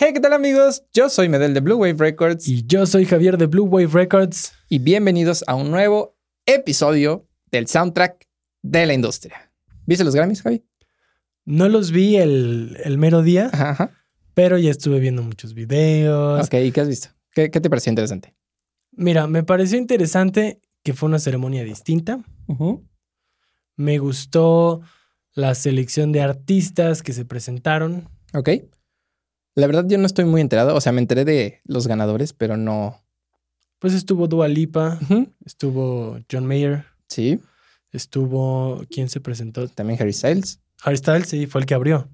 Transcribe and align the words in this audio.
Hey, 0.00 0.12
¿qué 0.14 0.20
tal 0.20 0.32
amigos? 0.32 0.84
Yo 0.92 1.08
soy 1.08 1.28
Medel 1.28 1.54
de 1.54 1.60
Blue 1.60 1.76
Wave 1.76 1.96
Records 1.98 2.46
Y 2.48 2.64
yo 2.66 2.86
soy 2.86 3.04
Javier 3.04 3.36
de 3.36 3.46
Blue 3.46 3.64
Wave 3.64 3.88
Records. 3.88 4.52
y 4.68 4.78
bienvenidos 4.78 5.42
a 5.46 5.54
un 5.54 5.70
nuevo 5.70 6.16
episodio 6.46 7.26
del 7.50 7.66
soundtrack 7.66 8.24
de 8.62 8.86
la 8.86 8.94
industria. 8.94 9.52
¿Viste 9.86 10.04
los 10.04 10.14
Grammys, 10.14 10.42
Javi? 10.42 10.64
No 11.44 11.68
los 11.68 11.90
vi 11.90 12.16
el, 12.16 12.76
el 12.84 12.98
mero 12.98 13.22
día, 13.22 13.50
Ajá, 13.52 13.70
ajá. 13.70 13.90
pero 14.34 14.58
ya 14.58 14.70
estuve 14.70 15.00
viendo 15.00 15.22
muchos 15.22 15.54
videos. 15.54 16.46
Ok, 16.46 16.54
¿y 16.54 16.72
qué 16.72 16.80
has 16.82 16.88
visto? 16.88 17.08
¿Qué, 17.32 17.50
qué 17.50 17.60
te 17.60 17.70
pareció 17.70 17.90
interesante? 17.90 18.34
Mira, 18.92 19.26
me 19.26 19.42
pareció 19.42 19.78
interesante 19.78 20.60
que 20.84 20.92
fue 20.92 21.08
una 21.08 21.18
ceremonia 21.18 21.64
distinta. 21.64 22.20
Me 23.76 23.98
gustó 23.98 24.82
la 25.32 25.54
selección 25.54 26.12
de 26.12 26.20
artistas 26.20 27.02
que 27.02 27.12
se 27.12 27.24
presentaron. 27.24 28.08
Ok. 28.34 28.50
La 29.58 29.66
verdad, 29.66 29.84
yo 29.88 29.98
no 29.98 30.06
estoy 30.06 30.24
muy 30.24 30.40
enterado. 30.40 30.76
O 30.76 30.80
sea, 30.80 30.92
me 30.92 31.00
enteré 31.00 31.24
de 31.24 31.60
los 31.64 31.88
ganadores, 31.88 32.32
pero 32.32 32.56
no. 32.56 33.02
Pues 33.80 33.92
estuvo 33.92 34.28
Dua 34.28 34.46
Lipa, 34.46 35.00
estuvo 35.44 36.18
John 36.30 36.46
Mayer, 36.46 36.84
Sí, 37.08 37.40
estuvo. 37.90 38.84
¿Quién 38.88 39.08
se 39.08 39.20
presentó? 39.20 39.66
también 39.68 40.00
Harry 40.00 40.12
Styles. 40.12 40.60
Harry 40.82 40.96
Styles, 40.96 41.26
sí, 41.28 41.46
fue 41.46 41.60
el 41.62 41.66
que 41.66 41.74
abrió. 41.74 42.08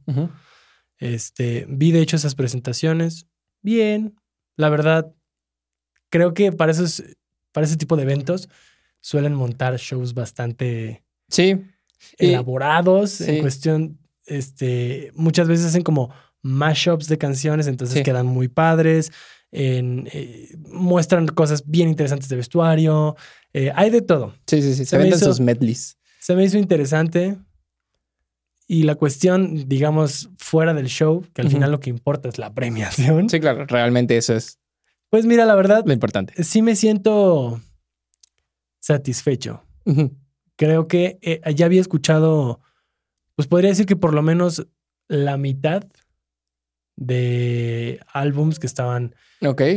Este, 0.98 1.66
vi 1.68 1.92
de 1.92 2.00
hecho 2.00 2.16
esas 2.16 2.34
presentaciones. 2.34 3.26
Bien, 3.60 4.14
la 4.56 4.70
verdad, 4.70 5.12
creo 6.08 6.32
que 6.32 6.50
para 6.50 6.72
esos, 6.72 7.02
para 7.52 7.66
ese 7.66 7.76
tipo 7.76 7.96
de 7.96 8.04
eventos 8.04 8.48
suelen 9.00 9.34
montar 9.34 9.76
shows 9.76 10.14
bastante 10.14 11.04
Sí, 11.28 11.60
elaborados 12.16 13.10
sí. 13.10 13.30
en 13.30 13.40
cuestión, 13.40 13.98
este, 14.26 15.12
muchas 15.14 15.46
veces 15.48 15.66
hacen 15.66 15.82
como 15.82 16.10
mashups 16.44 17.08
de 17.08 17.18
canciones, 17.18 17.66
entonces 17.66 17.96
Sí. 17.98 18.02
quedan 18.04 18.26
muy 18.26 18.46
padres. 18.48 19.10
en, 19.56 20.08
eh, 20.12 20.48
muestran 20.72 21.28
cosas 21.28 21.62
bien 21.64 21.88
interesantes 21.88 22.28
de 22.28 22.34
vestuario. 22.34 23.14
eh, 23.52 23.70
hay 23.76 23.88
de 23.90 24.02
todo. 24.02 24.34
sí, 24.48 24.60
sí, 24.60 24.74
sí. 24.74 24.84
Se, 24.84 24.98
venden 24.98 25.16
hizo- 25.16 25.26
sus 25.26 25.38
medleys. 25.38 25.96
Se 26.18 26.34
me 26.34 26.42
hizo 26.42 26.58
interesante. 26.58 27.36
Y 28.66 28.82
la 28.82 28.96
cuestión, 28.96 29.68
digamos, 29.68 30.30
fuera 30.38 30.74
del 30.74 30.86
show, 30.88 31.24
que 31.34 31.42
al 31.42 31.50
final 31.50 31.70
lo 31.70 31.78
que 31.78 31.88
importa 31.90 32.28
es 32.28 32.38
la 32.38 32.52
premiación. 32.52 33.28
Sí, 33.30 33.38
claro, 33.38 33.64
realmente 33.66 34.16
eso 34.16 34.34
es 34.34 34.58
Pues 35.10 35.24
mira, 35.24 35.44
la 35.46 35.54
verdad, 35.54 35.84
lo 35.86 35.92
importante. 35.92 36.42
sí 36.42 36.60
me 36.60 36.74
siento 36.74 37.60
satisfecho. 38.80 39.62
Creo 40.56 40.88
que 40.88 41.18
eh, 41.22 41.40
ya 41.54 41.66
había 41.66 41.80
escuchado, 41.80 42.60
pues 43.36 43.48
podría 43.48 43.70
decir 43.70 43.86
que 43.86 43.96
por 43.96 44.14
lo 44.14 44.22
menos 44.22 44.66
la 45.08 45.36
mitad 45.36 45.84
de 46.96 48.00
álbums 48.12 48.58
que 48.58 48.66
estaban 48.66 49.14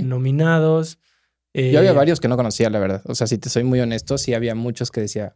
nominados. 0.03 0.99
Eh, 1.53 1.71
Yo 1.71 1.79
había 1.79 1.93
varios 1.93 2.19
que 2.19 2.27
no 2.27 2.37
conocía, 2.37 2.69
la 2.69 2.79
verdad. 2.79 3.01
O 3.05 3.15
sea, 3.15 3.27
si 3.27 3.37
te 3.37 3.49
soy 3.49 3.63
muy 3.63 3.79
honesto, 3.79 4.17
sí 4.17 4.33
había 4.33 4.55
muchos 4.55 4.91
que 4.91 5.01
decía, 5.01 5.35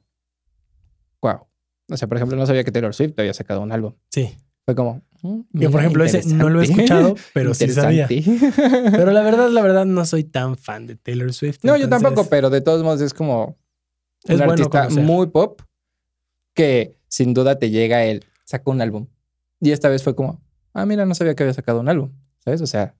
wow. 1.21 1.47
O 1.89 1.97
sea, 1.97 2.07
por 2.07 2.17
ejemplo, 2.17 2.37
no 2.37 2.45
sabía 2.45 2.63
que 2.63 2.71
Taylor 2.71 2.93
Swift 2.93 3.13
había 3.17 3.33
sacado 3.33 3.61
un 3.61 3.71
álbum. 3.71 3.93
Sí. 4.09 4.35
Fue 4.63 4.75
como, 4.75 5.01
mm, 5.23 5.39
mira, 5.51 5.71
por 5.71 5.79
ejemplo, 5.81 6.03
ese 6.03 6.23
no 6.33 6.49
lo 6.49 6.61
he 6.61 6.65
escuchado, 6.65 7.15
pero 7.33 7.53
sí 7.53 7.67
sabía. 7.69 8.07
Pero 8.91 9.11
la 9.11 9.23
verdad, 9.23 9.49
la 9.49 9.61
verdad, 9.61 9.85
no 9.85 10.05
soy 10.05 10.23
tan 10.23 10.55
fan 10.55 10.85
de 10.87 10.95
Taylor 10.95 11.33
Swift. 11.33 11.59
no, 11.63 11.75
yo 11.77 11.89
tampoco, 11.89 12.29
pero 12.29 12.49
de 12.49 12.61
todos 12.61 12.83
modos 12.83 13.01
es 13.01 13.13
como 13.13 13.57
Es 14.23 14.31
un 14.31 14.37
bueno 14.37 14.51
artista 14.53 14.83
conocer. 14.83 15.03
muy 15.03 15.27
pop 15.27 15.61
que 16.53 16.99
sin 17.07 17.33
duda 17.33 17.57
te 17.57 17.71
llega 17.71 18.05
él, 18.05 18.23
sacó 18.45 18.71
un 18.71 18.81
álbum. 18.81 19.07
Y 19.59 19.71
esta 19.71 19.89
vez 19.89 20.03
fue 20.03 20.15
como, 20.15 20.39
ah, 20.73 20.85
mira, 20.85 21.05
no 21.05 21.15
sabía 21.15 21.35
que 21.35 21.43
había 21.43 21.53
sacado 21.53 21.79
un 21.79 21.89
álbum. 21.89 22.11
¿Sabes? 22.43 22.61
O 22.61 22.67
sea, 22.67 22.95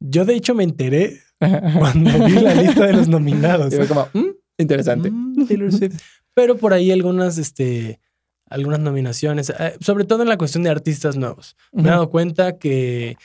Yo 0.00 0.24
de 0.24 0.34
hecho 0.34 0.54
me 0.54 0.64
enteré 0.64 1.20
cuando 1.78 2.10
vi 2.26 2.32
la 2.34 2.54
lista 2.54 2.86
de 2.86 2.92
los 2.92 3.08
nominados. 3.08 3.72
y 3.72 3.76
fue 3.76 3.86
como, 3.86 4.08
mm, 4.12 4.30
interesante. 4.58 5.10
Mm, 5.10 5.46
Taylor 5.46 5.72
Swift. 5.72 6.00
Pero 6.34 6.56
por 6.56 6.72
ahí 6.72 6.90
algunas, 6.90 7.38
este, 7.38 8.00
algunas 8.46 8.80
nominaciones, 8.80 9.50
eh, 9.50 9.74
sobre 9.80 10.04
todo 10.04 10.22
en 10.22 10.28
la 10.28 10.36
cuestión 10.36 10.64
de 10.64 10.70
artistas 10.70 11.16
nuevos. 11.16 11.56
Me 11.72 11.82
he 11.84 11.90
dado 11.90 12.10
cuenta 12.10 12.58
que 12.58 13.16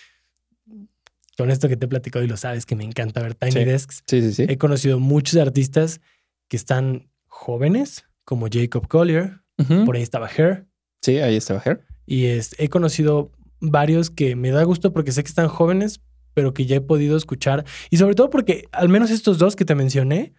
con 1.38 1.50
esto 1.52 1.70
que 1.70 1.78
te 1.78 1.86
he 1.86 1.90
platicado 1.90 2.24
y 2.24 2.28
lo 2.28 2.38
sabes, 2.38 2.66
que 2.66 2.76
me 2.76 2.84
encanta 2.84 3.22
ver 3.22 3.34
Tiny 3.36 3.52
Sí. 3.52 3.64
Desks, 3.66 4.04
Sí, 4.08 4.22
sí, 4.22 4.34
sí. 4.34 4.46
he 4.50 4.58
conocido 4.58 5.00
muchos 5.00 5.40
artistas 5.40 6.02
que 6.50 6.58
están 6.58 7.10
jóvenes, 7.28 8.06
como 8.26 8.48
Jacob 8.52 8.88
Collier, 8.88 9.40
por 9.86 9.96
ahí 9.96 10.02
estaba 10.02 10.30
Her, 10.30 10.66
Sí, 11.02 11.18
ahí 11.20 11.36
estaba 11.38 11.62
Her. 11.66 11.86
y 12.06 12.26
este, 12.26 12.64
he 12.64 12.70
conocido 12.70 13.32
varios 13.60 14.10
que 14.10 14.36
me 14.36 14.52
da 14.52 14.64
gusto 14.64 14.94
porque 14.94 15.12
sé 15.12 15.24
que 15.24 15.30
están 15.30 15.48
jóvenes, 15.48 16.02
pero 16.34 16.54
que 16.54 16.66
ya 16.66 16.78
he 16.78 16.82
podido 16.82 17.18
escuchar. 17.18 17.66
Y 17.90 17.98
sobre 17.98 18.16
todo 18.16 18.30
porque 18.30 18.68
al 18.72 18.90
menos 18.90 19.12
estos 19.12 19.38
dos 19.38 19.56
que 19.56 19.66
te 19.66 19.76
mencioné, 19.76 20.34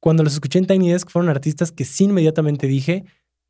cuando 0.00 0.22
los 0.22 0.34
escuché 0.34 0.58
en 0.58 0.66
Tiny 0.66 0.90
Desk, 0.92 1.10
fueron 1.10 1.28
artistas 1.30 1.72
que 1.72 1.84
sí 1.84 2.04
inmediatamente 2.04 2.66
dije, 2.66 3.04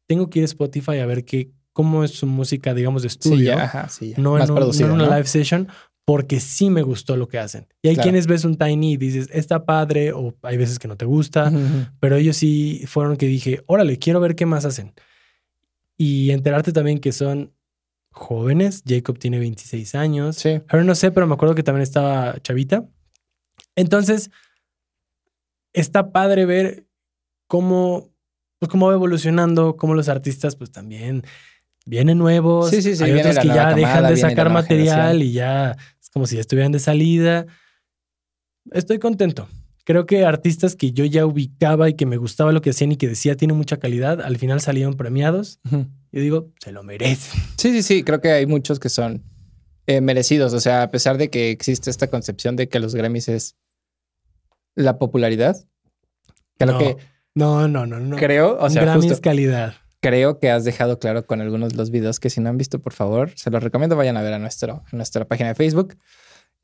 tengo 0.07 0.31
que 0.31 0.41
ir 0.41 0.45
a 0.45 0.47
Spotify 0.47 0.99
a 0.99 1.07
ver 1.07 1.25
qué, 1.25 1.51
cómo 1.73 2.05
es 2.05 2.13
su 2.13 2.27
música, 2.27 2.75
digamos, 2.75 3.03
de 3.03 3.09
Sí, 3.09 3.17
estudio, 3.19 3.45
ya, 3.57 3.65
ajá, 3.65 3.89
sí, 3.89 4.11
ya. 4.11 4.19
no, 4.19 4.33
Más 4.33 4.45
en 4.45 4.51
un- 4.51 4.55
no 4.55 4.55
producido, 4.55 4.89
en 4.89 4.95
una 4.95 5.07
¿no? 5.07 5.15
live 5.15 5.27
session, 5.27 5.69
porque 6.05 6.39
sí 6.39 6.69
me 6.71 6.83
gustó 6.83 7.17
lo 7.17 7.27
que 7.29 7.39
hacen. 7.39 7.67
Y 7.83 7.89
hay 7.89 7.95
Claro. 7.95 8.05
quienes 8.07 8.27
ves 8.27 8.45
un 8.45 8.57
Tiny 8.57 8.93
y 8.93 8.97
dices, 8.99 9.29
está 9.33 9.65
padre, 9.65 10.13
o 10.13 10.35
hay 10.43 10.57
veces 10.57 10.79
que 10.79 10.87
no 10.87 10.97
te 10.97 11.07
gusta, 11.07 11.51
pero 12.01 12.17
ellos 12.17 12.37
sí 12.37 12.83
fueron 12.87 13.17
que 13.17 13.27
dije, 13.27 13.63
órale, 13.67 13.99
quiero 13.99 14.21
ver 14.21 14.35
qué 14.37 14.45
más 14.47 14.65
hacen. 14.65 14.93
Y 15.97 16.31
enterarte 16.31 16.73
también 16.73 16.99
que 16.99 17.13
son 17.13 17.53
jóvenes. 18.15 18.83
Jacob 18.87 19.19
tiene 19.19 19.39
26 19.39 19.95
años. 19.95 20.37
Sí. 20.37 20.61
Her 20.71 20.85
no 20.85 20.95
sé, 20.95 21.11
pero 21.11 21.27
me 21.27 21.35
acuerdo 21.35 21.55
que 21.55 21.63
también 21.63 21.83
estaba 21.83 22.41
chavita. 22.41 22.85
Entonces, 23.77 24.31
está 25.73 26.13
padre 26.13 26.47
ver 26.47 26.87
cómo, 27.47 28.09
pues, 28.59 28.71
cómo 28.71 28.87
va 28.89 28.95
evolucionando, 28.95 29.77
cómo 29.77 29.95
los 29.95 30.09
artistas, 30.09 30.57
pues 30.57 30.71
también 30.71 31.25
vienen 31.87 32.19
nuevos. 32.19 32.71
Sí, 32.71 32.81
sí, 32.81 32.97
sí, 32.97 33.05
Hay 33.05 33.13
viene 33.13 33.29
otros 33.31 33.43
que 33.45 33.49
ya 33.49 33.75
dejan 33.75 34.07
de 34.07 34.17
sacar 34.17 34.51
material 34.51 35.19
generación. 35.19 35.23
y 35.23 35.33
ya 35.33 35.77
es 36.01 36.09
como 36.11 36.27
si 36.27 36.37
ya 36.37 36.41
estuvieran 36.41 36.73
de 36.73 36.79
salida. 36.79 37.47
Estoy 38.71 38.99
contento. 38.99 39.49
Creo 39.85 40.07
que 40.07 40.25
artistas 40.25 40.77
que 40.77 40.93
yo 40.93 41.05
ya 41.05 41.27
ubicaba 41.27 41.91
y 41.91 41.95
que 41.95 42.07
me 42.07 42.17
gustaba 42.17 42.53
lo 42.53 42.63
que 42.63 42.71
hacían 42.71 42.93
y 42.93 42.97
que 42.97 43.07
decía 43.07 43.37
tiene 43.37 43.53
mucha 43.53 43.77
calidad, 43.77 44.23
al 44.23 44.39
final 44.39 44.63
salieron 44.63 44.95
premiados. 44.95 45.61
Yo 46.15 46.21
digo, 46.21 46.53
se 46.61 46.71
lo 46.71 46.85
merecen. 46.85 47.43
Sí, 47.59 47.73
sí, 47.73 47.83
sí, 47.83 48.05
creo 48.05 48.21
que 48.21 48.31
hay 48.31 48.47
muchos 48.47 48.79
que 48.79 48.89
son 48.89 49.25
eh, 49.89 50.01
merecidos. 50.01 50.53
O 50.53 50.61
sea, 50.61 50.83
a 50.85 50.91
pesar 50.93 51.19
de 51.19 51.29
que 51.29 51.51
existe 51.51 51.91
esta 51.91 52.07
concepción 52.07 52.55
de 52.55 52.69
que 52.69 52.79
los 52.79 52.95
Grammys 52.95 53.29
es 53.29 53.57
la 54.77 54.97
popularidad, 54.99 55.57
creo 56.57 56.73
no, 56.73 56.79
que 56.79 56.97
no, 57.35 57.67
no, 57.67 57.85
no, 57.85 57.99
no. 57.99 58.15
creo, 58.17 58.57
o 58.61 58.65
Un 58.65 58.71
sea, 58.71 58.83
Grammy 58.83 59.01
justo 59.01 59.15
es 59.15 59.21
calidad. 59.21 59.75
creo 60.01 60.39
que 60.39 60.51
has 60.53 60.63
dejado 60.65 61.01
claro 61.01 61.27
con 61.27 61.41
algunos 61.41 61.73
de 61.73 61.79
los 61.79 61.91
videos 61.91 62.21
que 62.21 62.31
si 62.31 62.41
no 62.41 62.49
han 62.49 62.59
visto, 62.59 62.81
por 62.81 62.93
favor, 62.93 63.33
se 63.35 63.51
los 63.51 63.61
recomiendo, 63.61 63.97
vayan 63.97 64.17
a 64.17 64.23
ver 64.23 64.35
a, 64.35 64.39
nuestro, 64.39 64.85
a 64.91 64.97
nuestra 64.97 65.25
página 65.25 65.49
de 65.49 65.55
Facebook, 65.57 65.97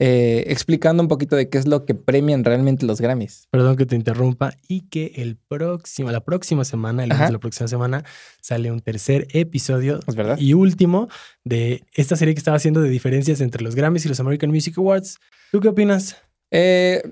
eh, 0.03 0.45
explicando 0.47 1.03
un 1.03 1.09
poquito 1.11 1.37
de 1.37 1.51
qué 1.51 1.59
es 1.59 1.69
lo 1.69 1.85
que 1.85 1.95
premian 1.95 2.43
realmente 2.43 2.87
los 2.87 3.03
Grammys. 3.03 3.49
Perdón 3.51 3.77
que 3.77 3.85
te 3.85 3.97
interrumpa. 3.97 4.55
Y 4.67 4.89
que 4.89 5.13
el 5.17 5.37
próximo, 5.37 6.11
la 6.11 6.25
próxima 6.25 6.65
semana, 6.65 7.05
el 7.05 7.11
de 7.11 7.31
la 7.31 7.39
próxima 7.39 7.69
semana, 7.69 8.03
sale 8.41 8.73
un 8.73 8.81
tercer 8.81 9.29
episodio 9.35 10.01
¿Es 10.07 10.17
verdad? 10.17 10.39
y 10.39 10.55
último 10.55 11.09
de 11.45 11.85
esta 11.93 12.17
serie 12.17 12.33
que 12.33 12.39
estaba 12.39 12.57
haciendo 12.57 12.81
de 12.81 12.89
diferencias 12.89 13.43
entre 13.43 13.63
los 13.63 13.75
Grammys 13.75 14.07
y 14.07 14.09
los 14.09 14.19
American 14.21 14.49
Music 14.49 14.79
Awards. 14.79 15.19
¿Tú 15.53 15.61
qué 15.61 15.69
opinas? 15.69 16.17
Eh, 16.51 17.03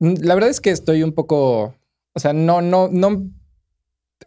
la 0.00 0.34
verdad 0.34 0.48
es 0.48 0.62
que 0.62 0.70
estoy 0.70 1.02
un 1.02 1.12
poco, 1.12 1.74
o 2.14 2.20
sea, 2.20 2.32
no, 2.32 2.62
no, 2.62 2.88
no 2.90 3.30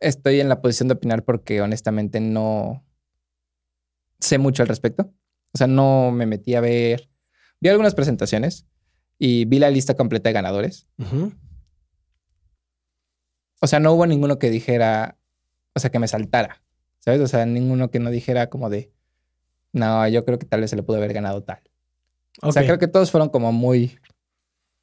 estoy 0.02 0.40
en 0.40 0.50
la 0.50 0.62
posición 0.62 0.88
de 0.88 0.94
opinar 0.94 1.26
porque 1.26 1.62
honestamente 1.62 2.20
no 2.20 2.86
sé 4.20 4.38
mucho 4.38 4.62
al 4.62 4.70
respecto. 4.70 5.12
O 5.52 5.58
sea, 5.58 5.66
no 5.66 6.12
me 6.12 6.28
metí 6.28 6.54
a 6.54 6.62
ver, 6.62 7.10
vi 7.60 7.70
algunas 7.70 7.96
presentaciones 7.96 8.66
y 9.20 9.46
vi 9.46 9.60
la 9.60 9.70
lista 9.70 9.96
completa 9.96 10.30
de 10.30 10.34
ganadores. 10.34 10.88
O 13.60 13.68
sea, 13.68 13.80
no 13.80 13.94
hubo 13.94 14.06
ninguno 14.06 14.40
que 14.40 14.50
dijera, 14.50 15.18
o 15.74 15.80
sea, 15.80 15.90
que 15.90 16.00
me 16.00 16.08
saltara, 16.08 16.62
¿sabes? 17.00 17.22
O 17.22 17.28
sea, 17.28 17.46
ninguno 17.46 17.90
que 17.90 18.00
no 18.00 18.12
dijera 18.12 18.50
como 18.50 18.70
de, 18.70 18.92
no, 19.74 20.08
yo 20.08 20.24
creo 20.26 20.38
que 20.38 20.46
tal 20.46 20.62
vez 20.62 20.70
se 20.70 20.76
le 20.76 20.84
pudo 20.84 20.98
haber 20.98 21.14
ganado 21.14 21.44
tal. 21.44 21.62
O 22.42 22.52
sea, 22.52 22.64
creo 22.64 22.78
que 22.78 22.88
todos 22.88 23.10
fueron 23.10 23.30
como 23.30 23.52
muy 23.52 23.98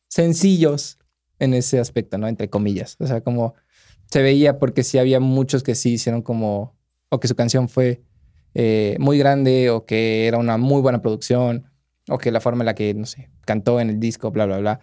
sencillos 0.08 0.98
en 1.38 1.54
ese 1.54 1.78
aspecto, 1.78 2.18
¿no? 2.18 2.26
Entre 2.26 2.50
comillas. 2.50 2.96
O 2.98 3.06
sea, 3.06 3.20
como 3.20 3.54
se 4.10 4.22
veía 4.22 4.58
porque 4.58 4.82
sí 4.82 4.98
había 4.98 5.20
muchos 5.20 5.62
que 5.62 5.74
sí 5.74 5.94
hicieron 5.94 6.22
como, 6.22 6.76
o 7.08 7.20
que 7.20 7.28
su 7.28 7.36
canción 7.36 7.68
fue 7.68 8.02
eh, 8.54 8.96
muy 8.98 9.18
grande, 9.18 9.70
o 9.70 9.86
que 9.86 10.26
era 10.26 10.38
una 10.38 10.56
muy 10.56 10.80
buena 10.80 11.02
producción, 11.02 11.70
o 12.08 12.18
que 12.18 12.30
la 12.30 12.40
forma 12.40 12.62
en 12.62 12.66
la 12.66 12.74
que, 12.74 12.92
no 12.94 13.06
sé, 13.06 13.28
cantó 13.44 13.80
en 13.80 13.90
el 13.90 14.00
disco, 14.00 14.30
bla, 14.30 14.46
bla, 14.46 14.58
bla, 14.58 14.80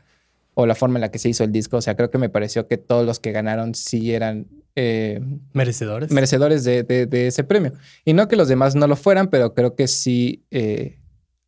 o 0.54 0.66
la 0.66 0.76
forma 0.76 0.98
en 0.98 1.02
la 1.02 1.12
que 1.12 1.20
se 1.20 1.30
hizo 1.30 1.44
el 1.44 1.52
disco. 1.52 1.78
O 1.78 1.82
sea, 1.82 1.96
creo 1.96 2.10
que 2.12 2.18
me 2.18 2.30
pareció 2.30 2.68
que 2.68 2.78
todos 2.78 3.06
los 3.06 3.20
que 3.20 3.32
ganaron 3.32 3.74
sí 3.76 4.14
eran 4.14 4.48
eh, 4.76 5.22
Merecedores. 5.54 6.12
merecedores 6.12 6.64
de, 6.64 6.84
de- 6.84 7.06
de 7.06 7.28
ese 7.28 7.44
premio. 7.44 7.74
Y 8.06 8.14
no 8.14 8.28
que 8.28 8.36
los 8.36 8.48
demás 8.48 8.74
no 8.76 8.88
lo 8.88 8.96
fueran, 8.96 9.28
pero 9.28 9.54
creo 9.54 9.76
que 9.76 9.88
sí 9.88 10.44
eh, 10.52 10.98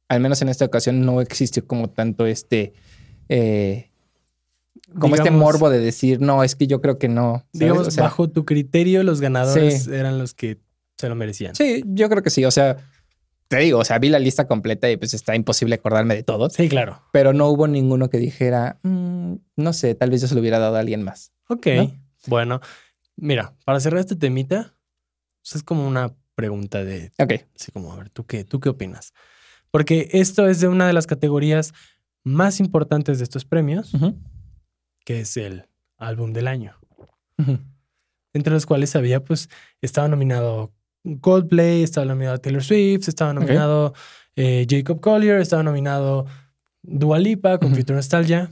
al 0.09 0.19
menos 0.19 0.41
en 0.43 0.49
esta 0.49 0.65
ocasión, 0.65 1.05
no 1.05 1.21
existió 1.21 1.65
como 1.65 1.89
tanto 1.89 2.25
este. 2.27 2.73
eh, 3.29 3.89
como 4.99 5.15
este 5.15 5.31
morbo 5.31 5.69
de 5.71 5.79
decir, 5.79 6.21
no, 6.21 6.43
es 6.43 6.55
que 6.55 6.67
yo 6.67 6.81
creo 6.81 6.99
que 6.99 7.07
no. 7.07 7.37
¿sabes? 7.37 7.49
Digamos, 7.53 7.87
O 7.87 7.91
sea, 7.91 8.03
bajo 8.03 8.29
tu 8.29 8.45
criterio, 8.45 9.01
los 9.03 9.21
ganadores 9.21 9.85
Sí. 9.85 9.93
eran 9.93 10.19
los 10.19 10.33
que 10.35 10.59
se 10.97 11.09
lo 11.09 11.15
merecían. 11.15 11.55
Sí, 11.55 11.83
yo 11.87 12.09
creo 12.09 12.21
que 12.21 12.29
sí. 12.29 12.45
O 12.45 12.51
sea, 12.51 12.77
te 13.47 13.57
digo, 13.57 13.79
o 13.79 13.85
sea, 13.85 13.99
vi 13.99 14.09
la 14.09 14.19
lista 14.19 14.47
completa 14.47 14.89
y 14.89 14.97
pues 14.97 15.13
está 15.13 15.35
imposible 15.35 15.75
acordarme 15.75 16.15
de 16.15 16.23
todos, 16.23 16.53
Sí, 16.53 16.69
claro. 16.69 17.01
pero 17.11 17.33
no 17.33 17.47
hubo 17.49 17.67
ninguno 17.67 18.09
que 18.09 18.17
dijera, 18.17 18.79
"Mm, 18.83 19.35
no 19.57 19.73
sé, 19.73 19.93
tal 19.95 20.09
vez 20.09 20.21
yo 20.21 20.27
se 20.27 20.35
lo 20.35 20.41
hubiera 20.41 20.59
dado 20.59 20.75
a 20.75 20.79
alguien 20.79 21.03
más. 21.03 21.31
Ok. 21.49 21.67
¿No? 21.75 21.91
Bueno, 22.27 22.61
mira, 23.15 23.53
para 23.65 23.79
cerrar 23.79 23.99
este 23.99 24.15
temita, 24.15 24.75
pues 25.41 25.55
es 25.57 25.63
como 25.63 25.87
una 25.87 26.15
pregunta 26.35 26.83
de, 26.83 27.11
Ok. 27.19 27.33
así 27.59 27.71
como, 27.71 27.93
a 27.93 27.97
ver, 27.97 28.09
¿tú 28.09 28.25
qué, 28.25 28.43
¿tú 28.43 28.59
qué 28.59 28.69
opinas? 28.69 29.13
Porque 29.69 30.09
esto 30.13 30.47
es 30.47 30.59
de 30.61 30.67
una 30.67 30.87
de 30.87 30.93
las 30.93 31.05
categorías 31.07 31.73
más 32.23 32.59
importantes 32.59 33.17
de 33.17 33.23
estos 33.25 33.43
premios, 33.45 33.91
que 35.05 35.19
es 35.21 35.35
el 35.37 35.67
álbum 35.97 36.31
del 36.33 36.47
año. 36.47 36.75
entre 38.35 38.53
los 38.53 38.65
cuales 38.65 38.95
había, 38.95 39.23
pues, 39.23 39.49
estaba 39.81 40.07
nominado 40.07 40.71
Coldplay, 41.21 41.83
estaba 41.83 42.05
nominado 42.05 42.39
Taylor 42.39 42.63
Swift, 42.63 43.07
estaba 43.07 43.33
nominado 43.33 43.93
eh, 44.35 44.65
Jacob 44.69 44.99
Collier, 44.99 45.41
estaba 45.41 45.63
nominado 45.63 46.25
Dua 46.81 47.19
Lipa 47.19 47.57
con. 47.59 47.75
Future 47.75 47.95
Nostalgia, 47.95 48.49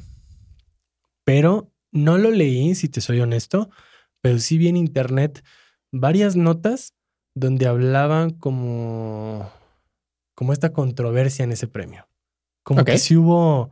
pero 1.23 1.71
no 1.91 2.17
lo 2.17 2.31
leí, 2.31 2.75
si 2.75 2.89
te 2.89 3.01
soy 3.01 3.19
honesto, 3.19 3.69
pero 4.21 4.39
sí 4.39 4.57
vi 4.57 4.67
en 4.67 4.77
internet 4.77 5.43
varias 5.91 6.35
notas 6.35 6.93
donde 7.33 7.67
hablaban 7.67 8.31
como, 8.31 9.49
como 10.35 10.53
esta 10.53 10.73
controversia 10.73 11.43
en 11.43 11.51
ese 11.51 11.67
premio. 11.67 12.07
Como 12.63 12.85
que 12.85 12.97
sí 12.97 13.15
hubo, 13.15 13.71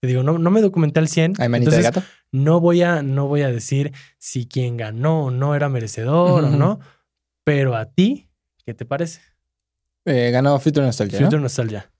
te 0.00 0.06
digo, 0.06 0.22
no, 0.22 0.38
no 0.38 0.50
me 0.50 0.60
documenté 0.60 1.00
al 1.00 1.08
100. 1.08 1.34
Hay 1.38 1.48
manita 1.48 1.70
de 1.70 1.76
entonces 1.78 2.02
gato. 2.02 2.06
no 2.30 2.60
voy 2.60 2.82
a, 2.82 3.02
no 3.02 3.26
voy 3.26 3.42
a 3.42 3.48
decir 3.48 3.92
si 4.18 4.46
quien 4.46 4.76
ganó 4.76 5.24
o 5.24 5.30
no 5.30 5.54
era 5.54 5.68
merecedor 5.68 6.44
o 6.44 6.50
no, 6.50 6.80
pero 7.48 7.74
a 7.74 7.86
ti, 7.86 8.28
¿qué 8.66 8.74
te 8.74 8.84
parece? 8.84 9.22
Eh, 10.04 10.30
ganó 10.30 10.60
Future 10.60 10.84
Nostalgia. 10.84 11.18
¿no? 11.18 11.24
Future 11.24 11.40
Nostalgia. 11.40 11.90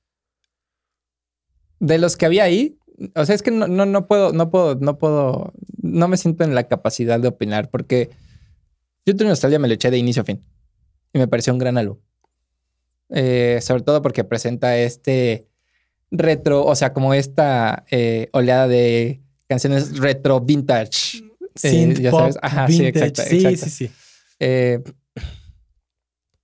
De 1.81 1.97
los 1.97 2.19
que 2.19 2.27
había 2.27 2.45
ahí, 2.45 2.77
o 3.15 3.25
sea, 3.25 3.35
es 3.35 3.41
que 3.41 3.51
no, 3.51 3.67
no, 3.67 3.87
no 3.87 4.07
puedo, 4.07 4.35
no 4.35 4.51
puedo, 4.51 4.75
no 4.75 4.99
puedo, 4.99 5.55
no 5.81 6.07
me 6.07 6.19
siento 6.19 6.45
en 6.45 6.55
la 6.55 6.65
capacidad 6.65 7.19
de 7.19 7.29
opinar 7.29 7.71
porque 7.71 8.11
Future 9.07 9.27
Nostalgia 9.27 9.59
me 9.59 9.69
lo 9.69 9.75
eché 9.75 9.91
de 9.91 9.97
inicio 9.97 10.21
a 10.21 10.27
fin 10.27 10.45
y 11.15 11.19
me 11.19 11.29
pareció 11.29 11.55
un 11.55 11.59
gran 11.59 11.79
álbum. 11.79 11.97
Eh, 13.09 13.61
sobre 13.63 13.83
todo 13.85 14.03
porque 14.03 14.25
presenta 14.25 14.77
este 14.77 15.49
retro, 16.11 16.63
o 16.63 16.75
sea, 16.75 16.93
como 16.93 17.15
esta 17.15 17.87
eh, 17.91 18.29
oleada 18.33 18.69
de 18.69 19.23
canciones 19.47 19.97
retro 19.97 20.43
vintage. 20.43 21.23
Synth 21.55 22.01
ya 22.01 22.11
sabes. 22.11 22.37
Ajá, 22.43 22.67
sí, 22.67 22.83
vintage. 22.83 23.07
exacto, 23.07 23.23
sí, 23.31 23.37
exacto. 23.47 23.65
sí, 23.65 23.71
sí. 23.71 23.91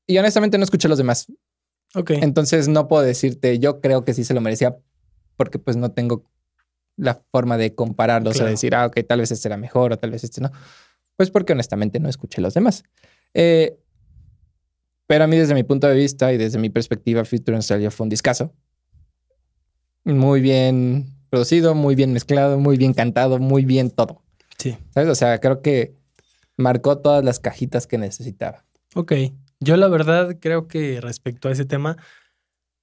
Y 0.07 0.19
honestamente 0.19 0.59
no 0.59 0.65
escuché 0.65 0.89
los 0.89 0.99
demás. 0.99 1.27
Ok. 1.95 2.11
Entonces 2.11 2.69
no 2.69 2.89
puedo 2.89 3.03
decirte, 3.03 3.59
yo 3.59 3.81
creo 3.81 4.05
que 4.05 4.15
sí 4.15 4.25
se 4.25 4.35
lo 4.35 4.41
merecía 4.41 4.77
porque 5.37 5.59
pues 5.59 5.77
no 5.77 5.91
tengo 5.93 6.25
la 6.97 7.23
forma 7.33 7.57
de 7.57 7.75
compararlos 7.75 8.35
Claro. 8.35 8.49
o 8.49 8.51
decir, 8.51 8.75
ah, 8.75 8.87
ok, 8.87 8.99
tal 9.09 9.21
vez 9.21 9.31
este 9.33 9.49
era 9.49 9.57
mejor 9.57 9.93
o 9.93 9.99
tal 9.99 10.11
vez 10.11 10.23
este 10.25 10.41
no. 10.41 10.51
Pues 11.17 11.31
porque 11.31 11.53
honestamente 11.53 11.99
no 12.01 12.09
escuché 12.09 12.41
los 12.41 12.55
demás. 12.55 12.83
Eh, 13.35 13.77
pero 15.07 15.25
a 15.25 15.27
mí 15.27 15.37
desde 15.37 15.55
mi 15.55 15.63
punto 15.65 15.87
de 15.87 15.95
vista 15.95 16.33
y 16.33 16.39
desde 16.39 16.59
mi 16.59 16.71
perspectiva, 16.71 17.25
Future 17.25 17.57
Nostalgia 17.57 17.91
fue 17.91 18.05
un 18.05 18.11
discazo. 18.11 18.53
Muy 20.05 20.41
bien 20.41 21.07
producido, 21.31 21.75
muy 21.75 21.95
bien 21.95 22.13
mezclado, 22.13 22.59
muy 22.59 22.77
bien 22.77 22.93
cantado, 22.95 23.39
muy 23.39 23.65
bien 23.65 23.91
todo. 23.91 24.23
Sí. 24.59 24.77
¿Sabes? 24.93 25.09
O 25.09 25.15
sea, 25.15 25.41
creo 25.41 25.63
que 25.63 25.95
marcó 26.57 26.99
todas 26.99 27.25
las 27.25 27.41
cajitas 27.41 27.87
que 27.87 27.99
necesitaba. 27.99 28.63
Ok. 28.95 29.13
Yo 29.65 29.77
la 29.77 29.89
verdad 29.89 30.37
creo 30.41 30.69
que 30.69 31.01
respecto 31.01 31.49
a 31.49 31.53
ese 31.53 31.65
tema, 31.65 31.97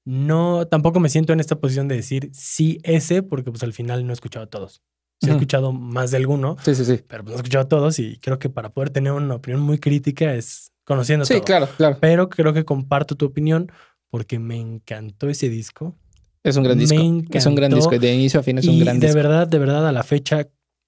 no, 0.05 0.65
tampoco 0.67 0.99
me 0.99 1.09
siento 1.09 1.31
en 1.33 1.39
esta 1.39 1.59
posición 1.59 1.87
de 1.87 1.95
decir 1.95 2.29
sí 2.33 2.79
ese, 2.83 3.21
porque 3.23 3.51
pues 3.51 3.63
al 3.63 3.73
final 3.73 4.05
no 4.05 4.11
he 4.11 4.13
escuchado 4.13 4.45
a 4.45 4.49
todos. 4.49 4.81
Sí 5.21 5.29
he 5.29 5.33
escuchado 5.33 5.71
más 5.71 6.09
de 6.09 6.17
alguno, 6.17 6.57
Sí, 6.63 6.73
sí, 6.73 6.83
sí. 6.83 6.99
pero 7.07 7.23
pues, 7.23 7.33
no 7.33 7.37
he 7.37 7.41
escuchado 7.41 7.65
a 7.65 7.67
todos 7.67 7.99
y 7.99 8.17
creo 8.17 8.39
que 8.39 8.49
para 8.49 8.69
poder 8.73 8.89
tener 8.89 9.11
una 9.11 9.35
opinión 9.35 9.61
muy 9.61 9.77
crítica 9.77 10.33
es 10.33 10.71
conociendo 10.83 11.25
Sí, 11.25 11.35
todo. 11.35 11.43
claro, 11.43 11.69
claro. 11.77 11.97
Pero 12.01 12.27
creo 12.29 12.53
que 12.53 12.65
comparto 12.65 13.15
tu 13.15 13.27
opinión 13.27 13.71
porque 14.09 14.39
me 14.39 14.57
encantó 14.57 15.29
ese 15.29 15.47
disco. 15.47 15.95
Es 16.43 16.57
un 16.57 16.63
gran 16.63 16.75
Me 16.75 16.81
disco. 16.85 17.27
Es 17.37 17.45
un 17.45 17.53
gran 17.53 17.71
disco. 17.71 17.91
De 17.99 18.11
inicio 18.15 18.39
a 18.39 18.43
fin 18.43 18.57
es 18.57 18.65
y 18.65 18.69
un 18.69 18.79
gran 18.79 18.99
de 18.99 19.07
disco. 19.07 19.15
verdad, 19.21 19.47
de 19.47 19.59
verdad, 19.59 19.87
a 19.87 19.91
la 19.91 20.01
fecha, 20.01 20.47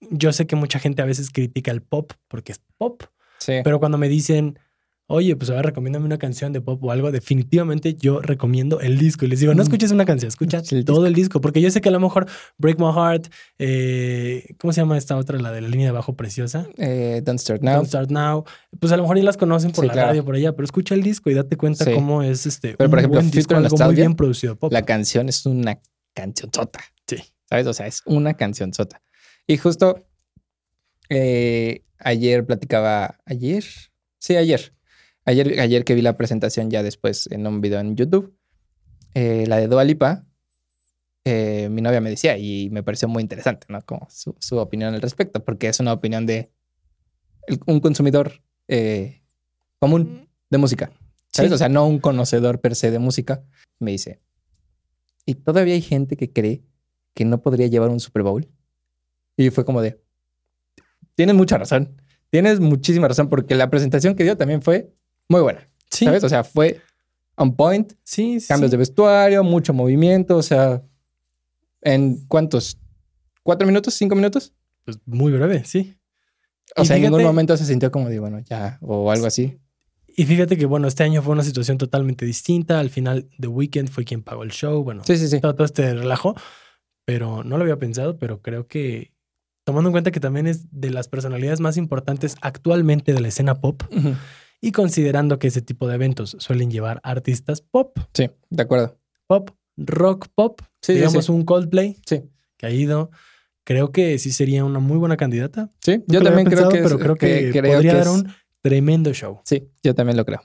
yo 0.09 0.33
sé 0.33 0.47
que 0.47 0.55
mucha 0.55 0.79
gente 0.79 1.03
a 1.03 1.05
veces 1.05 1.29
critica 1.29 1.69
el 1.69 1.83
pop 1.83 2.11
porque 2.27 2.53
es 2.53 2.61
pop, 2.79 3.03
Sí. 3.37 3.53
pero 3.63 3.79
cuando 3.79 3.99
me 3.99 4.09
dicen, 4.09 4.57
oye, 5.07 5.35
pues 5.35 5.49
a 5.51 5.55
ver, 5.55 5.65
recomiéndame 5.65 6.05
una 6.05 6.17
canción 6.17 6.53
de 6.53 6.61
pop 6.61 6.83
o 6.83 6.91
algo, 6.91 7.11
definitivamente 7.11 7.93
yo 7.95 8.19
recomiendo 8.21 8.79
el 8.79 8.97
disco. 8.97 9.25
Y 9.25 9.27
les 9.27 9.39
digo, 9.41 9.53
no 9.53 9.59
Mm. 9.61 9.65
escuches 9.67 9.91
una 9.91 10.05
canción, 10.05 10.29
escucha 10.29 10.61
El 10.71 10.85
todo 10.85 11.05
el 11.05 11.13
disco, 11.13 11.41
porque 11.41 11.61
yo 11.61 11.69
sé 11.69 11.81
que 11.81 11.89
a 11.89 11.91
lo 11.91 11.99
mejor 11.99 12.25
Break 12.57 12.79
My 12.79 12.91
Heart, 12.93 13.27
eh, 13.59 14.55
¿cómo 14.59 14.73
se 14.73 14.81
llama 14.81 14.97
esta 14.97 15.15
otra, 15.17 15.37
la 15.39 15.51
de 15.51 15.61
la 15.61 15.67
línea 15.67 15.85
de 15.87 15.89
abajo 15.91 16.15
preciosa? 16.15 16.67
Eh, 16.77 17.21
Don't 17.23 17.39
Start 17.39 17.61
Now. 17.61 17.75
Don't 17.75 17.87
Start 17.87 18.09
Now. 18.11 18.45
Pues 18.79 18.91
a 18.93 18.97
lo 18.97 19.03
mejor 19.03 19.17
ya 19.17 19.23
las 19.23 19.37
conocen 19.37 19.71
por 19.71 19.83
Sí, 19.83 19.87
la 19.87 19.93
claro. 19.93 20.07
radio 20.09 20.25
por 20.25 20.35
allá, 20.35 20.53
pero 20.53 20.63
escucha 20.65 20.95
el 20.95 21.03
disco 21.03 21.29
y 21.29 21.33
date 21.33 21.57
cuenta 21.57 21.85
Sí. 21.85 21.91
cómo 21.93 22.23
es 22.23 22.45
este. 22.45 22.75
Pero, 22.77 22.89
por 22.89 22.99
ejemplo, 22.99 23.19
buen 23.19 23.31
disco, 23.31 23.55
algo 23.55 23.77
muy 23.77 23.95
bien 23.95 24.15
producido 24.15 24.55
pop. 24.55 24.71
La 24.71 24.83
canción 24.83 25.29
es 25.29 25.45
una 25.45 25.79
canción 26.13 26.49
sota. 26.53 26.79
Sí. 27.07 27.17
¿Sabes? 27.49 27.67
O 27.67 27.73
sea, 27.73 27.87
es 27.87 28.01
una 28.05 28.33
canción 28.35 28.73
sota. 28.73 29.01
Y 29.45 29.57
justo 29.57 30.05
eh, 31.09 31.83
ayer 31.99 32.45
platicaba. 32.45 33.17
¿Ayer? 33.25 33.63
Sí, 34.19 34.35
ayer. 34.35 34.73
Ayer, 35.25 35.59
ayer 35.59 35.85
que 35.85 35.95
vi 35.95 36.01
la 36.01 36.17
presentación 36.17 36.69
ya 36.69 36.83
después 36.83 37.27
en 37.31 37.47
un 37.47 37.61
video 37.61 37.79
en 37.79 37.95
YouTube, 37.95 38.35
eh, 39.13 39.45
la 39.47 39.57
de 39.57 39.67
Dua 39.67 39.83
Lipa, 39.83 40.25
eh, 41.25 41.69
mi 41.71 41.81
novia 41.81 42.01
me 42.01 42.09
decía 42.09 42.37
y 42.37 42.69
me 42.71 42.83
pareció 42.83 43.07
muy 43.07 43.21
interesante, 43.21 43.67
¿no? 43.69 43.81
Como 43.83 44.07
su, 44.09 44.35
su 44.39 44.57
opinión 44.57 44.93
al 44.93 45.01
respecto, 45.01 45.43
porque 45.45 45.69
es 45.69 45.79
una 45.79 45.93
opinión 45.93 46.25
de 46.25 46.51
el- 47.47 47.59
un 47.67 47.79
consumidor 47.79 48.41
eh, 48.67 49.21
común 49.79 50.27
de 50.49 50.57
música, 50.57 50.91
¿sabes? 51.31 51.49
Sí. 51.51 51.55
O 51.55 51.57
sea, 51.57 51.69
no 51.69 51.87
un 51.87 51.99
conocedor 51.99 52.59
per 52.59 52.75
se 52.75 52.91
de 52.91 52.99
música. 52.99 53.43
Me 53.79 53.91
dice, 53.91 54.19
¿y 55.25 55.35
todavía 55.35 55.73
hay 55.75 55.81
gente 55.81 56.17
que 56.17 56.31
cree 56.33 56.63
que 57.13 57.23
no 57.23 57.41
podría 57.41 57.67
llevar 57.67 57.89
un 57.89 57.99
Super 58.01 58.23
Bowl? 58.23 58.49
Y 59.37 59.49
fue 59.51 59.63
como 59.63 59.81
de, 59.81 60.01
tienes 61.15 61.35
mucha 61.35 61.57
razón, 61.57 62.01
tienes 62.29 62.59
muchísima 62.59 63.07
razón, 63.07 63.29
porque 63.29 63.55
la 63.55 63.69
presentación 63.69 64.15
que 64.15 64.23
dio 64.23 64.35
también 64.37 64.61
fue 64.61 64.93
muy 65.29 65.41
buena, 65.41 65.67
Sí, 65.91 66.05
¿sabes? 66.05 66.23
O 66.23 66.29
sea, 66.29 66.43
fue 66.43 66.81
on 67.35 67.55
point, 67.55 67.93
sí, 68.03 68.39
sí. 68.39 68.47
cambios 68.47 68.71
de 68.71 68.77
vestuario, 68.77 69.43
mucho 69.43 69.73
movimiento, 69.73 70.37
o 70.37 70.43
sea, 70.43 70.81
¿en 71.81 72.25
cuántos? 72.27 72.77
¿Cuatro 73.43 73.67
minutos? 73.67 73.93
¿Cinco 73.93 74.15
minutos? 74.15 74.53
Pues 74.85 74.97
muy 75.05 75.31
breve, 75.31 75.63
sí. 75.65 75.95
O 76.75 76.83
Y 76.83 76.85
sea, 76.85 76.95
en 76.95 77.03
ningún 77.03 77.19
fíjate- 77.19 77.27
momento 77.33 77.57
se 77.57 77.65
sintió 77.65 77.91
como 77.91 78.09
de, 78.09 78.19
bueno, 78.19 78.39
ya, 78.39 78.77
o 78.81 79.11
algo 79.11 79.25
así. 79.27 79.59
Y 80.15 80.25
fíjate 80.25 80.57
que, 80.57 80.65
bueno, 80.65 80.87
este 80.87 81.03
año 81.03 81.21
fue 81.23 81.33
una 81.33 81.43
situación 81.43 81.77
totalmente 81.77 82.23
distinta. 82.25 82.79
Al 82.79 82.89
final, 82.91 83.29
The 83.39 83.47
Weeknd 83.47 83.89
fue 83.89 84.05
quien 84.05 84.21
pagó 84.21 84.43
el 84.43 84.51
show. 84.51 84.83
Bueno, 84.83 85.01
Sí, 85.05 85.17
sí, 85.17 85.27
sí. 85.27 85.39
todo, 85.41 85.55
todo 85.55 85.65
este 85.65 85.91
relajo. 85.93 86.35
Pero 87.05 87.43
no 87.43 87.57
lo 87.57 87.63
había 87.63 87.77
pensado, 87.79 88.17
pero 88.19 88.41
creo 88.41 88.67
que 88.67 89.11
tomando 89.63 89.89
en 89.89 89.91
cuenta 89.93 90.11
que 90.11 90.19
también 90.19 90.45
es 90.47 90.67
de 90.71 90.91
las 90.91 91.07
personalidades 91.07 91.59
más 91.61 91.77
importantes 91.77 92.35
actualmente 92.41 93.11
de 93.13 93.21
la 93.21 93.27
escena 93.29 93.59
pop 93.59 93.81
Ujú. 93.91 94.13
Y 94.63 94.71
considerando 94.71 95.37
que 95.39 95.47
ese 95.47 95.61
tipo 95.61 95.87
de 95.87 95.95
eventos 95.95 96.35
suelen 96.39 96.71
llevar 96.71 96.99
artistas 97.03 97.61
pop, 97.61 97.97
Sí, 98.13 98.29
de 98.49 98.63
acuerdo. 98.63 98.97
pop, 99.27 99.49
rock 99.77 100.27
pop, 100.33 100.61
Sí, 100.81 100.93
digamos 100.93 101.25
sí. 101.25 101.31
un 101.31 101.43
Coldplay 101.43 101.97
Sí. 102.05 102.23
que 102.57 102.65
ha 102.65 102.69
ido, 102.71 103.11
creo 103.65 103.91
que 103.91 104.17
sí 104.19 104.31
sería 104.31 104.63
una 104.65 104.79
muy 104.79 104.97
buena 104.97 105.17
candidata. 105.17 105.69
Sí, 105.81 105.97
Nunca 105.97 106.05
yo 106.13 106.21
también 106.23 106.45
creo 106.47 106.57
pensado, 106.57 106.71
que, 106.71 106.77
es- 106.79 106.83
pero 106.83 106.97
creo 106.99 107.15
que, 107.15 107.51
creo 107.51 107.73
podría 107.73 107.91
que 107.91 107.97
dar 107.97 108.07
un 108.09 108.33
tremendo 108.61 109.13
show. 109.13 109.41
Sí, 109.43 109.69
yo 109.83 109.93
también 109.93 110.15
lo 110.17 110.25
creo. 110.25 110.41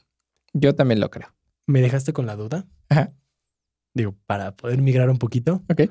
Yo 0.52 0.74
también 0.74 0.98
lo 1.00 1.10
creo. 1.10 1.28
Me 1.66 1.80
dejaste 1.80 2.12
con 2.12 2.26
la 2.26 2.34
duda. 2.36 2.66
Ajá. 2.88 3.12
Digo, 3.94 4.16
para 4.26 4.56
poder 4.56 4.80
migrar 4.82 5.10
un 5.10 5.18
poquito, 5.18 5.62
Ok. 5.70 5.82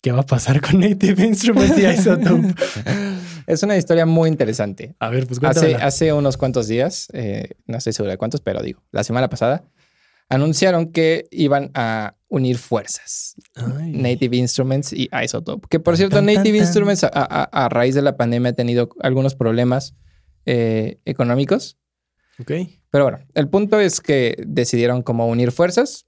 ¿Qué 0.00 0.12
va 0.12 0.20
a 0.20 0.26
pasar 0.26 0.60
con 0.60 0.80
Native 0.80 1.24
Instruments 1.24 1.78
y 1.78 1.86
Isotope? 1.86 2.54
es 3.46 3.62
una 3.62 3.76
historia 3.76 4.06
muy 4.06 4.28
interesante. 4.28 4.94
A 5.00 5.08
ver, 5.10 5.26
pues 5.26 5.42
Hace, 5.42 5.74
hace 5.76 6.12
unos 6.12 6.36
cuantos 6.36 6.68
días, 6.68 7.08
eh, 7.12 7.50
no 7.66 7.78
estoy 7.78 7.92
seguro 7.92 8.10
de 8.12 8.18
cuántos, 8.18 8.40
pero 8.40 8.62
digo, 8.62 8.82
la 8.92 9.04
semana 9.04 9.28
pasada, 9.28 9.64
anunciaron 10.28 10.92
que 10.92 11.26
iban 11.30 11.70
a 11.74 12.16
unir 12.28 12.58
fuerzas. 12.58 13.36
Ay. 13.54 13.92
Native 13.92 14.36
Instruments 14.36 14.92
y 14.92 15.08
Isotope. 15.24 15.68
Que 15.70 15.78
por 15.80 15.96
cierto, 15.96 16.16
tan, 16.16 16.26
tan, 16.26 16.34
Native 16.34 16.58
tan. 16.58 16.66
Instruments 16.66 17.04
a, 17.04 17.10
a- 17.12 17.44
a 17.64 17.68
raíz 17.68 17.94
de 17.94 18.02
la 18.02 18.16
pandemia 18.16 18.50
ha 18.50 18.54
tenido 18.54 18.88
algunos 19.00 19.34
problemas 19.36 19.94
eh, 20.44 20.98
económicos. 21.04 21.78
Ok. 22.40 22.52
Pero 22.90 23.04
bueno, 23.04 23.18
el 23.34 23.48
punto 23.48 23.78
es 23.80 24.00
que 24.00 24.36
decidieron 24.46 25.02
como 25.02 25.28
unir 25.28 25.52
fuerzas 25.52 26.05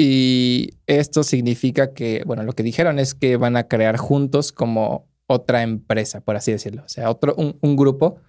Y 0.00 0.74
esto 0.86 1.24
significa 1.24 1.92
que, 1.92 2.22
bueno, 2.24 2.44
lo 2.44 2.52
que 2.52 2.62
dijeron 2.62 3.00
es 3.00 3.14
que 3.14 3.36
van 3.36 3.56
a 3.56 3.66
crear 3.66 3.96
juntos 3.96 4.52
como 4.52 5.08
otra 5.26 5.62
empresa, 5.64 6.20
por 6.20 6.36
así 6.36 6.52
decirlo. 6.52 6.84
O 6.84 6.88
sea, 6.88 7.10
otro, 7.10 7.34
un, 7.34 7.58
un 7.60 7.74
grupo 7.74 8.20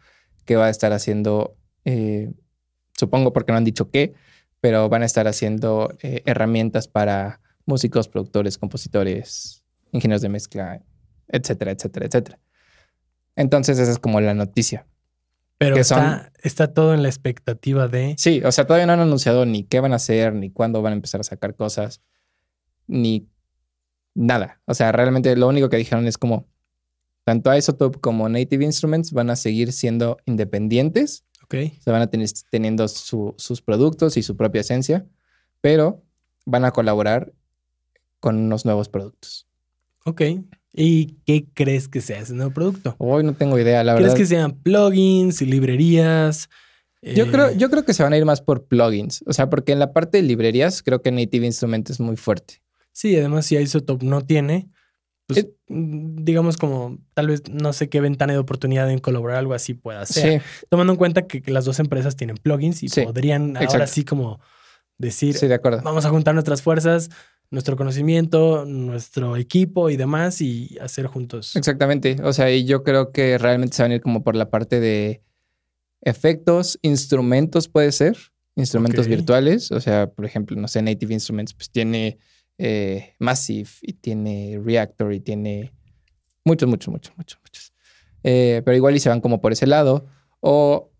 que 0.45 0.55
va 0.55 0.65
a 0.65 0.69
estar 0.71 0.93
haciendo, 0.93 1.55
eh, 1.85 2.31
supongo 2.97 3.33
porque 3.33 3.51
no 3.51 3.59
han 3.59 3.65
dicho 3.65 3.91
qué, 3.91 4.15
pero 4.61 4.89
van 4.89 5.03
a 5.03 5.05
estar 5.05 5.27
haciendo 5.27 5.95
eh, 6.01 6.23
herramientas 6.25 6.87
para 6.87 7.39
músicos, 7.67 8.07
productores, 8.07 8.57
compositores, 8.57 9.63
ingenieros 9.91 10.23
de 10.23 10.29
mezcla, 10.29 10.81
etcétera, 11.27 11.69
etcétera, 11.69 12.07
etcétera. 12.07 12.39
Entonces, 13.35 13.77
esa 13.77 13.91
es 13.91 13.99
como 13.99 14.19
la 14.21 14.33
noticia. 14.33 14.87
Pero 15.59 15.75
que 15.75 15.81
está, 15.81 16.31
está 16.41 16.73
todo 16.73 16.93
en 16.95 17.03
la 17.03 17.09
expectativa 17.09 17.87
de. 17.87 18.15
Sí, 18.17 18.41
o 18.43 18.51
sea, 18.51 18.65
todavía 18.65 18.87
no 18.87 18.93
han 18.93 19.01
anunciado 19.01 19.45
ni 19.45 19.63
qué 19.65 19.79
van 19.81 19.93
a 19.93 19.97
hacer, 19.97 20.33
ni 20.33 20.49
cuándo 20.49 20.81
van 20.81 20.93
a 20.93 20.95
empezar 20.95 21.21
a 21.21 21.23
sacar 21.23 21.55
cosas, 21.55 22.01
ni 22.87 23.29
nada. 24.15 24.61
O 24.65 24.73
sea, 24.73 24.91
realmente 24.91 25.35
lo 25.35 25.47
único 25.47 25.69
que 25.69 25.77
dijeron 25.77 26.07
es 26.07 26.17
como 26.17 26.47
tanto 27.25 27.55
Isotope 27.55 27.99
como 27.99 28.27
Native 28.29 28.65
Instruments 28.65 29.11
van 29.11 29.29
a 29.29 29.35
seguir 29.35 29.71
siendo 29.71 30.17
independientes. 30.25 31.25
Ok. 31.43 31.55
Se 31.81 31.91
van 31.91 32.01
a 32.01 32.07
tener 32.07 32.27
teniendo 32.49 32.87
su- 32.87 33.35
sus 33.37 33.61
productos 33.61 34.17
y 34.17 34.23
su 34.23 34.35
propia 34.37 34.61
esencia, 34.61 35.05
pero 35.61 36.03
van 36.45 36.63
a 36.65 36.71
colaborar 36.71 37.33
con 38.19 38.37
unos 38.37 38.65
nuevos 38.65 38.89
productos. 38.89 39.47
Ok. 40.05 40.21
¿Y 40.73 41.15
qué 41.25 41.45
crees 41.53 41.87
que 41.87 41.99
sea 42.01 42.19
ese 42.19 42.33
nuevo 42.33 42.51
producto? 42.53 42.95
Hoy 42.99 43.23
no 43.23 43.33
tengo 43.33 43.57
idea, 43.57 43.83
la 43.83 43.93
¿Crees 43.95 44.09
verdad. 44.09 44.17
que 44.17 44.25
sean 44.25 44.51
plugins, 44.53 45.41
librerías? 45.41 46.49
Yo, 47.01 47.25
Eh, 47.25 47.31
creo, 47.31 47.51
yo 47.53 47.69
creo 47.69 47.85
que 47.85 47.93
se 47.93 48.03
van 48.03 48.13
a 48.13 48.17
ir 48.17 48.25
más 48.25 48.41
por 48.41 48.65
plugins. 48.65 49.23
O 49.25 49.33
sea, 49.33 49.49
porque 49.49 49.71
en 49.71 49.79
la 49.79 49.93
parte 49.93 50.17
de 50.19 50.23
librerías 50.23 50.83
creo 50.83 51.01
que 51.01 51.11
Native 51.11 51.45
Instruments 51.45 51.91
es 51.91 51.99
muy 51.99 52.17
fuerte. 52.17 52.61
Sí, 52.91 53.15
además, 53.15 53.45
si 53.45 53.57
Isotope 53.57 54.05
no 54.05 54.21
tiene, 54.21 54.69
pues 55.25 55.39
Eh. 55.39 55.51
mm, 55.69 56.23
digamos 56.23 56.57
como 56.57 56.97
tal 57.13 57.27
vez 57.27 57.43
no 57.49 57.71
sé 57.73 57.87
qué 57.89 58.01
ventana 58.01 58.33
de 58.33 58.39
oportunidad 58.39 58.91
en 58.91 58.99
colaborar 58.99 59.37
algo 59.37 59.53
así 59.53 59.73
pueda 59.73 60.05
ser. 60.05 60.41
Sí, 60.41 60.47
Tomando 60.69 60.93
en 60.93 60.97
cuenta 60.97 61.25
que, 61.25 61.41
que 61.41 61.51
las 61.51 61.65
dos 61.65 61.79
empresas 61.79 62.15
tienen 62.15 62.35
plugins 62.37 62.83
y 62.83 62.89
Sí, 62.89 63.01
podrían 63.01 63.55
ahora 63.55 63.63
exacto. 63.63 63.87
sí 63.87 64.03
como 64.03 64.39
decir, 64.97 65.35
sí, 65.35 65.47
de 65.47 65.53
acuerdo. 65.55 65.81
vamos 65.83 66.03
a 66.05 66.09
juntar 66.09 66.33
nuestras 66.33 66.61
fuerzas, 66.61 67.09
nuestro 67.51 67.75
conocimiento, 67.75 68.65
nuestro 68.65 69.35
equipo 69.35 69.89
y 69.89 69.97
demás 69.97 70.41
y 70.41 70.77
hacer 70.79 71.07
juntos. 71.07 71.55
Exactamente. 71.55 72.17
O 72.23 72.33
sea, 72.33 72.51
y 72.51 72.65
yo 72.65 72.83
creo 72.83 73.11
que 73.11 73.37
realmente 73.37 73.75
se 73.75 73.81
van 73.81 73.91
a 73.91 73.95
ir 73.95 74.01
como 74.01 74.23
por 74.23 74.35
la 74.35 74.49
parte 74.49 74.79
de 74.79 75.23
efectos, 76.01 76.79
instrumentos, 76.81 77.67
puede 77.67 77.91
ser, 77.91 78.17
instrumentos 78.55 79.07
virtuales. 79.07 79.71
O 79.71 79.81
sea, 79.81 80.11
por 80.11 80.25
ejemplo, 80.25 80.55
no 80.57 80.67
sé, 80.67 80.81
Native 80.81 81.13
Instruments, 81.13 81.53
pues 81.53 81.71
tiene 81.71 82.19
eh, 82.57 83.15
Massive 83.19 83.69
y 83.81 83.93
tiene 83.93 84.59
Reactor 84.63 85.13
y 85.13 85.19
tiene 85.19 85.71
muchos, 86.43 86.69
muchos, 86.69 86.91
muchos, 86.91 87.17
muchos, 87.17 87.39
muchos. 87.41 87.73
Eh, 88.23 88.61
pero 88.63 88.75
igual 88.77 88.95
y 88.95 88.99
se 88.99 89.09
van 89.09 89.21
como 89.21 89.41
por 89.41 89.51
ese 89.51 89.65
lado. 89.65 90.05
O 90.39 90.91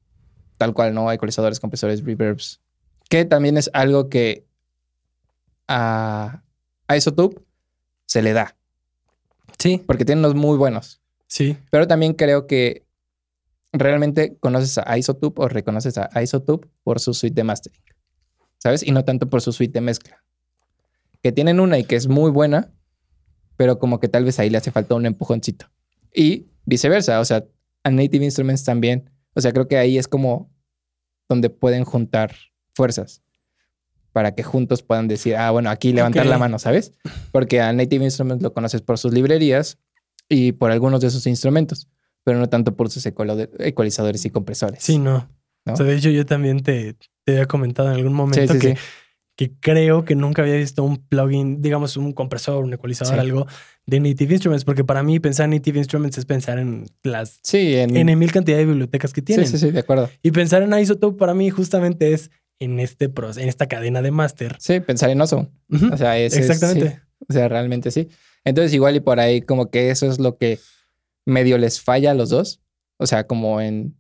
tal 0.58 0.74
cual, 0.74 0.94
¿no? 0.94 1.12
Ecualizadores, 1.12 1.60
compresores, 1.60 2.04
reverbs. 2.04 2.60
Que 3.10 3.26
también 3.26 3.58
es 3.58 3.70
algo 3.74 4.10
que 4.10 4.49
a, 5.70 6.44
a 6.88 6.98
Isotope 6.98 7.42
se 8.06 8.22
le 8.22 8.34
da. 8.34 8.58
Sí, 9.58 9.82
Porque 9.86 10.04
tiene 10.06 10.20
unos 10.20 10.36
muy 10.36 10.58
buenos. 10.58 11.02
sí. 11.28 11.58
Pero 11.70 11.88
también 11.88 12.14
creo 12.14 12.48
que 12.48 12.86
realmente 13.72 14.36
conoces 14.40 14.78
a 14.80 14.98
Isotope 14.98 15.42
o 15.42 15.48
reconoces 15.48 15.98
a 15.98 16.24
Isotope 16.24 16.68
por 16.84 17.00
su 17.00 17.14
suite 17.14 17.36
de 17.36 17.44
mastering. 17.44 17.82
¿Sabes? 18.58 18.84
Y 18.84 18.92
no 18.92 19.06
tanto 19.06 19.30
por 19.30 19.42
su 19.42 19.52
suite 19.54 19.74
de 19.74 19.82
mezcla. 19.82 20.24
Que 21.22 21.32
tienen 21.32 21.60
una 21.60 21.78
y 21.78 21.84
que 21.84 21.96
es 21.96 22.08
muy 22.08 22.32
buena, 22.32 22.72
pero 23.58 23.78
como 23.80 24.00
que 24.00 24.08
tal 24.08 24.24
vez 24.26 24.40
ahí 24.40 24.50
le 24.50 24.58
hace 24.58 24.72
falta 24.72 24.96
un 24.96 25.06
empujoncito. 25.06 25.68
Y 26.14 26.48
viceversa, 26.66 27.20
o 27.20 27.26
sea, 27.26 27.46
a 27.84 27.92
Native 27.92 28.26
Instruments 28.26 28.64
también. 28.64 29.10
O 29.36 29.42
sea, 29.42 29.54
creo 29.54 29.68
que 29.68 29.78
ahí 29.78 29.98
es 29.98 30.08
como 30.08 30.50
donde 31.28 31.50
pueden 31.50 31.84
juntar 31.86 32.36
fuerzas 32.74 33.22
para 34.12 34.34
que 34.36 34.44
juntos 34.44 34.82
puedan 34.84 35.08
decir, 35.08 35.36
ah, 35.36 35.52
bueno, 35.52 35.70
aquí 35.70 35.94
levantar 35.94 36.26
la 36.26 36.38
mano, 36.38 36.60
¿sabes? 36.60 36.94
Porque 37.32 37.62
a 37.62 37.72
Native 37.74 38.04
Instruments 38.06 38.44
lo 38.44 38.54
conoces 38.54 38.82
por 38.82 38.98
sus 38.98 39.14
librerías 39.14 39.78
y 40.28 40.52
por 40.54 40.72
algunos 40.72 41.02
de 41.02 41.10
sus 41.10 41.26
instrumentos, 41.28 41.88
pero 42.24 42.40
no 42.40 42.48
tanto 42.50 42.76
por 42.76 42.90
sus 42.90 43.06
ecualizadores 43.06 44.26
y 44.26 44.30
compresores. 44.30 44.84
Sí, 44.84 44.98
no. 45.00 45.30
¿No? 45.66 45.74
O 45.74 45.76
sea, 45.76 45.86
de 45.86 45.96
hecho, 45.96 46.10
yo 46.10 46.26
también 46.26 46.62
te, 46.62 46.96
te 47.26 47.32
había 47.34 47.46
comentado 47.46 47.90
en 47.90 47.96
algún 47.96 48.12
Sí, 48.12 48.18
momento 48.18 48.54
sí, 48.54 48.60
que, 48.60 48.76
sí. 48.76 48.82
que 49.36 49.52
creo 49.60 50.06
que 50.06 50.16
nunca 50.16 50.42
había 50.42 50.56
visto 50.56 50.84
un 50.84 50.98
plugin, 50.98 51.62
digamos, 51.62 51.98
un 51.98 52.14
compresor, 52.14 52.64
un 52.64 52.74
ecualizador, 52.74 53.16
Sí. 53.16 53.20
algo 53.20 53.46
de 53.86 54.00
Native 54.00 54.34
Instruments, 54.36 54.64
porque 54.66 54.84
para 54.84 55.04
mí 55.04 55.20
pensar 55.20 55.46
en 55.46 55.52
Native 55.52 55.80
Instruments 55.80 56.18
es 56.18 56.26
pensar 56.26 56.60
en 56.60 56.86
las 57.04 57.40
Sí, 57.44 57.76
en, 57.76 57.96
N 57.98 58.16
mil 58.16 58.32
cantidad 58.32 58.58
de 58.58 58.66
bibliotecas 58.66 59.12
que 59.14 59.22
sí, 59.22 59.26
tienen. 59.26 59.48
sí, 59.48 59.58
sí, 59.58 59.72
de 59.72 59.80
acuerdo. 59.80 60.10
Y 60.24 60.32
pensar 60.32 60.62
en 60.64 60.74
Isotope 60.80 61.18
para 61.18 61.34
mí 61.34 61.50
justamente 61.50 62.14
es 62.14 62.32
en 62.60 62.80
este 62.80 63.10
proceso, 63.10 63.40
en 63.42 63.50
esta 63.50 63.68
cadena 63.68 64.02
de 64.02 64.12
máster. 64.12 64.58
Sí, 64.60 64.80
pensar 64.82 65.10
en. 65.10 65.52
Ujú, 65.70 65.94
O 65.94 65.98
sea, 65.98 66.18
es- 66.18 66.36
Exactamente. 66.36 66.90
sí. 66.90 66.96
O 67.30 67.34
sea, 67.34 67.48
realmente 67.48 67.92
sí. 67.92 68.10
Entonces, 68.46 68.74
igual 68.74 68.96
y 68.96 69.00
por 69.00 69.20
ahí, 69.20 69.42
como 69.42 69.70
que 69.70 69.90
eso 69.92 70.08
es 70.10 70.20
lo 70.20 70.38
que 70.38 70.60
medio 71.26 71.58
les 71.58 71.82
falla 71.82 72.12
a 72.12 72.14
los 72.14 72.30
dos. 72.30 72.62
O 72.98 73.06
sea, 73.08 73.26
como 73.26 73.62
en 73.62 73.96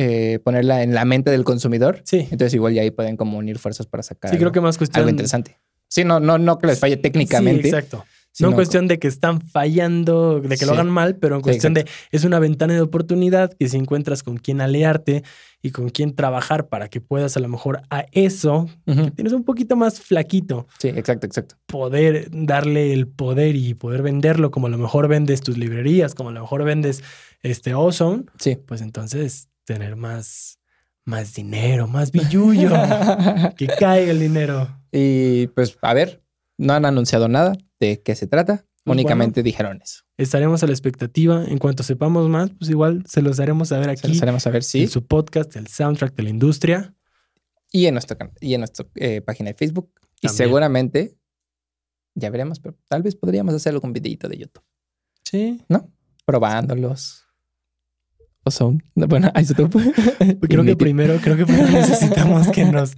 eh, 0.00 0.38
ponerla 0.44 0.82
en 0.84 0.94
la 0.94 1.04
mente 1.04 1.30
del 1.32 1.42
consumidor. 1.44 2.02
Sí. 2.04 2.18
Entonces, 2.30 2.54
igual 2.54 2.74
y 2.74 2.78
ahí 2.78 2.90
pueden 2.92 3.16
como 3.16 3.38
unir 3.38 3.58
fuerzas 3.58 3.86
para 3.86 4.02
sacar 4.04 4.30
Sí, 4.30 4.36
creo 4.36 4.48
algo, 4.48 4.52
que 4.54 4.60
más 4.60 4.78
cuestión. 4.78 5.00
algo 5.00 5.10
interesante. 5.10 5.58
Sí, 5.88 6.04
no, 6.04 6.20
no, 6.20 6.38
no 6.38 6.58
que 6.58 6.68
les 6.68 6.78
falle 6.78 6.96
técnicamente. 6.98 7.62
Sí, 7.62 7.68
exacto. 7.68 8.04
Sino 8.38 8.48
no 8.48 8.52
en 8.52 8.56
cuestión 8.56 8.88
de 8.88 8.98
que 8.98 9.08
están 9.08 9.40
fallando, 9.40 10.40
de 10.40 10.56
que 10.56 10.64
lo 10.64 10.72
hagan 10.72 10.88
mal, 10.90 11.16
pero 11.16 11.36
en 11.36 11.42
cuestión 11.42 11.74
de 11.74 11.86
es 12.12 12.24
una 12.24 12.38
ventana 12.38 12.74
de 12.74 12.80
oportunidad 12.80 13.52
que 13.52 13.68
si 13.68 13.76
encuentras 13.76 14.22
con 14.22 14.36
quién 14.38 14.60
aliarte 14.60 15.24
y 15.60 15.70
con 15.72 15.90
quién 15.90 16.14
trabajar 16.14 16.68
para 16.68 16.88
que 16.88 17.00
puedas 17.00 17.36
a 17.36 17.40
lo 17.40 17.48
mejor 17.48 17.82
a 17.90 18.06
eso, 18.12 18.68
que 18.86 19.10
tienes 19.10 19.32
un 19.32 19.44
poquito 19.44 19.74
más 19.76 20.00
flaquito, 20.00 20.66
Sí, 20.78 20.88
exacto, 20.88 21.26
exacto. 21.26 21.56
poder 21.66 22.28
darle 22.30 22.92
el 22.92 23.08
poder 23.08 23.56
y 23.56 23.74
poder 23.74 24.02
venderlo 24.02 24.50
como 24.50 24.68
a 24.68 24.70
lo 24.70 24.78
mejor 24.78 25.08
vendes 25.08 25.40
tus 25.40 25.58
librerías, 25.58 26.14
como 26.14 26.28
a 26.30 26.32
lo 26.32 26.40
mejor 26.40 26.62
vendes 26.64 27.02
este 27.42 27.74
Ozone, 27.74 28.24
Sí. 28.38 28.56
pues 28.66 28.80
entonces 28.82 29.48
tener 29.64 29.96
más, 29.96 30.60
más 31.04 31.34
dinero, 31.34 31.88
más 31.88 32.12
billullo, 32.12 32.70
que 33.56 33.66
caiga 33.66 34.10
el 34.12 34.20
dinero. 34.20 34.68
y 34.92 35.48
pues, 35.48 35.76
a 35.82 35.92
ver, 35.92 36.22
no 36.56 36.72
han 36.74 36.84
anunciado 36.84 37.28
nada 37.28 37.52
de 37.80 38.02
qué 38.02 38.14
se 38.14 38.26
trata. 38.26 38.64
Pues 38.84 38.94
Únicamente 38.94 39.42
dijeron 39.42 39.80
eso. 39.82 40.04
Estaremos 40.16 40.62
a 40.62 40.66
la 40.66 40.72
expectativa. 40.72 41.44
En 41.44 41.58
cuanto 41.58 41.82
sepamos 41.82 42.28
más, 42.28 42.50
pues 42.58 42.70
igual 42.70 43.04
se 43.06 43.20
los 43.22 43.38
haremos 43.38 43.68
saber 43.68 43.84
Se 43.86 43.90
aquí 43.92 44.08
los 44.08 44.22
haremos 44.22 44.42
saber 44.42 44.58
en 44.58 44.62
sí. 44.62 44.86
su 44.86 45.06
podcast, 45.06 45.54
el 45.56 45.66
soundtrack 45.66 46.14
de 46.14 46.22
la 46.22 46.30
industria. 46.30 46.94
Y 47.70 47.86
en 47.86 47.94
nuestra, 47.94 48.16
y 48.40 48.54
en 48.54 48.60
nuestra 48.62 48.86
eh, 48.94 49.20
página 49.20 49.50
de 49.50 49.54
Facebook. 49.54 49.92
Y 50.22 50.28
seguramente, 50.28 51.16
ya 52.14 52.30
veremos, 52.30 52.60
pero 52.60 52.76
tal 52.88 53.02
vez 53.02 53.14
podríamos 53.14 53.54
hacer 53.54 53.74
algún 53.74 53.92
videito 53.92 54.28
de 54.28 54.38
YouTube, 54.38 54.64
Sí. 55.22 55.62
¿no? 55.68 55.92
Probándolos. 56.24 57.24
O 58.44 58.50
son, 58.50 58.82
no, 58.94 59.06
bueno, 59.06 59.30
Isotope. 59.38 59.78
Creo 60.48 60.64
que 60.64 60.76
primero, 60.76 61.18
creo 61.22 61.36
que 61.36 61.44
primero 61.44 61.70
necesitamos 61.70 62.48
que 62.48 62.64
nos, 62.64 62.94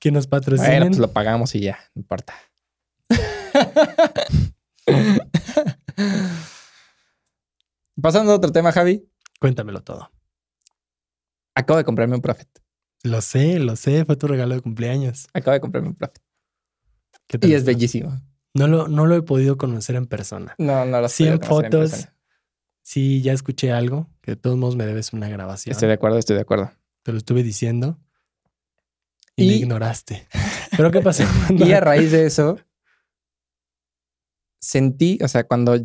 que 0.00 0.10
nos 0.10 0.26
patrocinen. 0.26 0.70
Bueno, 0.70 0.86
pues 0.86 0.98
lo 0.98 1.12
pagamos 1.12 1.54
y 1.54 1.60
ya, 1.60 1.78
no 1.94 2.00
importa. 2.00 2.34
Pasando 8.00 8.32
a 8.32 8.36
otro 8.36 8.52
tema, 8.52 8.72
Javi. 8.72 9.08
Cuéntamelo 9.40 9.82
todo. 9.82 10.10
Acabo 11.54 11.78
de 11.78 11.84
comprarme 11.84 12.16
un 12.16 12.22
Prophet. 12.22 12.48
Lo 13.02 13.20
sé, 13.20 13.58
lo 13.58 13.76
sé, 13.76 14.04
fue 14.04 14.16
tu 14.16 14.26
regalo 14.26 14.54
de 14.54 14.60
cumpleaños. 14.60 15.28
Acabo 15.32 15.52
de 15.54 15.60
comprarme 15.60 15.90
un 15.90 15.94
Prophet. 15.94 16.22
¿Qué 17.26 17.38
Y 17.42 17.52
es 17.52 17.60
está? 17.60 17.72
bellísimo. 17.72 18.20
No 18.54 18.68
lo, 18.68 18.88
no 18.88 19.06
lo 19.06 19.16
he 19.16 19.22
podido 19.22 19.56
conocer 19.56 19.96
en 19.96 20.06
persona. 20.06 20.54
No, 20.58 20.84
no 20.86 21.00
lo 21.00 21.08
sé. 21.08 21.24
100 21.24 21.40
fotos. 21.42 22.08
Sí, 22.82 23.20
ya 23.20 23.32
escuché 23.32 23.72
algo, 23.72 24.08
que 24.22 24.32
de 24.32 24.36
todos 24.36 24.56
modos 24.56 24.76
me 24.76 24.86
debes 24.86 25.12
una 25.12 25.28
grabación. 25.28 25.72
Estoy 25.72 25.88
de 25.88 25.94
acuerdo, 25.94 26.18
estoy 26.18 26.36
de 26.36 26.42
acuerdo. 26.42 26.70
Te 27.02 27.12
lo 27.12 27.18
estuve 27.18 27.42
diciendo 27.42 27.98
y, 29.34 29.46
me 29.46 29.52
Y- 29.54 29.62
ignoraste. 29.62 30.26
¿Pero 30.76 30.90
qué 30.90 31.00
pasó? 31.00 31.24
Y 31.50 31.72
a 31.72 31.80
raíz 31.80 32.12
de 32.12 32.26
eso, 32.26 32.58
sentí, 34.66 35.18
o 35.22 35.28
sea, 35.28 35.44
cuando 35.44 35.76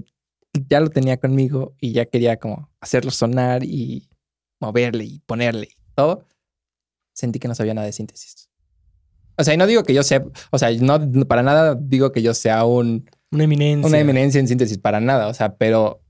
ya 0.69 0.79
lo 0.79 0.89
tenía 0.89 1.17
conmigo 1.17 1.75
y 1.79 1.93
ya 1.93 2.05
quería 2.05 2.37
como 2.37 2.69
hacerlo 2.81 3.11
sonar 3.11 3.63
y 3.63 4.09
moverle 4.59 5.03
y 5.05 5.19
ponerle 5.19 5.67
y 5.71 5.75
todo, 5.95 6.25
sentí 7.13 7.39
que 7.39 7.47
no 7.47 7.55
sabía 7.55 7.73
nada 7.73 7.85
de 7.87 7.93
síntesis. 7.93 8.49
O 9.37 9.43
sea, 9.43 9.53
y 9.53 9.57
no 9.57 9.65
digo 9.67 9.83
que 9.83 9.93
yo 9.93 10.03
sea, 10.03 10.23
o 10.51 10.57
sea, 10.57 10.71
no 10.71 10.99
para 11.27 11.43
nada 11.43 11.75
digo 11.79 12.11
que 12.11 12.21
yo 12.21 12.33
sea 12.33 12.65
un, 12.65 13.09
Una 13.31 13.43
eminencia. 13.45 13.87
una 13.87 13.99
eminencia 13.99 14.39
en 14.39 14.47
síntesis, 14.47 14.77
para 14.77 14.99
nada, 14.99 15.27
o 15.27 15.33
sea, 15.33 15.55
pero 15.55 16.01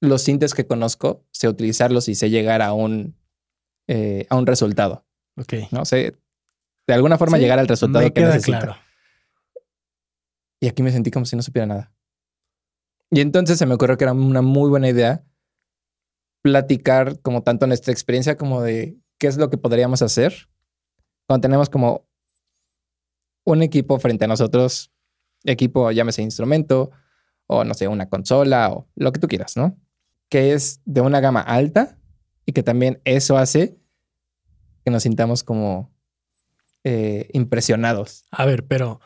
los 0.00 0.22
sintes 0.22 0.54
que 0.54 0.66
conozco, 0.66 1.24
sé 1.32 1.48
utilizarlos 1.48 2.08
y 2.08 2.14
sé 2.14 2.30
llegar 2.30 2.62
a 2.62 2.72
un, 2.72 3.16
eh, 3.88 4.26
a 4.30 4.36
un 4.36 4.46
resultado, 4.46 5.04
Ok. 5.36 5.54
¿no? 5.70 5.84
Sé 5.84 6.16
de 6.86 6.94
alguna 6.94 7.16
forma 7.18 7.38
Sí, 7.38 7.42
llegar 7.42 7.58
al 7.58 7.66
resultado 7.68 8.04
me 8.04 8.12
que 8.12 8.20
queda 8.20 8.34
necesito. 8.34 8.58
claro. 8.58 8.76
Y 10.60 10.68
aquí 10.68 10.82
me 10.82 10.92
sentí 10.92 11.10
como 11.10 11.26
si 11.26 11.36
no 11.36 11.42
supiera 11.42 11.66
nada. 11.66 11.92
Y 13.10 13.20
entonces 13.20 13.58
se 13.58 13.66
me 13.66 13.74
ocurrió 13.74 13.96
que 13.96 14.04
era 14.04 14.12
una 14.12 14.42
muy 14.42 14.70
buena 14.70 14.88
idea 14.88 15.24
platicar 16.42 17.20
como 17.20 17.42
tanto 17.42 17.66
nuestra 17.66 17.92
experiencia 17.92 18.36
como 18.36 18.60
de 18.62 18.98
qué 19.18 19.28
es 19.28 19.36
lo 19.36 19.50
que 19.50 19.56
podríamos 19.56 20.02
hacer 20.02 20.48
cuando 21.26 21.42
tenemos 21.42 21.70
como 21.70 22.06
un 23.44 23.62
equipo 23.62 23.98
frente 23.98 24.24
a 24.24 24.28
nosotros, 24.28 24.92
equipo, 25.44 25.90
llámese 25.90 26.22
instrumento, 26.22 26.90
o 27.46 27.64
no 27.64 27.74
sé, 27.74 27.88
una 27.88 28.08
consola, 28.08 28.70
o 28.70 28.88
lo 28.94 29.12
que 29.12 29.20
tú 29.20 29.28
quieras, 29.28 29.56
¿no? 29.56 29.78
Que 30.28 30.52
es 30.52 30.80
de 30.84 31.00
una 31.00 31.20
gama 31.20 31.40
alta 31.40 31.98
y 32.46 32.52
que 32.52 32.62
también 32.62 33.00
eso 33.04 33.36
hace 33.36 33.78
que 34.84 34.90
nos 34.90 35.02
sintamos 35.02 35.44
como 35.44 35.94
eh, 36.84 37.28
impresionados. 37.32 38.24
A 38.30 38.44
ver, 38.44 38.66
pero 38.66 39.00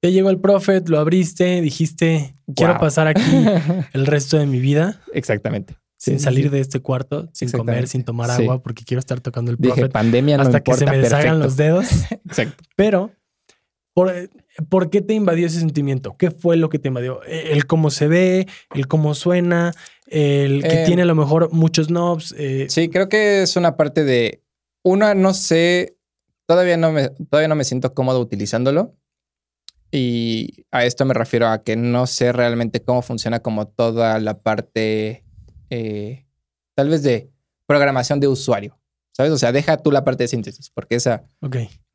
te 0.00 0.12
llegó 0.12 0.30
el 0.30 0.38
Prophet, 0.40 0.88
lo 0.88 0.98
abriste, 0.98 1.60
dijiste, 1.60 2.34
quiero 2.54 2.74
Wow. 2.74 2.80
pasar 2.80 3.06
aquí 3.08 3.20
el 3.92 4.06
resto 4.06 4.36
de 4.38 4.46
mi 4.46 4.60
vida 4.60 5.00
Exactamente. 5.12 5.76
sin 5.96 6.18
Sí, 6.18 6.24
salir 6.24 6.44
sí. 6.44 6.50
de 6.50 6.60
este 6.60 6.80
cuarto, 6.80 7.28
sin 7.32 7.50
comer, 7.50 7.88
sin 7.88 8.04
tomar 8.04 8.30
Sí. 8.30 8.42
agua, 8.42 8.62
porque 8.62 8.84
quiero 8.84 8.98
estar 9.00 9.20
tocando 9.20 9.50
el 9.50 9.56
Dije, 9.56 9.74
Prophet 9.74 9.92
pandemia 9.92 10.36
no 10.36 10.42
hasta 10.42 10.58
importa, 10.58 10.84
que 10.84 10.90
se 10.90 10.96
me 10.96 11.02
deshagan 11.02 11.40
perfecto. 11.40 11.44
los 11.44 11.56
dedos. 11.56 11.86
Exacto. 12.26 12.64
Pero, 12.76 13.10
¿por, 13.94 14.12
¿por 14.68 14.90
qué 14.90 15.00
te 15.00 15.14
invadió 15.14 15.46
ese 15.46 15.58
sentimiento? 15.60 16.14
¿Qué 16.18 16.30
fue 16.30 16.56
lo 16.56 16.68
que 16.68 16.78
te 16.78 16.88
invadió? 16.88 17.22
El 17.24 17.66
cómo 17.66 17.90
se 17.90 18.06
ve, 18.08 18.46
el 18.74 18.86
cómo 18.88 19.14
suena, 19.14 19.72
el 20.08 20.62
que 20.62 20.82
Eh, 20.82 20.86
tiene 20.86 21.02
a 21.02 21.06
lo 21.06 21.14
mejor 21.14 21.50
muchos 21.52 21.88
knobs. 21.88 22.34
eh, 22.38 22.66
Sí, 22.68 22.88
creo 22.90 23.08
que 23.08 23.42
es 23.42 23.56
una 23.56 23.76
parte 23.76 24.04
de 24.04 24.42
una, 24.84 25.14
no 25.14 25.32
sé, 25.34 25.96
todavía 26.46 26.76
no 26.76 26.92
me, 26.92 27.08
todavía 27.08 27.48
no 27.48 27.56
me 27.56 27.64
siento 27.64 27.92
cómodo 27.94 28.20
utilizándolo. 28.20 28.94
Y 29.90 30.66
a 30.70 30.84
esto 30.84 31.04
me 31.04 31.14
refiero 31.14 31.48
a 31.48 31.62
que 31.62 31.76
no 31.76 32.06
sé 32.06 32.32
realmente 32.32 32.82
cómo 32.82 33.02
funciona 33.02 33.40
como 33.40 33.68
toda 33.68 34.18
la 34.18 34.38
parte, 34.38 35.24
eh, 35.70 36.26
tal 36.74 36.88
vez 36.88 37.02
de 37.02 37.30
programación 37.66 38.20
de 38.20 38.28
usuario, 38.28 38.78
¿sabes? 39.12 39.32
O 39.32 39.38
sea, 39.38 39.52
deja 39.52 39.76
tú 39.76 39.92
la 39.92 40.04
parte 40.04 40.24
de 40.24 40.28
síntesis, 40.28 40.70
porque 40.70 40.96
esa 40.96 41.24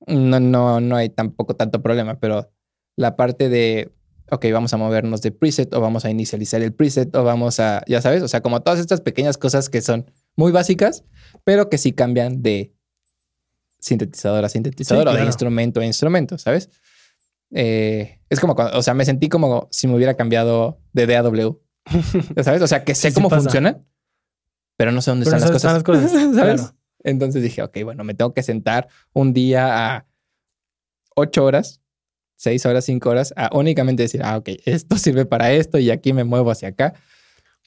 no, 0.07 0.39
no, 0.39 0.79
no 0.79 0.95
hay 0.95 1.09
tampoco 1.09 1.55
tanto 1.55 1.81
problema, 1.81 2.19
pero 2.19 2.51
la 2.95 3.15
parte 3.15 3.49
de, 3.49 3.91
ok, 4.29 4.45
vamos 4.51 4.73
a 4.73 4.77
movernos 4.77 5.21
de 5.21 5.31
preset 5.31 5.73
o 5.73 5.81
vamos 5.81 6.05
a 6.05 6.09
inicializar 6.09 6.61
el 6.61 6.73
preset 6.73 7.15
o 7.15 7.23
vamos 7.23 7.59
a, 7.59 7.83
ya 7.87 8.01
sabes, 8.01 8.23
o 8.23 8.27
sea, 8.27 8.41
como 8.41 8.61
todas 8.61 8.79
estas 8.79 9.01
pequeñas 9.01 9.37
cosas 9.37 9.69
que 9.69 9.81
son 9.81 10.09
muy 10.35 10.51
básicas, 10.51 11.03
pero 11.43 11.69
que 11.69 11.77
sí 11.77 11.91
cambian 11.93 12.41
de 12.41 12.73
sintetizador 13.79 14.45
a 14.45 14.49
sintetizador 14.49 15.07
o 15.07 15.13
de 15.13 15.25
instrumento 15.25 15.79
a 15.79 15.85
instrumento, 15.85 16.37
¿sabes? 16.37 16.69
Eh, 17.53 18.19
es 18.29 18.39
como 18.39 18.55
cuando, 18.55 18.77
o 18.77 18.81
sea, 18.83 18.93
me 18.93 19.05
sentí 19.05 19.27
como 19.29 19.67
si 19.71 19.87
me 19.87 19.95
hubiera 19.95 20.15
cambiado 20.15 20.79
de 20.93 21.05
DAW, 21.05 21.61
¿ya 22.35 22.43
¿sabes? 22.43 22.61
O 22.61 22.67
sea, 22.67 22.83
que 22.83 22.95
sé 22.95 23.09
Sí, 23.09 23.11
sí 23.11 23.15
cómo 23.15 23.29
pasa. 23.29 23.43
funcionan, 23.43 23.85
pero 24.77 24.91
no 24.91 25.01
sé 25.01 25.11
dónde 25.11 25.25
Pero 25.25 25.37
están, 25.37 25.51
las 25.53 25.57
están 25.57 25.73
las 25.73 25.83
cosas, 25.83 26.11
¿sabes? 26.11 26.33
claro. 26.61 26.75
Entonces 27.03 27.41
dije, 27.43 27.61
ok, 27.63 27.77
bueno, 27.83 28.03
me 28.03 28.13
tengo 28.13 28.33
que 28.33 28.43
sentar 28.43 28.87
un 29.13 29.33
día 29.33 29.95
a 29.95 30.07
ocho 31.15 31.43
horas, 31.43 31.81
seis 32.37 32.65
horas, 32.65 32.85
cinco 32.85 33.09
horas, 33.09 33.33
a 33.35 33.49
únicamente 33.57 34.03
decir, 34.03 34.21
ah, 34.23 34.37
ok, 34.37 34.49
esto 34.65 34.97
sirve 34.97 35.25
para 35.25 35.51
esto 35.51 35.77
y 35.79 35.89
aquí 35.91 36.13
me 36.13 36.23
muevo 36.23 36.51
hacia 36.51 36.69
acá. 36.69 36.93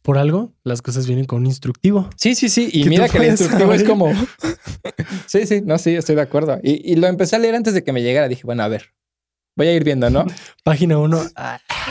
Por 0.03 0.19
algo, 0.19 0.53
las 0.65 0.83
cosas 0.83 1.07
vienen 1.07 1.25
con 1.25 1.39
un 1.41 1.47
instructivo. 1.47 2.11
Sí, 2.17 2.35
sí, 2.35 2.49
sí. 2.51 2.69
Y 2.73 2.85
mira 2.91 3.09
que 3.09 3.17
el 3.19 3.25
instructivo 3.25 3.73
es 3.73 3.81
abrir. 3.81 3.89
como. 3.89 4.13
sí, 5.27 5.47
sí, 5.47 5.63
no, 5.65 5.79
sí, 5.79 5.95
estoy 5.97 6.15
de 6.15 6.21
acuerdo. 6.23 6.59
Y, 6.63 6.93
y 6.93 6.97
lo 6.97 7.07
empecé 7.07 7.37
a 7.37 7.39
leer 7.39 7.55
antes 7.55 7.73
de 7.73 7.83
que 7.83 7.93
me 7.93 8.03
llegara. 8.03 8.29
Dije, 8.29 8.43
bueno, 8.45 8.63
a 8.65 8.69
ver, 8.69 8.93
voy 9.57 9.67
a 9.69 9.75
ir 9.75 9.85
viendo, 9.85 10.11
¿no? 10.11 10.27
Página 10.65 10.99
1. 10.99 11.23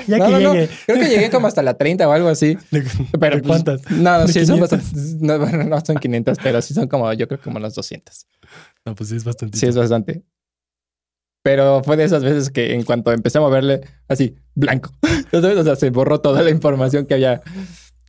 ya 0.07 0.17
No, 0.17 0.25
que 0.25 0.31
no, 0.31 0.39
no. 0.39 0.53
llegue. 0.53 0.69
Creo 0.85 0.99
que 0.99 1.09
llegué 1.09 1.29
como 1.29 1.47
hasta 1.47 1.61
la 1.63 1.75
30 1.75 2.07
o 2.07 2.11
algo 2.11 2.29
así. 2.29 2.57
¿De, 2.71 2.83
Pero 3.19 3.35
de 3.37 3.41
pues, 3.41 3.63
cuántas? 3.63 3.91
No, 3.91 4.19
no, 4.19 4.25
¿De 4.27 4.33
sí, 4.33 4.45
son 4.45 4.57
500? 4.57 4.59
bastantes. 4.59 5.15
No, 5.21 5.39
bueno, 5.39 5.63
no 5.63 5.85
son 5.85 5.95
500, 5.97 6.37
pero 6.41 6.61
sí 6.61 6.73
son 6.73 6.87
como, 6.87 7.11
yo 7.13 7.27
creo 7.27 7.39
que 7.39 7.43
como 7.45 7.57
unas 7.57 7.75
200. 7.75 8.27
No, 8.85 8.95
pues 8.95 9.09
sí, 9.09 9.15
es 9.15 9.23
bastante. 9.23 9.57
Sí, 9.57 9.65
es 9.65 9.75
bastante. 9.75 10.23
Pero 11.43 11.83
fue 11.83 11.97
de 11.97 12.05
esas 12.05 12.23
veces 12.23 12.49
que 12.49 12.73
en 12.73 12.83
cuanto 12.83 13.11
empecé 13.11 13.37
a 13.37 13.41
moverle, 13.41 13.81
así, 14.07 14.35
blanco. 14.55 14.91
¿Ya 15.31 15.41
sabes? 15.41 15.57
O 15.57 15.63
sea, 15.63 15.75
se 15.75 15.89
borró 15.89 16.21
toda 16.21 16.41
la 16.41 16.49
información 16.49 17.05
que 17.05 17.15
había, 17.15 17.41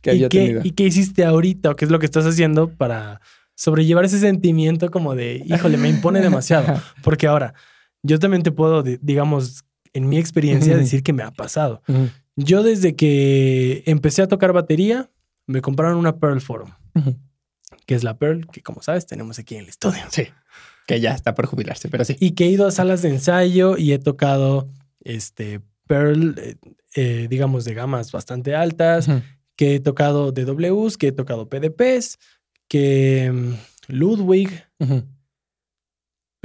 que 0.01 0.11
¿Y 0.11 0.15
había 0.15 0.29
qué, 0.29 0.39
tenido. 0.39 0.61
¿Y 0.63 0.71
qué 0.71 0.83
hiciste 0.83 1.25
ahorita 1.25 1.71
o 1.71 1.75
qué 1.75 1.83
es 1.85 1.91
lo 1.91 1.99
que 1.99 2.05
estás 2.05 2.25
haciendo 2.25 2.69
para 2.69 3.19
sobrellevar 3.55 4.05
ese 4.05 4.19
sentimiento 4.19 4.89
como 4.89 5.15
de, 5.15 5.43
híjole, 5.45 5.75
me 5.77 5.89
impone 5.89 6.21
demasiado? 6.21 6.81
Porque 7.03 7.27
ahora, 7.27 7.53
yo 8.05 8.19
también 8.19 8.43
te 8.43 8.51
puedo, 8.51 8.83
di- 8.83 8.97
digamos, 9.01 9.63
en 9.93 10.07
mi 10.09 10.17
experiencia, 10.17 10.73
decir 10.77 11.03
que 11.03 11.13
me 11.13 11.23
ha 11.23 11.31
pasado. 11.31 11.81
Yo 12.35 12.63
desde 12.63 12.95
que 12.95 13.83
empecé 13.85 14.21
a 14.21 14.27
tocar 14.27 14.51
batería, 14.53 15.09
me 15.47 15.61
compraron 15.61 15.97
una 15.97 16.17
Pearl 16.17 16.41
Forum, 16.41 16.71
que 17.85 17.95
es 17.95 18.03
la 18.03 18.17
Pearl 18.17 18.45
que, 18.51 18.61
como 18.61 18.81
sabes, 18.81 19.05
tenemos 19.05 19.39
aquí 19.39 19.55
en 19.55 19.61
el 19.63 19.69
estudio. 19.69 20.01
Sí. 20.09 20.23
Que 20.87 20.99
ya 20.99 21.13
está 21.13 21.33
por 21.33 21.45
jubilarse, 21.47 21.87
pero 21.89 22.03
sí. 22.05 22.15
Y 22.19 22.31
que 22.31 22.45
he 22.45 22.49
ido 22.49 22.67
a 22.67 22.71
salas 22.71 23.01
de 23.01 23.09
ensayo 23.09 23.77
y 23.77 23.93
he 23.93 23.99
tocado 23.99 24.69
este 25.03 25.61
Pearl, 25.87 26.35
eh, 26.37 26.55
eh, 26.95 27.27
digamos, 27.29 27.63
de 27.65 27.73
gamas 27.73 28.11
bastante 28.11 28.53
altas, 28.55 29.07
que 29.55 29.75
he 29.75 29.79
tocado 29.79 30.31
DWs, 30.31 30.97
que 30.97 31.07
he 31.07 31.11
tocado 31.11 31.47
PDPs, 31.47 32.19
que 32.67 33.31
mm, 33.33 33.53
Ludwig. 33.93 34.49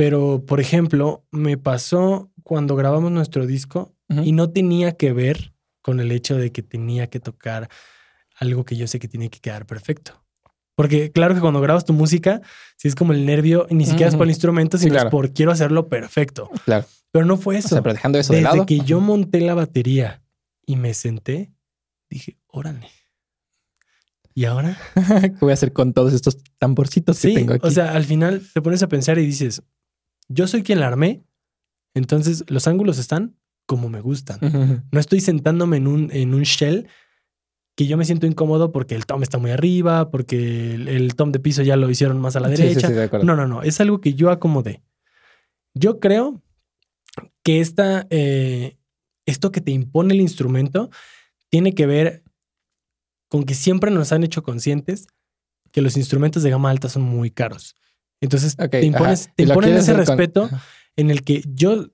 Pero, 0.01 0.47
por 0.47 0.61
ejemplo, 0.61 1.27
me 1.31 1.59
pasó 1.59 2.31
cuando 2.43 2.75
grabamos 2.75 3.13
nuestro 3.13 3.47
disco 3.47 3.95
y 4.25 4.33
no 4.33 4.49
tenía 4.49 4.93
que 4.97 5.13
ver 5.13 5.53
con 5.83 6.01
el 6.01 6.11
hecho 6.11 6.37
de 6.37 6.51
que 6.53 6.63
tenía 6.63 7.09
que 7.09 7.21
tocar 7.21 7.69
algo 8.39 8.65
que 8.65 8.77
yo 8.77 8.87
sé 8.87 8.99
que 8.99 9.09
tiene 9.09 9.29
que 9.29 9.41
quedar 9.41 9.67
perfecto. 9.67 10.25
Porque 10.75 11.13
claro 11.13 11.35
que 11.35 11.43
cuando 11.43 11.61
grabas 11.61 11.85
tu 11.85 11.93
música, 11.93 12.41
si 12.79 12.89
es 12.89 12.95
como 12.95 13.13
el 13.13 13.27
nervio, 13.27 13.67
y 13.69 13.75
ni 13.75 13.85
siquiera 13.85 14.09
es 14.09 14.17
por 14.17 14.25
el 14.25 14.31
instrumento, 14.31 14.79
Sí, 14.79 14.85
sino 14.85 14.95
claro. 14.95 15.09
es 15.09 15.11
por 15.11 15.35
quiero 15.35 15.53
hacerlo 15.53 15.89
perfecto. 15.91 16.49
Claro. 16.65 16.87
Pero 17.13 17.27
no 17.27 17.37
fue 17.37 17.57
O 17.57 17.59
eso. 17.59 17.69
sea, 17.69 17.83
pero 17.83 17.93
dejando 17.93 18.19
eso 18.19 18.33
de 18.33 18.39
Desde 18.39 18.51
lado. 18.55 18.65
que 18.65 18.81
yo 18.81 19.01
monté 19.01 19.43
la 19.43 19.53
batería 19.53 20.23
y 20.65 20.77
me 20.77 20.95
senté, 20.95 21.53
dije, 22.09 22.39
órale. 22.47 22.89
¿Y 24.35 24.47
ahora? 24.47 24.79
¿Qué 25.21 25.35
voy 25.43 25.51
a 25.51 25.55
hacer 25.55 25.75
con 25.75 25.93
todos 25.93 26.15
estos 26.15 26.39
tamborcitos 26.59 27.21
que 27.21 27.29
Sí, 27.29 27.35
tengo 27.35 27.53
aquí? 27.53 27.67
o 27.67 27.71
sea, 27.71 27.93
al 27.93 28.05
final 28.05 28.41
te 28.55 28.63
pones 28.63 28.83
a 28.83 28.89
pensar 28.89 29.19
y 29.19 29.27
dices, 29.27 29.63
yo 30.33 30.47
soy 30.47 30.63
quien 30.63 30.81
la 30.81 30.87
armé, 30.87 31.23
entonces 31.95 32.45
los 32.49 32.67
ángulos 32.69 32.99
están 32.99 33.37
como 33.67 33.89
me 33.89 34.01
gustan. 34.01 34.39
No 34.91 34.99
estoy 35.01 35.21
sentándome 35.21 35.77
en 35.77 35.87
un, 35.87 36.11
en 36.13 36.35
un 36.35 36.43
shell 36.43 36.89
que 37.77 37.87
yo 37.87 37.97
me 37.97 38.05
siento 38.05 38.27
incómodo 38.27 38.73
porque 38.73 38.95
el 38.95 39.07
tom 39.07 39.23
está 39.23 39.39
muy 39.39 39.51
arriba, 39.53 40.11
porque 40.11 40.75
el, 40.75 40.89
el 40.89 41.15
tom 41.15 41.31
de 41.33 41.39
piso 41.41 41.63
ya 41.63 41.77
lo 41.77 41.89
hicieron 41.89 42.21
más 42.21 42.37
a 42.37 42.41
la 42.41 42.49
Sí, 42.49 42.57
sí, 42.57 42.63
derecha. 42.63 42.89
sí, 42.89 42.95
de 42.95 43.05
acuerdo. 43.05 43.27
No, 43.27 43.37
no, 43.37 43.47
no. 43.47 43.63
Es 43.63 43.81
algo 43.81 44.01
que 44.01 44.15
yo 44.15 44.31
acomodé. 44.31 44.83
Yo 45.75 46.01
creo 46.01 46.43
que 47.45 47.61
esta, 47.61 48.07
eh, 48.11 48.77
esto 49.27 49.51
que 49.53 49.61
te 49.61 49.71
impone 49.71 50.15
el 50.15 50.21
instrumento 50.21 50.91
tiene 51.49 51.75
que 51.75 51.87
ver 51.87 52.23
con 53.29 53.45
que 53.45 53.55
siempre 53.55 53.91
nos 53.91 54.13
han 54.13 54.25
hecho 54.25 54.43
conscientes 54.43 55.07
que 55.71 55.81
los 55.81 55.97
instrumentos 55.97 56.43
de 56.43 56.51
gama 56.51 56.71
alta 56.71 56.89
son 56.89 57.03
muy 57.03 57.31
caros. 57.31 57.77
Entonces 58.21 58.57
te 58.57 58.85
impones, 58.85 59.27
ajá. 59.27 59.33
te 59.37 59.43
imponen 59.45 59.75
ese 59.77 59.93
con- 59.93 60.01
respeto 60.01 60.51
en 60.97 61.11
el 61.11 61.23
que 61.23 61.43
yo 61.55 61.89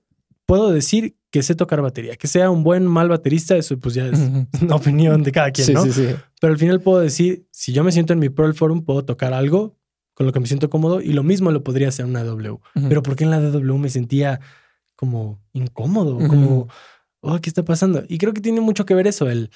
puedo 0.45 0.71
decir 0.71 1.15
que 1.29 1.43
sé 1.43 1.55
tocar 1.55 1.81
batería. 1.81 2.15
Que 2.15 2.27
sea 2.27 2.49
un 2.49 2.63
buen 2.63 2.85
mal 2.87 3.09
baterista, 3.09 3.55
eso 3.57 3.77
pues 3.79 3.95
ya 3.95 4.07
es 4.07 4.19
una 4.61 4.75
opinión 4.75 5.23
de 5.23 5.31
cada 5.31 5.51
quien, 5.51 5.67
Sí, 5.67 5.73
¿no? 5.73 5.83
sí, 5.83 5.91
sí. 5.91 6.07
Pero 6.39 6.53
al 6.53 6.59
final 6.59 6.81
puedo 6.81 6.99
decir, 6.99 7.45
si 7.51 7.73
yo 7.73 7.83
me 7.83 7.91
siento 7.91 8.13
en 8.13 8.19
mi 8.19 8.29
Pearl 8.29 8.53
Forum, 8.53 8.83
puedo 8.83 9.03
tocar 9.05 9.33
algo 9.33 9.77
con 10.13 10.25
lo 10.25 10.31
que 10.33 10.39
me 10.39 10.47
siento 10.47 10.69
cómodo 10.69 10.99
y 11.01 11.13
lo 11.13 11.23
mismo 11.23 11.51
lo 11.51 11.63
podría 11.63 11.89
hacer 11.89 12.05
en 12.05 12.11
una 12.11 12.23
W. 12.23 12.57
Pero 12.89 13.03
¿por 13.03 13.15
qué 13.15 13.23
en 13.25 13.29
la 13.31 13.39
DW 13.39 13.77
me 13.77 13.89
sentía 13.89 14.39
como 14.95 15.39
incómodo? 15.53 16.17
Como, 16.27 16.67
oh, 17.21 17.39
¿qué 17.39 17.49
está 17.49 17.63
pasando? 17.63 18.03
Y 18.07 18.17
creo 18.17 18.33
que 18.33 18.41
tiene 18.41 18.61
mucho 18.61 18.85
que 18.85 18.95
ver 18.95 19.05
eso, 19.07 19.29
el 19.29 19.51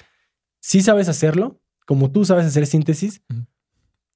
sí 0.60 0.80
sabes 0.82 1.08
hacerlo, 1.08 1.60
como 1.86 2.12
tú 2.12 2.24
sabes 2.24 2.46
hacer 2.46 2.66
síntesis. 2.66 3.22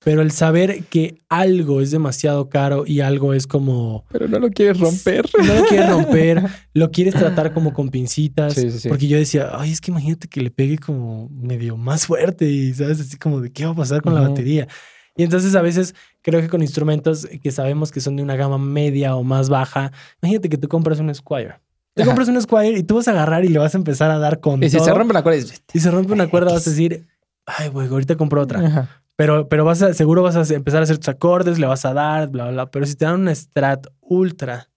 Pero 0.06 0.22
el 0.22 0.30
saber 0.30 0.84
que 0.84 1.18
algo 1.28 1.80
es 1.80 1.90
demasiado 1.90 2.48
caro 2.48 2.84
y 2.86 3.00
algo 3.00 3.34
es 3.34 3.48
como, 3.48 4.04
Pero 4.12 4.28
no 4.28 4.38
lo 4.38 4.50
quieres 4.50 4.78
romper. 4.78 5.28
no 5.44 5.52
lo 5.52 5.64
quieres 5.64 5.90
romper, 5.90 6.44
lo 6.74 6.92
quieres 6.92 7.14
tratar 7.14 7.52
como 7.52 7.72
con 7.72 7.88
pincitas. 7.88 8.54
Sí, 8.54 8.70
sí, 8.70 8.78
sí. 8.78 8.88
Porque 8.88 9.08
yo 9.08 9.18
decía, 9.18 9.50
ay, 9.54 9.72
es 9.72 9.80
que 9.80 9.90
imagínate 9.90 10.28
que 10.28 10.42
le 10.42 10.52
pegue 10.52 10.78
como 10.78 11.28
medio 11.30 11.76
más 11.76 12.06
fuerte 12.06 12.44
y 12.44 12.72
sabes, 12.72 13.00
así 13.00 13.16
como 13.16 13.40
de 13.40 13.50
qué 13.50 13.64
va 13.64 13.72
a 13.72 13.74
pasar 13.74 14.00
con 14.00 14.14
la 14.14 14.20
batería. 14.20 14.68
Y 15.16 15.24
entonces 15.24 15.56
a 15.56 15.60
veces 15.60 15.92
creo 16.22 16.40
que 16.40 16.48
con 16.48 16.62
instrumentos 16.62 17.26
que 17.42 17.50
sabemos 17.50 17.90
que 17.90 18.00
son 18.00 18.14
de 18.14 18.22
una 18.22 18.36
gama 18.36 18.58
media 18.58 19.16
o 19.16 19.24
más 19.24 19.48
baja, 19.48 19.90
imagínate 20.22 20.48
que 20.48 20.56
tú 20.56 20.68
compras 20.68 21.00
un 21.00 21.12
Squire. 21.12 21.56
Te 21.94 22.02
Ajá. 22.02 22.10
compras 22.12 22.28
un 22.28 22.40
Squire 22.40 22.78
y 22.78 22.84
tú 22.84 22.94
vas 22.94 23.08
a 23.08 23.10
agarrar 23.10 23.44
y 23.44 23.48
le 23.48 23.58
vas 23.58 23.74
a 23.74 23.78
empezar 23.78 24.12
a 24.12 24.20
dar 24.20 24.38
con 24.38 24.62
Y 24.62 24.70
si 24.70 24.76
todo. 24.76 24.84
se 24.86 24.94
rompe 24.94 25.10
una 25.10 25.24
cuerda, 25.24 25.52
y 25.72 25.80
se 25.80 25.90
rompe 25.90 26.12
una 26.12 26.28
cuerda, 26.28 26.52
vas 26.52 26.64
a 26.64 26.70
decir, 26.70 27.08
ay, 27.44 27.70
güey, 27.70 27.88
ahorita 27.88 28.14
compro 28.14 28.40
otra. 28.42 28.64
Ajá. 28.64 29.02
Pero, 29.16 29.48
pero 29.48 29.64
vas 29.64 29.82
a, 29.82 29.94
seguro 29.94 30.22
vas 30.22 30.36
a 30.36 30.54
empezar 30.54 30.80
a 30.80 30.84
hacer 30.84 30.98
tus 30.98 31.08
acordes, 31.08 31.58
le 31.58 31.66
vas 31.66 31.84
a 31.84 31.94
dar, 31.94 32.28
bla, 32.28 32.44
bla, 32.44 32.52
bla. 32.52 32.70
Pero 32.70 32.86
si 32.86 32.94
te 32.94 33.06
dan 33.06 33.20
una 33.22 33.34
Strat 33.34 33.86
Ultra, 34.00 34.70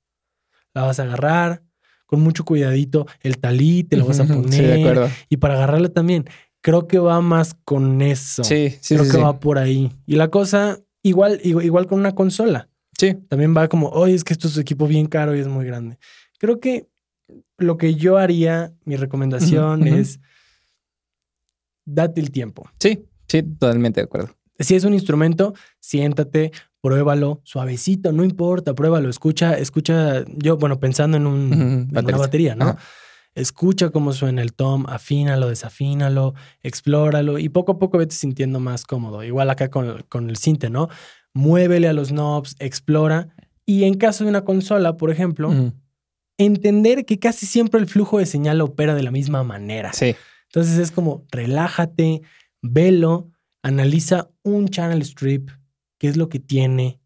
la 0.73 0.83
vas 0.83 0.99
a 0.99 1.03
agarrar, 1.03 1.63
con 2.05 2.21
mucho 2.21 2.43
cuidadito 2.43 3.05
el 3.21 3.37
talí, 3.37 3.83
te 3.83 3.97
lo 3.97 4.05
vas 4.07 4.19
a 4.19 4.25
poner. 4.25 4.51
Sí, 4.51 4.61
de 4.63 4.81
acuerdo. 4.81 5.09
Y 5.29 5.37
para 5.37 5.55
agarrarlo 5.55 5.91
también. 5.91 6.25
Creo 6.61 6.87
que 6.87 6.99
va 6.99 7.21
más 7.21 7.53
con 7.65 8.01
eso. 8.01 8.43
Sí, 8.43 8.75
sí, 8.81 8.95
Creo 8.95 9.05
sí. 9.05 9.11
que 9.11 9.17
sí. 9.17 9.23
va 9.23 9.39
por 9.39 9.59
ahí. 9.59 9.91
Y 10.05 10.15
la 10.15 10.29
cosa, 10.29 10.79
igual, 11.03 11.39
igual, 11.43 11.65
igual 11.65 11.87
con 11.87 11.99
una 11.99 12.15
consola. 12.15 12.67
Sí. 12.97 13.15
También 13.29 13.55
va 13.55 13.67
como, 13.67 13.89
oye, 13.89 14.15
es 14.15 14.23
que 14.23 14.33
esto 14.33 14.47
es 14.47 14.55
un 14.55 14.61
equipo 14.61 14.87
bien 14.87 15.05
caro 15.05 15.35
y 15.35 15.39
es 15.39 15.47
muy 15.47 15.65
grande. 15.65 15.99
Creo 16.37 16.59
que 16.59 16.89
lo 17.57 17.77
que 17.77 17.95
yo 17.95 18.17
haría, 18.17 18.73
mi 18.85 18.95
recomendación 18.95 19.83
ujú. 19.83 19.95
es 19.95 20.19
date 21.85 22.21
el 22.21 22.31
tiempo. 22.31 22.69
Sí, 22.79 23.05
sí, 23.29 23.43
totalmente 23.43 24.01
de 24.01 24.05
acuerdo. 24.05 24.35
Si 24.59 24.75
es 24.75 24.83
un 24.83 24.93
instrumento, 24.93 25.53
siéntate, 25.79 26.51
pruébalo, 26.81 27.39
suavecito, 27.43 28.11
no 28.11 28.25
importa, 28.25 28.75
pruébalo, 28.75 29.09
escucha, 29.09 29.57
escucha, 29.57 30.25
yo, 30.35 30.57
bueno, 30.57 30.79
pensando 30.79 31.15
en, 31.15 31.27
un, 31.27 31.89
en 31.93 32.05
una 32.05 32.17
batería, 32.17 32.55
¿no? 32.55 32.65
Ajá. 32.65 32.79
Escucha 33.35 33.89
cómo 33.91 34.11
suena 34.11 34.41
el 34.41 34.53
tom, 34.53 34.85
afínalo, 34.87 35.49
desafínalo, 35.49 36.33
explóralo 36.61 37.37
y 37.37 37.47
poco 37.47 37.73
a 37.73 37.79
poco 37.79 37.97
vete 37.97 38.15
sintiendo 38.15 38.59
más 38.59 38.85
cómodo. 38.85 39.23
Igual 39.23 39.49
acá 39.49 39.69
con, 39.69 40.03
con 40.09 40.29
el 40.29 40.35
cinte, 40.35 40.69
¿no? 40.69 40.89
Muévele 41.33 41.87
a 41.87 41.93
los 41.93 42.09
knobs, 42.09 42.55
explora. 42.59 43.29
Y 43.65 43.83
en 43.83 43.93
caso 43.93 44.23
de 44.23 44.31
una 44.31 44.43
consola, 44.43 44.97
por 44.97 45.11
ejemplo, 45.11 45.53
entender 46.37 47.05
que 47.05 47.19
casi 47.19 47.45
siempre 47.45 47.79
el 47.79 47.87
flujo 47.87 48.17
de 48.17 48.25
señal 48.25 48.61
opera 48.61 48.95
de 48.95 49.03
la 49.03 49.11
misma 49.11 49.43
manera. 49.43 49.93
Sí. 49.93 50.15
Entonces 50.47 50.79
es 50.79 50.91
como 50.91 51.23
relájate, 51.31 52.23
velo, 52.61 53.29
analiza 53.63 54.29
un 54.43 54.67
channel 54.69 55.01
strip, 55.01 55.49
qué 55.97 56.07
es 56.07 56.17
lo 56.17 56.29
que 56.29 56.39
tiene, 56.39 56.99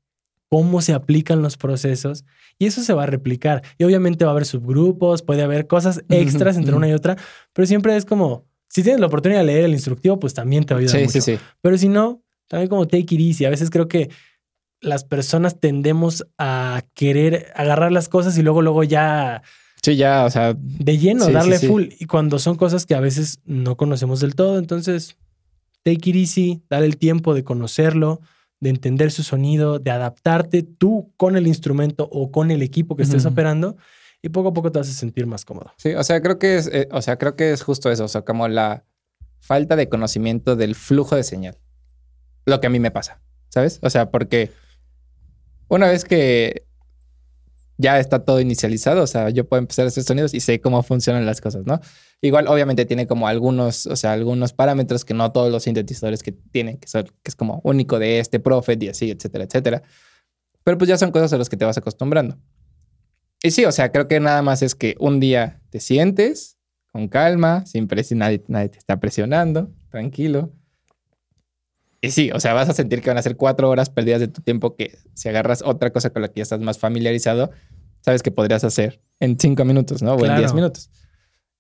cómo 0.50 0.82
se 0.82 0.94
aplican 0.94 1.42
los 1.42 1.58
procesos 1.58 2.26
y 2.60 2.66
eso 2.68 2.82
se 2.84 2.94
va 2.94 3.04
a 3.04 3.08
replicar. 3.08 3.64
Y 3.78 3.84
obviamente 3.84 4.26
va 4.26 4.32
a 4.32 4.34
haber 4.34 4.46
subgrupos, 4.46 5.24
puede 5.24 5.42
haber 5.42 5.68
cosas 5.68 6.04
extras 6.10 6.58
entre 6.58 6.76
una 6.76 6.88
y 6.88 6.94
otra, 6.94 7.18
pero 7.54 7.66
siempre 7.66 7.96
es 7.98 8.06
como, 8.06 8.46
si 8.70 8.84
tienes 8.84 9.00
la 9.02 9.08
oportunidad 9.08 9.40
de 9.42 9.46
leer 9.48 9.66
el 9.66 9.72
instructivo, 9.74 10.20
pues 10.20 10.34
también 10.34 10.64
te 10.64 10.74
va 10.74 10.80
a 10.80 10.82
ayudar 10.82 10.98
Sí, 11.00 11.06
mucho. 11.06 11.22
sí, 11.22 11.22
sí. 11.22 11.40
Pero 11.62 11.78
si 11.78 11.90
no, 11.90 12.22
también 12.48 12.70
como 12.70 12.88
take 12.88 13.16
it 13.16 13.20
easy. 13.20 13.46
A 13.46 13.50
veces 13.50 13.70
creo 13.70 13.88
que 13.88 14.10
las 14.82 15.06
personas 15.06 15.60
tendemos 15.60 16.26
a 16.38 16.84
querer 16.94 17.48
agarrar 17.56 17.92
las 17.92 18.10
cosas 18.10 18.38
y 18.38 18.42
luego, 18.44 18.62
luego 18.62 18.84
ya 18.84 19.42
Sí, 19.82 19.98
ya, 19.98 20.24
o 20.26 20.30
sea, 20.30 20.56
de 20.58 20.98
lleno, 20.98 21.30
darle 21.30 21.60
full. 21.60 21.88
Y 22.00 22.06
cuando 22.06 22.40
son 22.40 22.56
cosas 22.56 22.86
que 22.86 22.96
a 22.96 23.02
veces 23.02 23.40
no 23.44 23.76
conocemos 23.76 24.22
del 24.22 24.34
todo, 24.34 24.58
entonces 24.58 25.18
take 25.84 26.10
it 26.10 26.16
easy, 26.16 26.64
dale 26.70 26.86
el 26.86 26.98
tiempo 26.98 27.34
de 27.34 27.44
conocerlo, 27.44 28.22
de 28.60 28.70
entender 28.70 29.12
su 29.12 29.24
sonido, 29.24 29.80
de 29.80 29.92
adaptarte 29.92 30.64
tú 30.64 31.14
con 31.18 31.36
el 31.36 31.48
instrumento 31.48 32.08
o 32.12 32.32
con 32.32 32.50
el 32.50 32.62
equipo 32.62 32.96
que 32.96 33.04
estés 33.04 33.26
operando 33.26 33.76
y 34.22 34.30
poco 34.30 34.50
a 34.50 34.54
poco 34.54 34.72
te 34.72 34.80
vas 34.80 34.90
a 34.90 34.94
sentir 34.94 35.28
más 35.28 35.44
cómodo. 35.44 35.74
sí, 35.78 35.94
o 35.94 36.04
sea, 36.04 36.22
creo 36.22 36.40
que 36.40 36.56
es, 36.56 36.68
eh, 36.68 36.88
o 36.92 37.02
sea, 37.02 37.18
creo 37.18 37.36
que 37.36 37.52
es 37.52 37.62
justo 37.62 37.92
eso, 37.92 38.06
o 38.06 38.08
sea, 38.08 38.22
como 38.22 38.48
la 38.48 38.86
falta 39.40 39.76
de 39.76 39.90
conocimiento 39.90 40.56
del 40.56 40.76
flujo 40.76 41.18
de 41.18 41.24
señal. 41.24 41.58
Lo 42.46 42.62
que 42.62 42.68
a 42.68 42.70
mí 42.70 42.80
me 42.80 42.92
pasa, 42.92 43.22
¿sabes? 43.50 43.80
O 43.82 43.90
sea, 43.90 44.10
porque 44.10 44.52
una 45.68 45.88
vez 45.88 46.06
que 46.06 46.66
ya 47.78 48.00
está 48.00 48.24
todo 48.24 48.40
inicializado, 48.40 49.04
o 49.04 49.08
sea, 49.08 49.30
yo 49.30 49.48
puedo 49.48 49.60
empezar 49.62 49.86
a 49.86 49.88
hacer 49.88 50.04
sonidos 50.04 50.34
y 50.34 50.40
sé 50.40 50.62
cómo 50.62 50.84
funcionan 50.84 51.26
las 51.26 51.42
cosas, 51.42 51.66
¿no? 51.66 51.80
Igual, 52.22 52.48
obviamente, 52.48 52.86
tiene 52.86 53.08
como 53.08 53.28
algunos, 53.28 53.86
o 53.88 53.96
sea, 53.96 54.14
algunos 54.14 54.54
parámetros 54.54 55.04
que 55.04 55.14
no 55.14 55.32
todos 55.32 55.52
los 55.52 55.64
sintetizadores 55.64 56.24
que 56.24 56.32
tienen, 56.32 56.78
que, 56.78 56.88
son, 56.88 57.04
que 57.04 57.12
es 57.30 57.36
como 57.36 57.62
único 57.64 58.00
de 58.00 58.20
este 58.20 58.40
Prophet 58.40 58.82
y 58.84 58.90
así, 58.90 59.12
etcétera, 59.12 59.44
etcétera. 59.44 59.84
Pero 60.64 60.78
pues 60.78 60.88
ya 60.88 60.98
son 60.98 61.12
cosas 61.12 61.34
a 61.34 61.38
las 61.38 61.50
que 61.50 61.58
te 61.58 61.66
vas 61.66 61.78
acostumbrando. 61.78 62.38
Y 63.42 63.52
sí, 63.52 63.66
o 63.66 63.72
sea, 63.72 63.92
creo 63.92 64.08
que 64.08 64.20
nada 64.22 64.42
más 64.42 64.62
es 64.62 64.76
que 64.76 64.96
un 65.00 65.20
día 65.20 65.62
te 65.70 65.82
sientes 65.82 66.58
con 66.94 67.08
calma, 67.10 67.66
sin 67.66 67.88
presión, 67.88 68.20
nadie, 68.20 68.44
nadie 68.48 68.70
te 68.70 68.78
está 68.78 69.00
presionando, 69.00 69.72
tranquilo. 69.90 70.54
Y 72.04 72.12
sí, 72.12 72.32
o 72.34 72.40
sea, 72.42 72.54
vas 72.54 72.68
a 72.68 72.74
sentir 72.74 73.02
que 73.02 73.10
van 73.10 73.18
a 73.18 73.22
ser 73.22 73.38
cuatro 73.38 73.70
horas 73.70 73.90
perdidas 73.90 74.20
de 74.20 74.28
tu 74.28 74.42
tiempo 74.42 74.76
que 74.76 74.98
si 75.14 75.30
agarras 75.30 75.64
otra 75.66 75.92
cosa 75.92 76.10
con 76.10 76.22
la 76.22 76.28
que 76.28 76.40
ya 76.40 76.44
estás 76.44 76.60
más 76.60 76.78
familiarizado, 76.78 77.52
sabes 78.02 78.22
que 78.22 78.30
podrías 78.30 78.66
hacer 78.66 79.00
en 79.22 79.40
cinco 79.40 79.64
minutos, 79.64 80.04
¿no? 80.04 80.16
O 80.16 80.26
en 80.26 80.36
diez 80.36 80.54
minutos. 80.54 80.92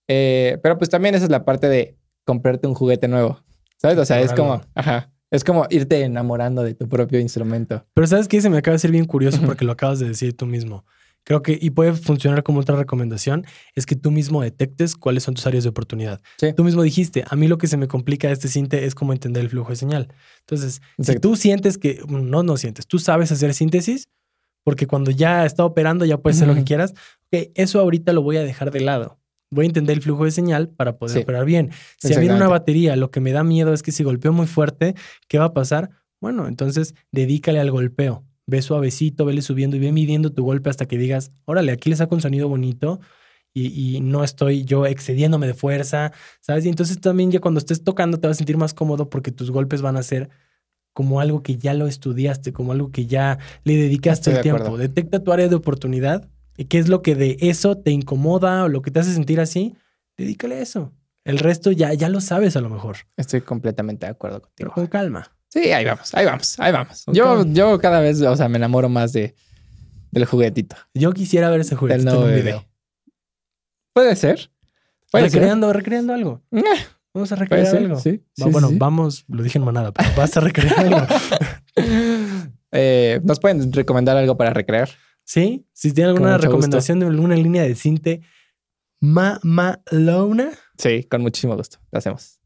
Eh, 0.10 0.60
pero 0.62 0.77
pues 0.77 0.89
también 0.89 1.15
esa 1.15 1.23
es 1.23 1.32
la 1.32 1.45
parte 1.45 1.69
de 1.69 1.97
comprarte 2.25 2.67
un 2.67 2.73
juguete 2.73 3.08
nuevo, 3.08 3.39
¿sabes? 3.77 3.97
O 3.97 4.03
sea, 4.03 4.19
es 4.19 4.34
como, 4.34 4.62
ajá, 4.75 5.13
es 5.32 5.45
como 5.45 5.65
irte 5.69 6.01
enamorando 6.01 6.62
de 6.62 6.73
tu 6.73 6.89
propio 6.89 7.21
instrumento. 7.21 7.86
Pero 7.93 8.06
sabes 8.06 8.27
que 8.27 8.41
se 8.41 8.49
me 8.49 8.58
acaba 8.58 8.73
de 8.73 8.79
ser 8.79 8.91
bien 8.91 9.06
curioso 9.06 9.39
porque 9.45 9.63
lo 9.63 9.71
acabas 9.71 9.99
de 9.99 10.10
decir 10.10 10.36
tú 10.36 10.45
mismo. 10.45 10.84
Creo 11.25 11.41
que, 11.41 11.57
y 11.59 11.69
puede 11.69 11.93
funcionar 11.93 12.43
como 12.43 12.59
otra 12.59 12.75
recomendación, 12.75 13.45
es 13.75 13.86
que 13.86 13.95
tú 13.95 14.12
mismo 14.12 14.41
detectes 14.41 14.95
cuáles 14.95 15.23
son 15.23 15.36
tus 15.36 15.47
áreas 15.47 15.63
de 15.63 15.69
oportunidad. 15.69 16.21
Sí. 16.38 16.53
Tú 16.53 16.63
mismo 16.63 16.81
dijiste, 16.83 17.23
a 17.29 17.36
mí 17.36 17.47
lo 17.47 17.57
que 17.57 17.67
se 17.67 17.77
me 17.77 17.88
complica 17.88 18.27
de 18.27 18.33
este 18.33 18.47
cinte 18.49 18.86
es 18.86 18.93
cómo 18.93 19.13
entender 19.13 19.43
el 19.43 19.49
flujo 19.49 19.69
de 19.69 19.77
señal. 19.77 20.09
Entonces, 20.41 20.81
si 20.99 21.15
tú 21.19 21.36
sientes 21.36 21.77
que, 21.77 22.01
no, 22.07 22.43
no 22.43 22.57
sientes, 22.57 22.88
tú 22.88 22.99
sabes 22.99 23.31
hacer 23.31 23.53
síntesis, 23.53 24.09
porque 24.63 24.88
cuando 24.88 25.12
ya 25.12 25.45
está 25.45 25.65
operando 25.65 26.05
ya 26.05 26.17
puedes 26.17 26.38
hacer 26.38 26.47
lo 26.47 26.55
que 26.55 26.63
quieras, 26.63 26.91
ok, 27.31 27.51
eso 27.55 27.79
ahorita 27.79 28.13
lo 28.13 28.21
voy 28.21 28.38
a 28.38 28.43
dejar 28.43 28.71
de 28.71 28.81
lado. 28.81 29.19
Voy 29.49 29.65
a 29.65 29.67
entender 29.67 29.95
el 29.97 30.01
flujo 30.03 30.25
de 30.25 30.31
señal 30.31 30.69
para 30.69 30.97
poder 30.97 31.17
Sí. 31.17 31.23
operar 31.23 31.45
bien. 31.45 31.71
Si 31.99 32.13
a 32.13 32.19
mí 32.19 32.25
en 32.25 32.33
una 32.33 32.47
batería 32.47 32.95
lo 32.95 33.12
que 33.12 33.19
me 33.19 33.31
da 33.33 33.43
miedo 33.43 33.73
es 33.73 33.83
que 33.83 33.91
si 33.91 34.03
golpeo 34.03 34.33
muy 34.33 34.47
fuerte, 34.47 34.95
¿qué 35.27 35.38
va 35.38 35.45
a 35.45 35.53
pasar? 35.53 35.89
Bueno, 36.19 36.47
entonces 36.47 36.95
dedícale 37.12 37.59
al 37.59 37.69
golpeo. 37.71 38.25
Ve 38.45 38.62
suavecito, 38.62 39.25
vele 39.25 39.41
subiendo 39.41 39.75
y 39.77 39.79
ve 39.79 39.91
midiendo 39.91 40.32
tu 40.32 40.43
golpe 40.43 40.69
hasta 40.69 40.86
que 40.86 40.97
digas, 40.97 41.32
órale, 41.45 41.71
aquí 41.71 41.89
le 41.89 41.95
saco 41.95 42.15
un 42.15 42.21
sonido 42.21 42.49
bonito 42.49 42.99
y, 43.53 43.95
y 43.97 44.01
no 44.01 44.23
estoy 44.23 44.65
yo 44.65 44.86
excediéndome 44.86 45.47
de 45.47 45.53
fuerza, 45.53 46.12
¿sabes? 46.41 46.65
Y 46.65 46.69
entonces 46.69 46.99
también 46.99 47.32
ya 47.32 47.39
cuando 47.39 47.60
estés 47.60 47.84
tocando 47.84 48.17
te 48.19 48.27
vas 48.27 48.36
a 48.36 48.39
sentir 48.39 48.58
más 48.58 48.73
cómodo 48.73 49.10
porque 49.10 49.32
tus 49.32 49.51
golpes 49.51 49.82
van 49.82 49.95
a 49.95 50.03
ser 50.03 50.29
como 50.91 51.19
algo 51.21 51.41
que 51.41 51.58
ya 51.58 51.73
lo 51.73 51.88
estudiaste, 51.88 52.51
como 52.53 52.71
algo 52.71 52.91
que 52.91 53.06
ya 53.08 53.39
le 53.63 53.75
dedicaste 53.75 54.29
Estoy 54.29 54.32
el 54.34 54.38
de 54.38 54.41
tiempo. 54.43 54.58
acuerdo. 54.63 54.77
Detecta 54.77 55.23
tu 55.23 55.32
área 55.32 55.47
de 55.47 55.56
oportunidad 55.56 56.27
y 56.58 56.65
qué 56.65 56.77
es 56.79 56.88
lo 56.89 57.01
que 57.01 57.15
de 57.15 57.38
eso 57.41 57.77
te 57.77 57.91
incomoda 57.91 58.63
o 58.65 58.67
lo 58.69 58.82
que 58.82 58.91
te 58.91 58.99
hace 58.99 59.13
sentir 59.13 59.39
así, 59.39 59.75
dedícale 60.17 60.56
a 60.56 60.62
eso. 60.62 60.91
El 61.23 61.39
resto 61.39 61.71
ya, 61.71 61.93
ya 61.93 62.10
lo 62.10 62.19
sabes 62.21 62.58
a 62.58 62.62
lo 62.62 62.69
mejor, 62.69 62.97
Estoy 63.17 63.41
completamente 63.41 64.06
de 64.06 64.12
acuerdo 64.12 64.41
pero 64.56 64.69
contigo. 64.69 64.73
con 64.73 64.88
calma. 64.88 65.32
Sí, 65.53 65.71
ahí 65.71 65.85
vamos, 65.85 66.11
ahí 66.15 66.25
vamos, 66.25 66.59
ahí 66.59 66.71
vamos. 66.71 67.03
Yo, 67.13 67.45
yo 67.45 67.77
cada 67.77 67.99
vez, 67.99 68.19
o 68.23 68.35
sea, 68.35 68.49
me 68.49 68.57
enamoro 68.57 68.89
más 68.89 69.13
de, 69.13 69.35
del 70.09 70.25
juguetito, 70.25 70.75
Yo 70.95 71.11
quisiera 71.13 71.47
ver 71.51 71.59
ese 71.61 71.75
juguete 71.75 71.99
del 71.99 72.07
en 72.07 72.15
un 72.17 72.25
bebé. 72.25 72.41
video. 72.41 72.65
Puede 73.93 74.15
ser. 74.15 74.49
Puede 75.11 75.29
ser. 75.29 75.39
Recreando, 75.41 75.71
recreando 75.71 76.13
algo. 76.13 76.41
Eh, 76.51 76.63
Vamos 77.13 77.31
a 77.31 77.35
recrear 77.35 77.67
ser, 77.67 77.77
algo. 77.83 77.99
sí. 77.99 78.23
Bueno, 78.37 78.69
sí, 78.69 78.77
vamos, 78.79 79.25
lo 79.27 79.43
dije 79.43 79.59
en 79.59 79.65
manada, 79.65 79.91
pero 79.91 80.09
vas 80.17 80.35
a 80.35 80.39
recrear 80.39 80.79
algo. 80.79 81.05
Eh, 82.75 83.21
¿Nos 83.23 83.39
pueden 83.39 83.71
recomendar 83.71 84.17
algo 84.17 84.35
para 84.35 84.49
recrear? 84.49 84.89
¿Sí? 85.23 85.67
Si 85.73 85.91
tiene 85.93 86.09
Con 86.11 86.23
alguna 86.23 86.37
recomendación 86.39 86.99
de 86.99 87.05
alguna 87.05 87.35
línea 87.35 87.61
de 87.61 87.75
cinte 87.75 88.21
mamalona. 88.99 90.49
Sí, 90.79 91.03
con 91.03 91.21
muchísimo 91.21 91.55
gusto. 91.55 91.77
Lo 91.91 91.99
hacemos. 91.99 92.39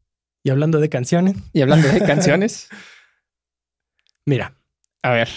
Y 0.44 0.50
hablando 0.50 0.80
de 0.80 0.90
canciones, 0.90 1.36
Y 1.54 1.62
hablando 1.62 1.88
de 1.88 2.00
canciones, 2.02 2.68
mira, 4.28 4.54
a 5.02 5.10
ver, 5.12 5.28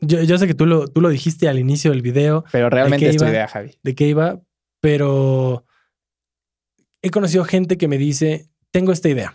yo, 0.00 0.22
yo 0.22 0.36
sé 0.36 0.46
que 0.46 0.54
tú 0.54 0.66
lo, 0.66 0.88
tú 0.88 1.00
lo 1.00 1.08
dijiste 1.08 1.48
al 1.48 1.58
inicio 1.58 1.90
del 1.90 2.02
video 2.02 2.44
pero 2.50 2.68
realmente 2.68 3.08
es 3.08 3.16
tu 3.16 3.24
iba? 3.24 3.30
idea, 3.30 3.48
Javi. 3.48 3.78
de 3.82 3.94
qué 3.94 4.08
iba, 4.08 4.40
pero 4.80 5.64
he 7.02 7.10
conocido 7.10 7.44
gente 7.44 7.78
que 7.78 7.88
me 7.88 7.98
dice, 7.98 8.48
tengo 8.70 8.92
esta 8.92 9.08
idea. 9.08 9.34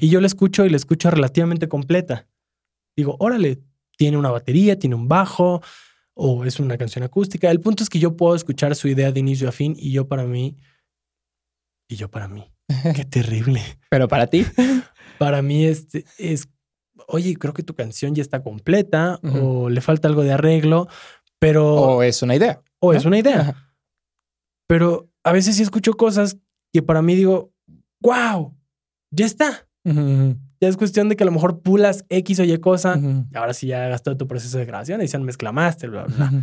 Y 0.00 0.08
yo 0.08 0.20
la 0.20 0.26
escucho 0.26 0.66
y 0.66 0.68
la 0.68 0.76
escucho 0.76 1.12
relativamente 1.12 1.68
completa. 1.68 2.26
Digo, 2.96 3.16
órale, 3.20 3.62
tiene 3.96 4.16
una 4.16 4.32
batería, 4.32 4.76
tiene 4.76 4.96
un 4.96 5.06
bajo 5.06 5.62
o 6.14 6.44
es 6.44 6.58
una 6.58 6.76
canción 6.76 7.04
acústica. 7.04 7.48
El 7.52 7.60
punto 7.60 7.84
es 7.84 7.88
que 7.88 8.00
yo 8.00 8.16
puedo 8.16 8.34
escuchar 8.34 8.74
su 8.74 8.88
idea 8.88 9.12
de 9.12 9.20
inicio 9.20 9.48
a 9.48 9.52
fin 9.52 9.76
y 9.78 9.92
yo 9.92 10.08
para 10.08 10.24
mí, 10.24 10.56
y 11.88 11.94
yo 11.94 12.10
para 12.10 12.26
mí, 12.26 12.50
qué 12.96 13.04
terrible. 13.04 13.62
Pero 13.90 14.08
para 14.08 14.26
ti, 14.26 14.44
Para 15.20 15.42
mí 15.42 15.66
este 15.66 16.06
es, 16.16 16.48
oye, 17.08 17.36
creo 17.36 17.54
que 17.54 17.62
tu 17.62 17.74
canción 17.74 18.14
ya 18.14 18.22
está 18.22 18.42
completa 18.42 19.18
o 19.22 19.68
le 19.68 19.80
falta 19.80 20.08
algo 20.08 20.22
de 20.22 20.32
arreglo, 20.32 20.88
pero, 21.38 21.74
o 21.74 22.02
es 22.02 22.22
una 22.22 22.36
idea. 22.36 22.62
o 22.80 22.92
¿no? 22.92 22.98
es 22.98 23.04
una 23.04 23.18
idea. 23.18 23.40
Ajá. 23.40 23.74
Pero 24.66 25.10
a 25.24 25.32
veces 25.32 25.56
sí 25.56 25.62
escucho 25.62 25.94
cosas 25.94 26.38
que 26.72 26.82
para 26.82 27.02
mí 27.02 27.14
digo, 27.16 27.52
wow, 28.00 28.56
ya 29.10 29.26
está. 29.26 29.66
Ya 29.84 30.68
es 30.68 30.76
cuestión 30.76 31.08
de 31.08 31.16
que 31.16 31.24
a 31.24 31.26
lo 31.26 31.32
mejor 31.32 31.60
pulas 31.62 32.04
X 32.08 32.38
o 32.40 32.44
Y 32.44 32.56
cosa. 32.58 32.96
Y 32.98 33.36
ahora 33.36 33.54
sí 33.54 33.66
ya 33.66 33.88
gastado 33.88 34.16
tu 34.16 34.28
proceso 34.28 34.58
de 34.58 34.66
grabación 34.66 35.02
y 35.02 35.08
se 35.08 35.16
han 35.16 35.24
mezcla 35.24 35.50
master, 35.52 35.90
bla, 35.90 36.04
bla, 36.04 36.16
bla. 36.16 36.26
Ujú. 36.26 36.42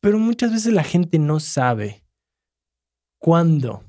Pero 0.00 0.18
muchas 0.18 0.52
veces 0.52 0.72
la 0.72 0.84
gente 0.84 1.18
no 1.18 1.40
sabe 1.40 2.04
cuándo, 3.18 3.82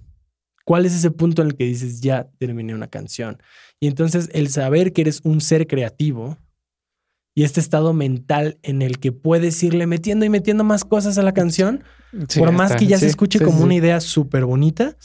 cuál 0.67 0.85
es 0.85 0.93
ese 0.93 1.11
punto 1.11 1.41
en 1.41 1.47
el 1.47 1.55
que 1.55 1.63
dices, 1.63 2.01
ya 2.01 2.27
terminé 2.39 2.75
una 2.75 2.87
canción. 2.87 3.37
Y 3.79 3.87
entonces 3.87 4.29
el 4.33 4.49
saber 4.49 4.91
que 4.91 4.99
eres 5.01 5.21
un 5.23 5.39
ser 5.39 5.65
creativo 5.65 6.37
y 7.33 7.43
este 7.45 7.61
estado 7.61 7.93
mental 7.93 8.57
en 8.63 8.81
el 8.81 8.99
que 8.99 9.13
puedes 9.13 9.63
irle 9.63 9.87
metiendo 9.87 10.25
y 10.25 10.29
metiendo 10.29 10.65
más 10.65 10.83
cosas 10.83 11.17
a 11.17 11.21
la 11.23 11.33
canción, 11.33 11.83
Sí, 12.27 12.39
por 12.39 12.51
más 12.51 12.71
está. 12.71 12.79
que 12.79 12.87
ya 12.87 12.97
se 12.99 13.07
escuche 13.07 13.39
sí, 13.39 13.45
como 13.45 13.63
una 13.63 13.75
idea 13.75 14.01
súper 14.01 14.43
bonita, 14.43 14.97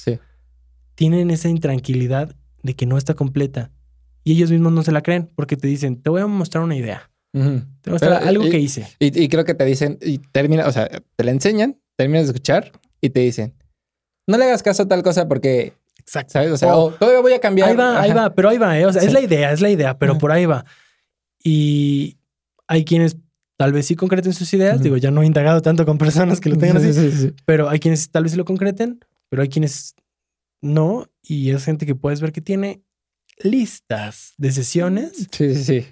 tienen 0.97 1.31
esa 1.31 1.49
intranquilidad 1.49 2.35
de 2.65 2.75
que 2.75 2.87
no 2.87 2.99
está 2.99 3.15
completa. 3.15 3.71
Y 4.25 4.33
ellos 4.33 4.51
mismos 4.51 4.73
no 4.73 4.83
se 4.83 4.91
la 4.93 5.03
creen 5.03 5.29
porque 5.37 5.57
te 5.57 5.69
dicen, 5.69 6.01
te 6.03 6.11
voy 6.11 6.23
a 6.23 6.27
mostrar 6.27 6.65
una 6.65 6.77
idea, 6.77 7.09
te 7.33 7.39
voy 7.41 7.51
a 7.87 7.91
mostrar 7.91 8.19
Pero, 8.19 8.29
algo 8.29 8.47
y- 8.47 8.51
que 8.51 8.59
hice. 8.59 8.87
Y, 8.99 9.23
y 9.23 9.29
creo 9.29 9.45
que 9.45 9.55
te 9.55 9.65
dicen, 9.65 9.99
y 10.03 10.19
termina, 10.19 10.67
o 10.67 10.73
sea, 10.73 10.89
te 10.89 11.25
la 11.25 11.31
enseñan, 11.31 11.81
terminas 11.97 12.23
de 12.27 12.33
escuchar 12.33 12.73
y 13.01 13.11
te 13.11 13.21
dicen, 13.21 13.55
no 14.27 14.39
le 14.39 14.45
hagas 14.45 14.63
caso 14.63 14.85
a 14.85 14.89
tal 14.89 15.03
cosa 15.03 15.29
porque, 15.29 15.75
Exacto. 15.99 16.33
¿sabes? 16.33 16.51
O 16.53 16.57
sea, 16.57 16.71
todavía 16.99 17.21
voy 17.21 17.33
a 17.33 17.41
cambiar. 17.41 17.69
Ahí 17.71 17.77
va, 17.77 18.01
ahí 18.01 18.13
va, 18.13 18.35
pero 18.35 18.49
ahí 18.49 18.59
va, 18.59 18.79
¿eh? 18.79 18.87
O 18.87 18.93
sea, 18.93 19.03
es 19.03 19.13
la 19.13 19.21
idea, 19.21 19.53
es 19.53 19.61
la 19.61 19.71
idea, 19.71 19.99
pero 19.99 20.13
Ajá. 20.13 20.19
por 20.21 20.33
ahí 20.33 20.47
va. 20.47 20.65
Y 21.45 22.19
hay 22.67 22.85
quienes 22.85 23.17
tal 23.57 23.73
vez 23.73 23.87
sí 23.87 23.95
concreten 23.97 24.33
sus 24.33 24.53
ideas, 24.55 24.83
digo, 24.83 24.97
ya 24.97 25.11
no 25.11 25.23
he 25.23 25.27
indagado 25.27 25.61
tanto 25.63 25.85
con 25.87 25.99
personas 25.99 26.41
que 26.41 26.49
lo 26.49 26.57
tengan 26.59 26.83
Sí, 26.83 26.89
así, 26.89 27.01
sí, 27.01 27.11
sí, 27.13 27.19
sí. 27.29 27.35
pero 27.45 27.69
hay 27.69 27.79
quienes 27.79 28.11
tal 28.11 28.25
vez 28.25 28.33
sí 28.33 28.39
lo 28.39 28.45
concreten, 28.45 28.99
pero 29.29 29.43
hay 29.43 29.49
quienes 29.49 29.95
no, 30.61 31.07
y 31.23 31.51
es 31.51 31.65
gente 31.65 31.87
que 31.87 31.95
puedes 31.95 32.21
ver 32.21 32.33
que 32.33 32.41
tiene 32.41 32.83
listas 33.39 34.35
de 34.37 34.51
sesiones 34.53 35.29
Sí, 35.31 35.55
sí, 35.55 35.65
sí. 35.65 35.87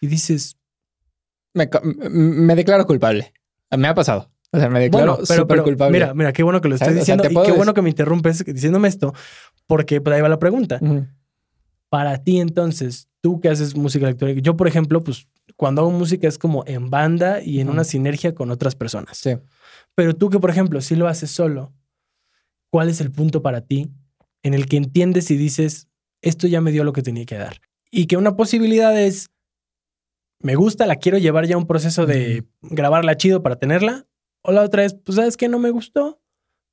y 0.00 0.06
dices, 0.08 0.56
me 1.54 2.54
declaro 2.56 2.86
culpable. 2.86 3.32
Me 3.76 3.86
ha 3.88 3.94
pasado. 3.94 4.31
O 4.54 4.58
sea, 4.58 4.68
me 4.68 4.80
declaro 4.80 5.12
bueno, 5.12 5.24
pero, 5.26 5.40
súper 5.42 5.56
pero 5.56 5.64
culpable. 5.64 5.92
mira, 5.98 6.14
mira, 6.14 6.32
qué 6.32 6.42
bueno 6.42 6.60
que 6.60 6.68
lo. 6.68 6.74
O 6.74 6.78
sea, 6.78 6.90
diciendo 6.90 7.24
y 7.24 7.32
puedo 7.32 7.44
qué 7.44 7.52
decir- 7.52 7.56
bueno 7.56 7.74
que 7.74 7.82
me 7.82 7.88
interrumpes 7.88 8.44
diciéndome 8.44 8.88
esto, 8.88 9.14
porque 9.66 10.00
pues, 10.00 10.14
ahí 10.14 10.20
va 10.22 10.28
la 10.28 10.38
pregunta. 10.38 10.78
Para 11.88 12.22
ti 12.22 12.40
entonces, 12.40 13.08
tú 13.20 13.40
que 13.40 13.48
haces 13.48 13.74
música 13.76 14.06
electrónica, 14.06 14.40
yo 14.42 14.56
por 14.56 14.68
ejemplo, 14.68 15.02
pues 15.02 15.26
cuando 15.56 15.82
hago 15.82 15.90
música 15.90 16.28
es 16.28 16.38
como 16.38 16.64
en 16.66 16.90
banda 16.90 17.42
y 17.42 17.60
en 17.60 17.68
una 17.68 17.84
sinergia 17.84 18.34
con 18.34 18.50
otras 18.50 18.74
personas. 18.74 19.18
Sí. 19.18 19.36
Pero 19.94 20.14
tú 20.14 20.30
que 20.30 20.38
por 20.38 20.50
ejemplo, 20.50 20.80
si 20.80 20.96
lo 20.96 21.08
haces 21.08 21.30
solo, 21.30 21.72
¿cuál 22.70 22.88
es 22.88 23.00
el 23.00 23.10
punto 23.10 23.42
para 23.42 23.60
ti 23.62 23.90
en 24.42 24.54
el 24.54 24.66
que 24.66 24.76
entiendes 24.78 25.30
y 25.30 25.36
dices, 25.36 25.88
esto 26.22 26.46
ya 26.46 26.60
me 26.60 26.72
dio 26.72 26.84
lo 26.84 26.92
que 26.92 27.02
tenía 27.02 27.24
que 27.26 27.36
dar? 27.36 27.60
Y 27.90 28.06
que 28.06 28.16
una 28.16 28.36
posibilidad 28.36 28.98
es, 28.98 29.30
me 30.40 30.54
gusta, 30.54 30.86
la 30.86 30.96
quiero 30.96 31.18
llevar 31.18 31.46
ya 31.46 31.54
a 31.56 31.58
un 31.58 31.66
proceso 31.66 32.06
de 32.06 32.44
grabarla 32.62 33.16
chido 33.16 33.42
para 33.42 33.56
tenerla. 33.56 34.06
O 34.42 34.52
la 34.52 34.62
otra 34.62 34.84
es, 34.84 34.94
pues 34.94 35.16
sabes 35.16 35.36
que 35.36 35.48
no 35.48 35.58
me 35.58 35.70
gustó, 35.70 36.20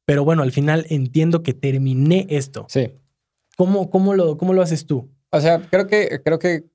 pero 0.05 0.23
bueno, 0.23 0.41
al 0.41 0.51
final 0.51 0.85
entiendo 0.89 1.43
que 1.43 1.53
terminé 1.53 2.25
esto. 2.29 2.65
Sí. 2.69 2.93
¿Cómo, 3.57 3.89
cómo, 3.89 4.15
lo, 4.15 4.37
cómo 4.37 4.53
lo 4.53 4.61
haces 4.61 4.85
tú? 4.85 5.09
O 5.31 5.39
sea, 5.39 5.61
creo 5.69 5.85
que, 5.87 6.21
creo 6.23 6.39
que 6.39 6.65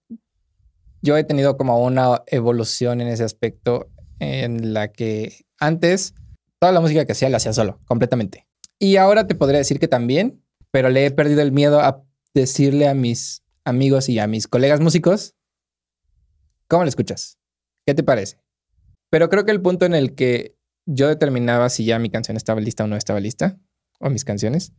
yo 1.02 1.16
he 1.16 1.24
tenido 1.24 1.56
como 1.56 1.82
una 1.84 2.22
evolución 2.28 3.00
en 3.00 3.08
ese 3.08 3.24
aspecto 3.24 3.88
en 4.20 4.72
la 4.72 4.92
que 4.92 5.44
antes 5.58 6.14
toda 6.60 6.72
la 6.72 6.80
música 6.80 7.04
que 7.04 7.12
hacía 7.12 7.28
la 7.28 7.38
hacía 7.38 7.52
solo, 7.52 7.80
completamente. 7.86 8.46
Y 8.78 8.96
ahora 8.96 9.26
te 9.26 9.34
podría 9.34 9.58
decir 9.58 9.78
que 9.78 9.88
también, 9.88 10.42
pero 10.70 10.88
le 10.88 11.06
he 11.06 11.10
perdido 11.10 11.42
el 11.42 11.52
miedo 11.52 11.80
a 11.80 12.02
decirle 12.34 12.88
a 12.88 12.94
mis 12.94 13.42
amigos 13.64 14.08
y 14.08 14.18
a 14.18 14.26
mis 14.26 14.46
colegas 14.46 14.80
músicos, 14.80 15.34
¿cómo 16.68 16.84
lo 16.84 16.88
escuchas? 16.88 17.38
¿Qué 17.86 17.94
te 17.94 18.02
parece? 18.02 18.38
Pero 19.10 19.28
creo 19.28 19.44
que 19.44 19.52
el 19.52 19.60
punto 19.60 19.86
en 19.86 19.94
el 19.94 20.14
que 20.14 20.53
yo 20.86 21.08
determinaba 21.08 21.68
si 21.70 21.84
ya 21.84 21.98
mi 21.98 22.10
canción 22.10 22.36
estaba 22.36 22.60
lista 22.60 22.84
o 22.84 22.86
no 22.86 22.96
estaba 22.96 23.20
lista, 23.20 23.58
o 24.00 24.10
mis 24.10 24.24
canciones, 24.24 24.72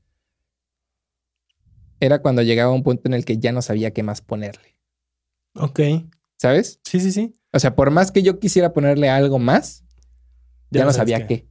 era 2.00 2.20
cuando 2.22 2.42
llegaba 2.42 2.72
un 2.72 2.84
punto 2.84 3.04
en 3.08 3.14
el 3.14 3.26
que 3.26 3.38
ya 3.38 3.52
no 3.52 3.62
sabía 3.62 3.92
qué 3.92 4.04
más 4.04 4.22
ponerle. 4.22 4.76
Ok. 5.56 5.80
¿Sabes? 6.38 6.80
Sí, 6.84 7.00
sí, 7.00 7.12
sí. 7.12 7.34
O 7.54 7.60
sea, 7.60 7.76
por 7.76 7.92
más 7.92 8.12
que 8.12 8.22
yo 8.22 8.40
quisiera 8.40 8.74
ponerle 8.74 9.10
algo 9.10 9.40
más, 9.40 9.84
ya, 10.70 10.84
no, 10.84 10.92
sabía 10.92 11.26
qué. 11.26 11.48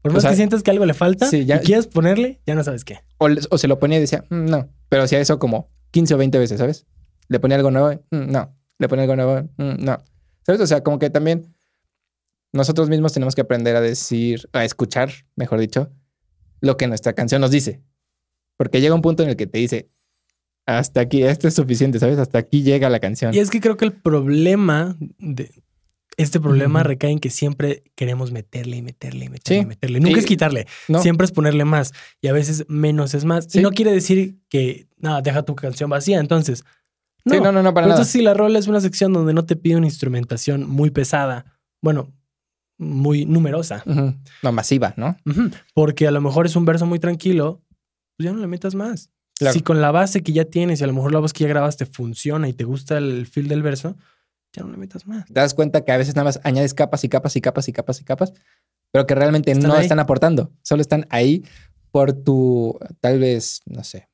Por 0.00 0.10
O 0.12 0.14
más 0.14 0.22
sea, 0.22 0.30
que 0.30 0.36
sientas 0.36 0.62
que 0.62 0.70
algo 0.70 0.86
le 0.86 0.94
falta 0.94 1.28
sí, 1.28 1.44
ya- 1.44 1.56
y 1.56 1.60
quieres 1.60 1.86
ponerle, 1.86 2.40
ya 2.46 2.54
no 2.54 2.64
sabes 2.64 2.84
qué. 2.84 3.00
O 3.18 3.58
se 3.58 3.68
lo 3.68 3.78
ponía 3.78 3.98
y 3.98 4.00
decía, 4.00 4.24
"Mm, 4.30 4.46
no. 4.46 4.70
Pero 4.88 5.02
hacía 5.02 5.20
eso 5.20 5.38
como 5.38 5.70
15 5.90 6.14
o 6.14 6.18
20 6.18 6.38
veces, 6.38 6.58
¿sabes? 6.58 6.86
Le 7.28 7.40
ponía 7.40 7.56
algo 7.56 7.70
nuevo, 7.70 7.90
"Mm, 8.10 8.30
no. 8.30 8.48
Le 8.78 8.88
ponía 8.88 9.02
algo 9.04 9.16
nuevo, 9.16 9.48
"Mm, 9.58 9.84
no. 9.84 10.02
¿Sabes? 10.46 10.60
O 10.62 10.66
sea, 10.66 10.82
como 10.82 10.98
que 10.98 11.10
también 11.10 11.53
nosotros 12.54 12.88
mismos 12.88 13.12
tenemos 13.12 13.34
que 13.34 13.40
aprender 13.42 13.76
a 13.76 13.80
decir, 13.80 14.48
a 14.52 14.64
escuchar, 14.64 15.10
mejor 15.36 15.58
dicho, 15.60 15.90
lo 16.60 16.76
que 16.76 16.86
nuestra 16.86 17.12
canción 17.12 17.40
nos 17.40 17.50
dice. 17.50 17.82
Porque 18.56 18.80
llega 18.80 18.94
un 18.94 19.02
punto 19.02 19.22
en 19.24 19.28
el 19.28 19.36
que 19.36 19.46
te 19.46 19.58
dice, 19.58 19.88
hasta 20.66 21.00
aquí, 21.00 21.22
esto 21.24 21.48
es 21.48 21.54
suficiente, 21.54 21.98
¿sabes? 21.98 22.18
Hasta 22.18 22.38
aquí 22.38 22.62
llega 22.62 22.88
la 22.88 23.00
canción. 23.00 23.34
Y 23.34 23.38
es 23.40 23.50
que 23.50 23.60
creo 23.60 23.76
que 23.76 23.84
el 23.84 23.92
problema 23.92 24.96
de 25.18 25.50
este 26.16 26.38
problema 26.38 26.84
recae 26.84 27.10
en 27.10 27.18
que 27.18 27.28
siempre 27.28 27.82
queremos 27.96 28.30
meterle 28.30 28.76
y 28.76 28.82
meterle 28.82 29.24
y 29.24 29.28
meterle 29.30 29.58
Sí. 29.58 29.62
y 29.64 29.66
meterle. 29.66 29.98
Nunca 29.98 30.20
es 30.20 30.26
quitarle, 30.26 30.66
¿no? 30.86 31.00
siempre 31.02 31.24
es 31.24 31.32
ponerle 31.32 31.64
más 31.64 31.92
y 32.20 32.28
a 32.28 32.32
veces 32.32 32.64
menos 32.68 33.14
es 33.14 33.24
más. 33.24 33.46
Sí. 33.48 33.58
Y 33.58 33.62
no 33.62 33.72
quiere 33.72 33.90
decir 33.92 34.38
que 34.48 34.86
nada, 34.96 35.22
deja 35.22 35.42
tu 35.42 35.56
canción 35.56 35.90
vacía. 35.90 36.20
Entonces, 36.20 36.62
no, 37.24 37.40
no, 37.40 37.50
no, 37.50 37.62
no, 37.64 37.74
para 37.74 37.86
Pero 37.86 37.88
nada. 37.88 37.94
entonces 37.96 38.12
si 38.12 38.22
la 38.22 38.32
rola 38.32 38.60
es 38.60 38.68
una 38.68 38.80
sección 38.80 39.12
donde 39.12 39.34
no 39.34 39.44
te 39.44 39.56
pide 39.56 39.74
una 39.76 39.86
instrumentación 39.86 40.68
muy 40.68 40.90
pesada, 40.90 41.58
bueno, 41.82 42.12
muy 42.78 43.24
numerosa. 43.26 43.82
No, 44.42 44.52
masiva, 44.52 44.94
¿no? 44.96 45.16
Porque 45.74 46.06
a 46.06 46.10
lo 46.10 46.20
mejor 46.20 46.46
es 46.46 46.56
un 46.56 46.64
verso 46.64 46.86
muy 46.86 46.98
tranquilo, 46.98 47.62
pues 48.16 48.26
ya 48.26 48.32
no 48.32 48.40
le 48.40 48.46
metas 48.46 48.74
más. 48.74 49.10
Claro. 49.36 49.54
Si 49.54 49.62
con 49.62 49.80
la 49.80 49.90
base 49.90 50.22
que 50.22 50.32
ya 50.32 50.44
tienes 50.44 50.80
y 50.80 50.84
a 50.84 50.86
lo 50.86 50.92
mejor 50.92 51.12
la 51.12 51.18
voz 51.18 51.32
que 51.32 51.42
ya 51.44 51.48
grabaste 51.48 51.86
funciona 51.86 52.48
y 52.48 52.52
te 52.52 52.64
gusta 52.64 52.98
el 52.98 53.26
feel 53.26 53.48
del 53.48 53.62
verso, 53.62 53.96
ya 54.52 54.62
no 54.62 54.70
le 54.70 54.76
metas 54.76 55.06
más. 55.06 55.26
te 55.26 55.32
das 55.34 55.54
cuenta 55.54 55.84
que 55.84 55.90
a 55.90 55.96
veces 55.96 56.14
nada 56.14 56.24
más 56.26 56.40
añades 56.44 56.72
capas 56.74 57.02
y 57.02 57.08
capas 57.08 57.34
y 57.34 57.40
capas 57.40 57.66
y 57.66 57.72
capas 57.72 58.00
y 58.00 58.04
capas, 58.04 58.32
pero 58.92 59.06
que 59.06 59.14
realmente 59.16 59.50
Están 59.50 59.68
no 59.68 59.74
ahí. 59.74 59.82
están 59.82 59.98
aportando, 59.98 60.52
solo 60.62 60.80
están 60.82 61.06
ahí 61.10 61.44
por 61.90 62.12
tu, 62.12 62.78
tal 63.00 63.18
vez, 63.18 63.62
no 63.66 63.82
sé, 63.82 64.08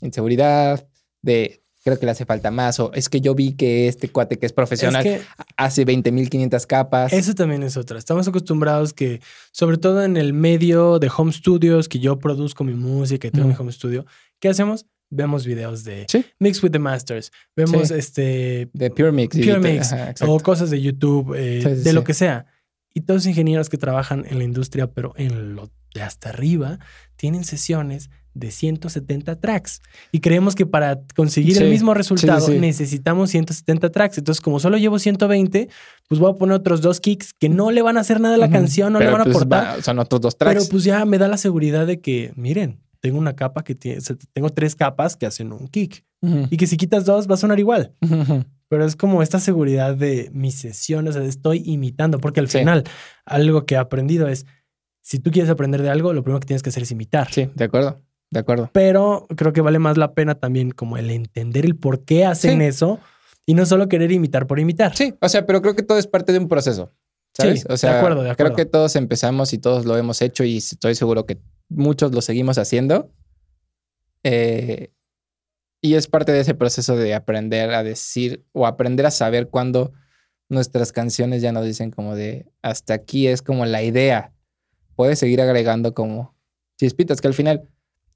inseguridad, 0.00 0.88
de 1.22 1.62
creo 1.88 1.98
que 1.98 2.06
le 2.06 2.12
hace 2.12 2.24
falta 2.24 2.50
más, 2.50 2.78
o 2.80 2.92
es 2.94 3.08
que 3.08 3.20
yo 3.20 3.34
vi 3.34 3.52
que 3.52 3.88
este 3.88 4.08
cuate 4.08 4.38
que 4.38 4.46
es 4.46 4.52
profesional 4.52 5.06
Es 5.06 5.20
que 5.20 5.26
hace 5.56 5.84
20.500 5.86 6.66
capas. 6.66 7.12
eso 7.12 7.34
también 7.34 7.62
es 7.62 7.76
otra. 7.76 7.98
Estamos 7.98 8.28
acostumbrados 8.28 8.92
que, 8.92 9.20
sobre 9.52 9.78
todo 9.78 10.04
en 10.04 10.16
el 10.16 10.32
medio 10.32 10.98
de 10.98 11.10
home 11.14 11.32
studios, 11.32 11.88
que 11.88 11.98
yo 11.98 12.18
produzco 12.18 12.64
mi 12.64 12.74
música 12.74 13.28
y 13.28 13.30
tengo 13.30 13.48
mi 13.48 13.54
home 13.58 13.72
studio, 13.72 14.04
¿qué 14.40 14.48
hacemos? 14.48 14.86
Vemos 15.10 15.46
videos 15.46 15.84
de 15.84 16.04
Sí. 16.08 16.24
Mix 16.38 16.62
with 16.62 16.70
the 16.72 16.78
Masters, 16.78 17.32
vemos 17.56 17.88
Sí. 17.88 17.94
este 17.94 18.68
de 18.72 18.90
Pure 18.90 19.12
Mix. 19.12 19.34
Pure 19.36 19.58
Mix 19.58 19.92
ajá, 19.92 20.14
o 20.26 20.38
cosas 20.40 20.68
de 20.70 20.80
YouTube, 20.82 21.34
eh, 21.34 21.62
Sí, 21.62 21.82
de 21.82 21.92
lo 21.94 22.04
que 22.04 22.12
sea. 22.14 22.44
Y 22.92 23.00
todos 23.02 23.18
los 23.22 23.26
ingenieros 23.26 23.68
que 23.70 23.78
trabajan 23.78 24.24
en 24.28 24.38
la 24.38 24.44
industria, 24.44 24.90
pero 24.92 25.14
en 25.16 25.54
lo 25.54 25.70
de 25.94 26.02
hasta 26.02 26.28
arriba, 26.28 26.78
tienen 27.16 27.44
sesiones 27.44 28.10
de 28.38 28.50
170 28.50 29.36
tracks. 29.36 29.80
Y 30.12 30.20
creemos 30.20 30.54
que 30.54 30.66
para 30.66 31.00
conseguir 31.16 31.60
el 31.62 31.70
mismo 31.70 31.94
resultado 31.94 32.46
sí. 32.46 32.58
necesitamos 32.58 33.30
170 33.30 33.90
tracks. 33.90 34.18
Entonces, 34.18 34.40
como 34.40 34.60
solo 34.60 34.76
llevo 34.78 34.98
120, 34.98 35.68
pues 36.08 36.20
voy 36.20 36.30
a 36.32 36.34
poner 36.34 36.56
otros 36.56 36.80
dos 36.80 37.00
kicks 37.00 37.32
que 37.34 37.48
no 37.48 37.70
le 37.70 37.82
van 37.82 37.96
a 37.96 38.00
hacer 38.00 38.20
nada 38.20 38.36
a 38.36 38.38
la 38.38 38.50
canción, 38.50 38.92
no 38.92 38.98
Pero, 38.98 39.10
le 39.10 39.12
van 39.12 39.20
a 39.22 39.24
pues, 39.24 39.36
aportar. 39.36 39.78
va- 39.78 39.82
son 39.82 39.98
otros 39.98 40.20
dos 40.20 40.34
Pero 40.36 40.50
tracks. 40.52 40.68
pues 40.68 40.84
ya 40.84 41.04
me 41.04 41.18
da 41.18 41.28
la 41.28 41.36
seguridad 41.36 41.86
de 41.86 42.00
que, 42.00 42.32
miren, 42.36 42.80
tengo 43.00 43.18
una 43.18 43.36
capa 43.36 43.62
que 43.64 43.74
tiene, 43.74 43.98
o 43.98 44.00
sea, 44.00 44.16
tengo 44.32 44.50
tres 44.50 44.74
capas 44.74 45.16
que 45.16 45.26
hacen 45.26 45.52
un 45.52 45.68
kick. 45.68 46.04
Ujú. 46.20 46.48
Y 46.50 46.56
que 46.56 46.66
si 46.66 46.76
quitas 46.76 47.04
dos 47.04 47.28
va 47.30 47.34
a 47.34 47.38
sonar 47.38 47.58
igual. 47.60 47.94
Ujú. 48.00 48.44
Pero 48.68 48.84
es 48.84 48.96
como 48.96 49.22
esta 49.22 49.38
seguridad 49.38 49.94
de 49.94 50.30
mis 50.34 50.54
sesiones, 50.56 51.16
o 51.16 51.18
sea, 51.20 51.26
estoy 51.28 51.62
imitando, 51.64 52.18
porque 52.18 52.40
al 52.40 52.48
final 52.48 52.84
algo 53.24 53.64
que 53.64 53.76
he 53.76 53.78
aprendido 53.78 54.28
es, 54.28 54.44
si 55.00 55.18
tú 55.20 55.30
quieres 55.30 55.48
aprender 55.50 55.80
de 55.80 55.88
algo, 55.88 56.12
lo 56.12 56.22
primero 56.22 56.40
que 56.40 56.46
tienes 56.48 56.62
que 56.62 56.68
hacer 56.68 56.82
es 56.82 56.90
imitar. 56.90 57.32
Sí, 57.32 57.48
de 57.54 57.64
acuerdo, 57.64 58.02
de 58.30 58.40
acuerdo. 58.40 58.70
Pero 58.72 59.26
creo 59.36 59.52
que 59.52 59.60
vale 59.60 59.78
más 59.78 59.96
la 59.96 60.12
pena 60.12 60.34
también 60.34 60.70
como 60.70 60.96
el 60.98 61.10
entender 61.10 61.64
el 61.64 61.76
por 61.76 62.04
qué 62.04 62.24
hacen 62.24 62.58
Sí. 62.60 62.64
eso 62.66 63.00
y 63.46 63.54
no 63.54 63.64
solo 63.66 63.88
querer 63.88 64.12
imitar 64.12 64.46
por 64.46 64.58
imitar. 64.60 64.94
Sí, 64.96 65.14
o 65.20 65.28
sea, 65.28 65.46
pero 65.46 65.62
creo 65.62 65.74
que 65.74 65.82
todo 65.82 65.98
es 65.98 66.06
parte 66.06 66.32
de 66.32 66.38
un 66.38 66.48
proceso. 66.48 66.92
¿Sabes? 67.34 67.60
Sí, 67.60 67.66
o 67.70 67.76
sea, 67.76 67.92
de 67.92 67.98
acuerdo, 67.98 68.22
de 68.22 68.30
acuerdo. 68.30 68.54
creo 68.54 68.66
que 68.66 68.70
todos 68.70 68.96
empezamos 68.96 69.52
y 69.52 69.58
todos 69.58 69.84
lo 69.86 69.96
hemos 69.96 70.20
hecho 70.22 70.44
y 70.44 70.56
estoy 70.58 70.94
seguro 70.94 71.24
que 71.24 71.38
muchos 71.68 72.12
lo 72.12 72.20
seguimos 72.20 72.58
haciendo. 72.58 73.12
Eh, 74.24 74.90
y 75.80 75.94
es 75.94 76.08
parte 76.08 76.32
de 76.32 76.40
ese 76.40 76.54
proceso 76.54 76.96
de 76.96 77.14
aprender 77.14 77.70
a 77.72 77.84
decir 77.84 78.44
o 78.52 78.66
aprender 78.66 79.06
a 79.06 79.10
saber 79.12 79.48
cuándo 79.48 79.92
nuestras 80.48 80.92
canciones 80.92 81.40
ya 81.42 81.52
nos 81.52 81.64
dicen 81.64 81.90
como 81.90 82.16
de 82.16 82.46
hasta 82.62 82.94
aquí 82.94 83.28
es 83.28 83.42
como 83.42 83.64
la 83.66 83.82
idea. 83.82 84.32
Puedes 84.96 85.18
seguir 85.20 85.40
agregando 85.40 85.94
como 85.94 86.34
chispitas 86.78 87.20
que 87.20 87.28
al 87.28 87.34
final 87.34 87.68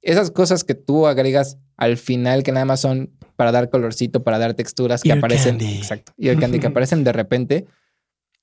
esas 0.03 0.29
cosas 0.31 0.63
que 0.63 0.75
tú 0.75 1.07
agregas 1.07 1.57
al 1.77 1.97
final 1.97 2.43
que 2.43 2.51
nada 2.51 2.65
más 2.65 2.81
son 2.81 3.11
para 3.35 3.51
dar 3.51 3.69
colorcito, 3.71 4.23
para 4.23 4.37
dar 4.37 4.53
texturas 4.53 5.01
que 5.01 5.09
Ear 5.09 5.17
aparecen, 5.17 5.57
candy. 5.57 5.77
exacto, 5.77 6.11
y 6.17 6.27
el 6.29 6.39
candy 6.39 6.59
que 6.59 6.67
aparecen 6.67 7.03
de 7.03 7.11
repente. 7.13 7.65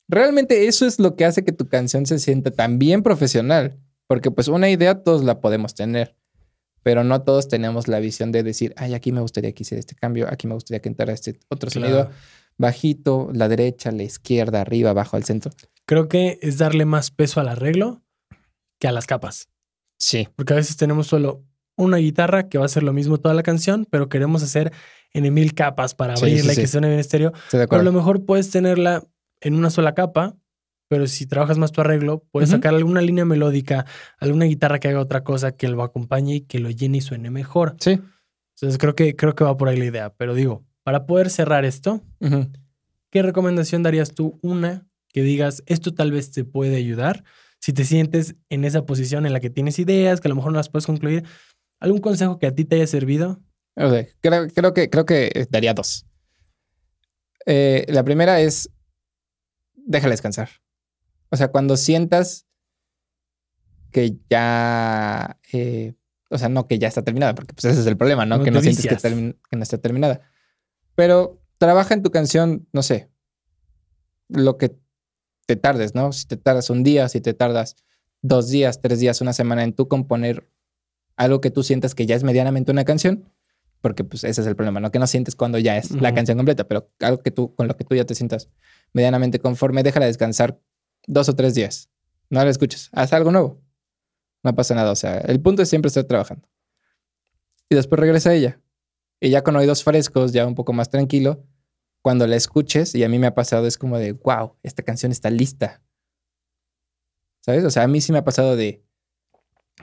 Realmente 0.08 0.66
eso 0.66 0.86
es 0.86 0.98
lo 0.98 1.14
que 1.14 1.24
hace 1.24 1.44
que 1.44 1.52
tu 1.52 1.68
canción 1.68 2.04
se 2.06 2.18
sienta 2.18 2.50
tan 2.50 2.78
bien 2.80 3.02
profesional, 3.04 3.78
porque 4.08 4.30
pues 4.32 4.48
una 4.48 4.68
idea 4.68 5.02
todos 5.04 5.22
la 5.22 5.40
podemos 5.40 5.74
tener, 5.74 6.16
pero 6.82 7.04
no 7.04 7.22
todos 7.22 7.46
tenemos 7.46 7.86
la 7.86 8.00
visión 8.00 8.32
de 8.32 8.42
decir, 8.42 8.74
ay, 8.76 8.94
aquí 8.94 9.12
me 9.12 9.20
gustaría 9.20 9.52
que 9.52 9.62
hiciera 9.62 9.78
este 9.78 9.94
cambio, 9.94 10.26
aquí 10.28 10.48
me 10.48 10.54
gustaría 10.54 10.80
que 10.80 10.88
entrara 10.88 11.12
este 11.12 11.38
otro 11.48 11.70
Claro. 11.70 11.86
sonido. 11.88 12.10
bajito, 12.58 13.30
la 13.32 13.48
derecha, 13.48 13.90
la 13.92 14.02
izquierda, 14.02 14.60
arriba, 14.60 14.90
abajo, 14.90 15.16
al 15.16 15.24
centro. 15.24 15.50
Creo 15.86 16.08
que 16.08 16.38
es 16.42 16.58
darle 16.58 16.84
más 16.84 17.10
peso 17.10 17.40
al 17.40 17.48
arreglo 17.48 18.02
que 18.78 18.86
a 18.88 18.92
las 18.92 19.06
capas. 19.06 19.48
Sí. 19.98 20.28
Porque 20.36 20.52
a 20.52 20.56
veces 20.56 20.76
tenemos 20.76 21.06
solo 21.06 21.42
una 21.80 21.98
guitarra 21.98 22.48
que 22.48 22.58
va 22.58 22.64
a 22.64 22.68
ser 22.68 22.82
lo 22.82 22.92
mismo 22.92 23.18
toda 23.18 23.34
la 23.34 23.42
canción, 23.42 23.86
pero 23.90 24.08
queremos 24.08 24.42
hacer 24.42 24.72
en 25.12 25.32
mil 25.34 25.54
capas 25.54 25.94
para 25.94 26.14
abrirla 26.14 26.52
sí, 26.52 26.60
y 26.60 26.62
que 26.62 26.66
sí. 26.66 26.72
suene 26.72 26.88
bien 26.88 27.00
estéreo. 27.00 27.32
Pero 27.50 27.76
a 27.76 27.82
lo 27.82 27.92
mejor 27.92 28.24
puedes 28.24 28.50
tenerla 28.50 29.04
en 29.40 29.54
una 29.54 29.70
sola 29.70 29.94
capa, 29.94 30.36
pero 30.88 31.06
si 31.06 31.26
trabajas 31.26 31.58
más 31.58 31.72
tu 31.72 31.80
arreglo, 31.80 32.24
puedes 32.30 32.50
sacar 32.50 32.74
alguna 32.74 33.00
línea 33.00 33.24
melódica, 33.24 33.86
alguna 34.18 34.44
guitarra 34.44 34.80
que 34.80 34.88
haga 34.88 35.00
otra 35.00 35.22
cosa 35.22 35.52
que 35.52 35.68
lo 35.68 35.82
acompañe 35.82 36.36
y 36.36 36.40
que 36.42 36.58
lo 36.58 36.70
llene 36.70 36.98
y 36.98 37.00
suene 37.00 37.30
mejor. 37.30 37.76
Sí. 37.80 38.00
Entonces 38.56 38.78
creo 38.78 38.94
que, 38.94 39.16
creo 39.16 39.34
que 39.34 39.44
va 39.44 39.56
por 39.56 39.68
ahí 39.68 39.76
la 39.76 39.84
idea. 39.84 40.12
Pero 40.16 40.34
digo, 40.34 40.64
para 40.82 41.06
poder 41.06 41.30
cerrar 41.30 41.64
esto. 41.64 42.02
¿qué 43.10 43.22
recomendación 43.22 43.82
darías 43.82 44.12
tú? 44.14 44.38
Una 44.42 44.86
que 45.12 45.22
digas, 45.22 45.62
esto 45.66 45.92
tal 45.92 46.12
vez 46.12 46.30
te 46.30 46.44
puede 46.44 46.76
ayudar. 46.76 47.24
Si 47.58 47.72
te 47.72 47.84
sientes 47.84 48.36
en 48.48 48.64
esa 48.64 48.86
posición 48.86 49.26
en 49.26 49.32
la 49.32 49.40
que 49.40 49.50
tienes 49.50 49.78
ideas, 49.78 50.20
que 50.20 50.28
a 50.28 50.30
lo 50.30 50.36
mejor 50.36 50.52
no 50.52 50.58
las 50.58 50.68
puedes 50.68 50.86
concluir, 50.86 51.24
¿algún 51.80 52.00
consejo 52.00 52.38
que 52.38 52.46
a 52.46 52.54
ti 52.54 52.64
te 52.64 52.76
haya 52.76 52.86
servido? 52.86 53.40
Creo, 54.20 54.48
creo 54.48 54.74
que, 54.74 54.90
creo 54.90 55.04
que 55.06 55.46
daría 55.50 55.74
dos. 55.74 56.06
Eh, 57.46 57.86
la 57.88 58.04
primera 58.04 58.40
es, 58.40 58.70
déjala 59.74 60.12
descansar. 60.12 60.50
O 61.30 61.36
sea, 61.36 61.48
cuando 61.48 61.76
sientas 61.76 62.46
que 63.90 64.18
ya, 64.28 65.38
eh, 65.52 65.94
o 66.28 66.38
sea, 66.38 66.48
no 66.48 66.68
que 66.68 66.78
ya 66.78 66.88
está 66.88 67.02
terminada, 67.02 67.34
porque 67.34 67.54
pues 67.54 67.64
ese 67.64 67.80
es 67.80 67.86
el 67.86 67.96
problema, 67.96 68.26
¿no? 68.26 68.42
Que 68.42 68.50
no 68.50 68.60
sientes 68.60 68.86
que, 68.86 68.96
que 68.96 69.56
no 69.56 69.62
está 69.62 69.78
terminada. 69.78 70.20
Pero 70.94 71.40
trabaja 71.58 71.94
en 71.94 72.02
tu 72.02 72.10
canción, 72.10 72.68
no 72.72 72.82
sé, 72.82 73.10
lo 74.28 74.58
que 74.58 74.76
te 75.46 75.56
tardes, 75.56 75.94
¿no? 75.94 76.12
Si 76.12 76.26
te 76.26 76.36
tardas 76.36 76.70
un 76.70 76.82
día, 76.82 77.08
si 77.08 77.20
te 77.20 77.34
tardas 77.34 77.76
dos 78.22 78.48
días, 78.48 78.80
tres 78.80 79.00
días, 79.00 79.20
una 79.20 79.32
semana 79.32 79.64
en 79.64 79.72
tú 79.72 79.88
componer 79.88 80.46
algo 81.20 81.42
que 81.42 81.50
tú 81.50 81.62
sientas 81.62 81.94
que 81.94 82.06
ya 82.06 82.16
es 82.16 82.24
medianamente 82.24 82.72
una 82.72 82.84
canción, 82.84 83.26
porque 83.82 84.04
pues 84.04 84.24
ese 84.24 84.40
es 84.40 84.46
el 84.46 84.56
problema, 84.56 84.80
¿no? 84.80 84.90
Que 84.90 84.98
no 84.98 85.06
sientes 85.06 85.36
cuando 85.36 85.58
ya 85.58 85.76
es 85.76 85.90
la 85.90 86.14
canción 86.14 86.38
completa, 86.38 86.66
pero 86.66 86.90
algo 87.00 87.22
que 87.22 87.30
tú, 87.30 87.54
con 87.54 87.68
lo 87.68 87.76
que 87.76 87.84
tú 87.84 87.94
ya 87.94 88.04
te 88.04 88.14
sientas 88.14 88.48
medianamente 88.94 89.38
conforme, 89.38 89.82
déjala 89.82 90.06
descansar 90.06 90.58
dos 91.06 91.28
o 91.28 91.36
tres 91.36 91.54
días. 91.54 91.90
No 92.30 92.42
la 92.42 92.48
escuches, 92.48 92.88
haz 92.92 93.12
algo 93.12 93.30
nuevo. 93.32 93.60
No 94.42 94.54
pasa 94.54 94.74
nada, 94.74 94.90
o 94.92 94.96
sea, 94.96 95.18
el 95.18 95.40
punto 95.40 95.60
es 95.60 95.68
siempre 95.68 95.88
estar 95.88 96.04
trabajando. 96.04 96.48
Y 97.68 97.74
después 97.74 98.00
regresa 98.00 98.32
ella. 98.32 98.58
Y 99.20 99.28
ya 99.28 99.42
con 99.42 99.54
oídos 99.56 99.84
frescos, 99.84 100.32
ya 100.32 100.46
un 100.46 100.54
poco 100.54 100.72
más 100.72 100.88
tranquilo, 100.88 101.44
cuando 102.00 102.26
la 102.26 102.36
escuches, 102.36 102.94
y 102.94 103.04
a 103.04 103.10
mí 103.10 103.18
me 103.18 103.26
ha 103.26 103.34
pasado, 103.34 103.66
es 103.66 103.76
como 103.76 103.98
de, 103.98 104.12
wow, 104.12 104.56
esta 104.62 104.82
canción 104.82 105.12
está 105.12 105.28
lista. 105.28 105.82
¿Sabes? 107.42 107.62
O 107.64 107.70
sea, 107.70 107.82
a 107.82 107.88
mí 107.88 108.00
sí 108.00 108.10
me 108.10 108.18
ha 108.18 108.24
pasado 108.24 108.56
de, 108.56 108.82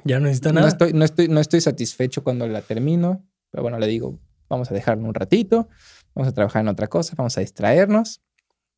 Ya 0.04 0.20
no 0.20 0.26
necesita 0.26 0.50
no 0.50 0.56
nada. 0.56 0.68
estoy, 0.68 0.94
no, 0.94 1.06
estoy, 1.06 1.28
no 1.28 1.40
estoy 1.40 1.62
satisfecho 1.62 2.24
cuando 2.24 2.48
la 2.48 2.62
termino, 2.62 3.26
pero 3.52 3.64
bueno, 3.64 3.80
le 3.80 3.88
digo, 3.88 4.20
vamos 4.50 4.72
a 4.72 4.74
dejarlo 4.74 5.08
un 5.08 5.14
ratito, 5.14 5.68
vamos 6.14 6.30
a 6.30 6.34
trabajar 6.34 6.62
en 6.62 6.70
otra 6.70 6.88
cosa, 6.88 7.14
vamos 7.18 7.38
a 7.38 7.42
distraernos. 7.42 8.22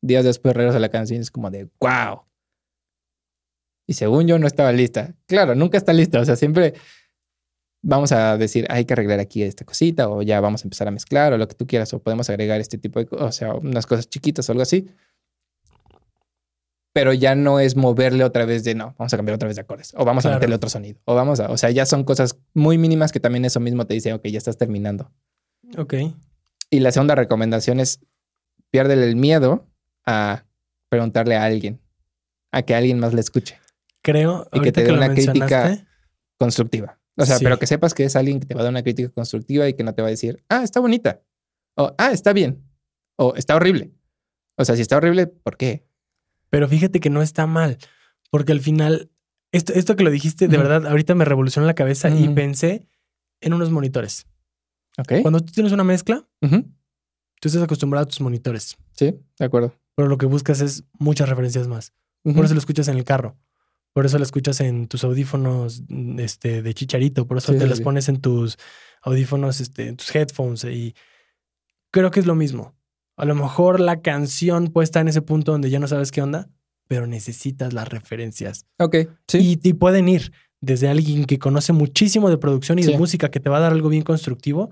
Días 0.02 0.24
después 0.24 0.54
regreso 0.54 0.78
a 0.78 0.80
la 0.80 0.88
canción 0.88 1.18
y 1.18 1.22
es 1.22 1.30
como 1.30 1.50
de, 1.50 1.68
wow. 1.80 2.22
Y 3.86 3.94
según 3.94 4.26
yo 4.26 4.38
no 4.38 4.46
estaba 4.46 4.72
lista. 4.72 5.14
Claro, 5.26 5.54
nunca 5.54 5.76
está 5.76 5.92
lista, 5.92 6.20
o 6.20 6.24
sea, 6.24 6.36
siempre 6.36 6.74
vamos 7.82 8.12
a 8.12 8.36
decir, 8.36 8.66
hay 8.68 8.84
que 8.84 8.92
arreglar 8.92 9.20
aquí 9.20 9.42
esta 9.42 9.64
cosita, 9.64 10.08
o 10.08 10.22
ya 10.22 10.40
vamos 10.40 10.62
a 10.62 10.66
empezar 10.66 10.88
a 10.88 10.90
mezclar, 10.90 11.32
o 11.32 11.38
lo 11.38 11.48
que 11.48 11.54
tú 11.54 11.66
quieras, 11.66 11.92
o 11.94 12.02
podemos 12.02 12.28
agregar 12.30 12.60
este 12.60 12.78
tipo 12.78 12.98
de 12.98 13.06
cosas, 13.06 13.26
o 13.26 13.32
sea, 13.32 13.54
unas 13.54 13.86
cosas 13.86 14.08
chiquitas 14.08 14.48
o 14.48 14.52
algo 14.52 14.62
así. 14.62 14.88
Pero 16.92 17.12
ya 17.12 17.34
no 17.36 17.60
es 17.60 17.76
moverle 17.76 18.24
otra 18.24 18.44
vez 18.44 18.64
de 18.64 18.74
no, 18.74 18.94
vamos 18.98 19.14
a 19.14 19.16
cambiar 19.16 19.36
otra 19.36 19.46
vez 19.46 19.56
de 19.56 19.62
acordes, 19.62 19.92
o 19.96 20.04
vamos 20.04 20.26
a 20.26 20.30
meterle 20.30 20.56
otro 20.56 20.68
sonido, 20.68 21.00
o 21.04 21.14
vamos 21.14 21.38
a, 21.38 21.48
o 21.50 21.56
sea, 21.56 21.70
ya 21.70 21.86
son 21.86 22.02
cosas 22.04 22.36
muy 22.52 22.78
mínimas 22.78 23.12
que 23.12 23.20
también 23.20 23.44
eso 23.44 23.60
mismo 23.60 23.86
te 23.86 23.94
dice, 23.94 24.12
ok, 24.12 24.26
ya 24.26 24.38
estás 24.38 24.56
terminando. 24.56 25.12
Ok. 25.78 25.94
Y 26.68 26.80
la 26.80 26.90
segunda 26.90 27.14
recomendación 27.14 27.78
es 27.78 28.00
piérdele 28.70 29.04
el 29.06 29.16
miedo 29.16 29.68
a 30.04 30.44
preguntarle 30.88 31.36
a 31.36 31.44
alguien, 31.44 31.80
a 32.50 32.62
que 32.62 32.74
alguien 32.74 32.98
más 32.98 33.14
le 33.14 33.20
escuche, 33.20 33.58
Creo 34.02 34.48
Y 34.52 34.60
que 34.60 34.72
te 34.72 34.82
dé 34.82 34.92
una 34.92 35.12
crítica 35.12 35.86
constructiva. 36.38 36.98
O 37.16 37.26
sea, 37.26 37.36
Sí. 37.36 37.44
pero 37.44 37.58
que 37.58 37.66
sepas 37.66 37.92
que 37.92 38.04
es 38.04 38.16
alguien 38.16 38.40
que 38.40 38.46
te 38.46 38.54
va 38.54 38.60
a 38.60 38.64
dar 38.64 38.72
una 38.72 38.82
crítica 38.82 39.10
constructiva 39.10 39.68
y 39.68 39.74
que 39.74 39.84
no 39.84 39.94
te 39.94 40.00
va 40.00 40.08
a 40.08 40.10
decir, 40.10 40.42
ah, 40.48 40.62
está 40.62 40.80
bonita, 40.80 41.20
o 41.76 41.94
ah, 41.98 42.12
está 42.12 42.32
bien, 42.32 42.64
o 43.16 43.34
está 43.36 43.56
horrible. 43.56 43.92
O 44.56 44.64
sea, 44.64 44.74
si 44.74 44.82
está 44.82 44.96
horrible, 44.96 45.26
¿por 45.26 45.56
qué? 45.56 45.84
Pero 46.50 46.68
fíjate 46.68 47.00
que 47.00 47.10
no 47.10 47.22
está 47.22 47.46
mal, 47.46 47.78
porque 48.30 48.52
al 48.52 48.60
final, 48.60 49.10
esto, 49.52 49.72
esto 49.72 49.96
que 49.96 50.04
lo 50.04 50.10
dijiste, 50.10 50.48
de 50.48 50.56
verdad, 50.56 50.86
ahorita 50.86 51.14
me 51.14 51.24
revolucionó 51.24 51.66
la 51.66 51.74
cabeza 51.74 52.10
y 52.10 52.28
pensé 52.28 52.86
en 53.40 53.54
unos 53.54 53.70
monitores. 53.70 54.26
Ok. 54.98 55.22
Cuando 55.22 55.40
tú 55.40 55.52
tienes 55.52 55.72
una 55.72 55.84
mezcla, 55.84 56.26
tú 56.40 57.48
estás 57.48 57.62
acostumbrado 57.62 58.04
a 58.04 58.08
tus 58.08 58.20
monitores, 58.20 58.76
Sí, 58.92 59.14
de 59.38 59.44
acuerdo. 59.44 59.74
pero 59.94 60.08
lo 60.08 60.18
que 60.18 60.26
buscas 60.26 60.60
es 60.60 60.84
muchas 60.98 61.28
referencias 61.28 61.68
más. 61.68 61.92
Por 62.22 62.44
eso 62.44 62.52
lo 62.54 62.60
escuchas 62.60 62.88
en 62.88 62.96
el 62.98 63.04
carro. 63.04 63.38
Por 63.92 64.06
eso 64.06 64.18
lo 64.18 64.24
escuchas 64.24 64.60
en 64.60 64.86
tus 64.88 65.02
audífonos 65.04 65.82
mm, 65.88 66.20
este, 66.20 66.62
de 66.62 66.74
chicharito. 66.74 67.26
Por 67.26 67.38
eso 67.38 67.52
Sí, 67.52 67.58
te 67.58 67.66
sí, 67.66 67.76
sí. 67.76 67.82
pones 67.82 68.08
en 68.08 68.20
tus 68.20 68.56
audífonos, 69.02 69.60
este, 69.60 69.88
en 69.88 69.96
tus 69.96 70.14
headphones. 70.14 70.62
Y 70.64 70.94
creo 71.90 72.10
que 72.12 72.20
es 72.20 72.26
lo 72.26 72.34
mismo. 72.36 72.76
A 73.20 73.24
lo 73.26 73.34
mejor 73.34 73.80
la 73.80 74.00
canción 74.00 74.68
puede 74.68 74.84
estar 74.84 75.00
en 75.02 75.08
ese 75.08 75.22
punto 75.22 75.52
donde 75.52 75.70
ya 75.70 75.78
no 75.78 75.86
sabes 75.88 76.10
qué 76.10 76.22
onda, 76.22 76.48
pero 76.88 77.06
necesitas 77.06 77.72
las 77.72 77.88
referencias. 77.88 78.66
Ok, 78.78 78.96
sí. 79.28 79.38
Y, 79.62 79.68
y 79.68 79.72
pueden 79.74 80.08
ir 80.08 80.32
desde 80.60 80.88
alguien 80.88 81.24
que 81.24 81.38
conoce 81.38 81.72
muchísimo 81.72 82.28
de 82.30 82.36
producción 82.38 82.78
y 82.78 82.82
de 82.82 82.98
música 82.98 83.30
que 83.30 83.40
te 83.40 83.48
va 83.48 83.58
a 83.58 83.60
dar 83.60 83.72
algo 83.72 83.88
bien 83.88 84.02
constructivo, 84.02 84.70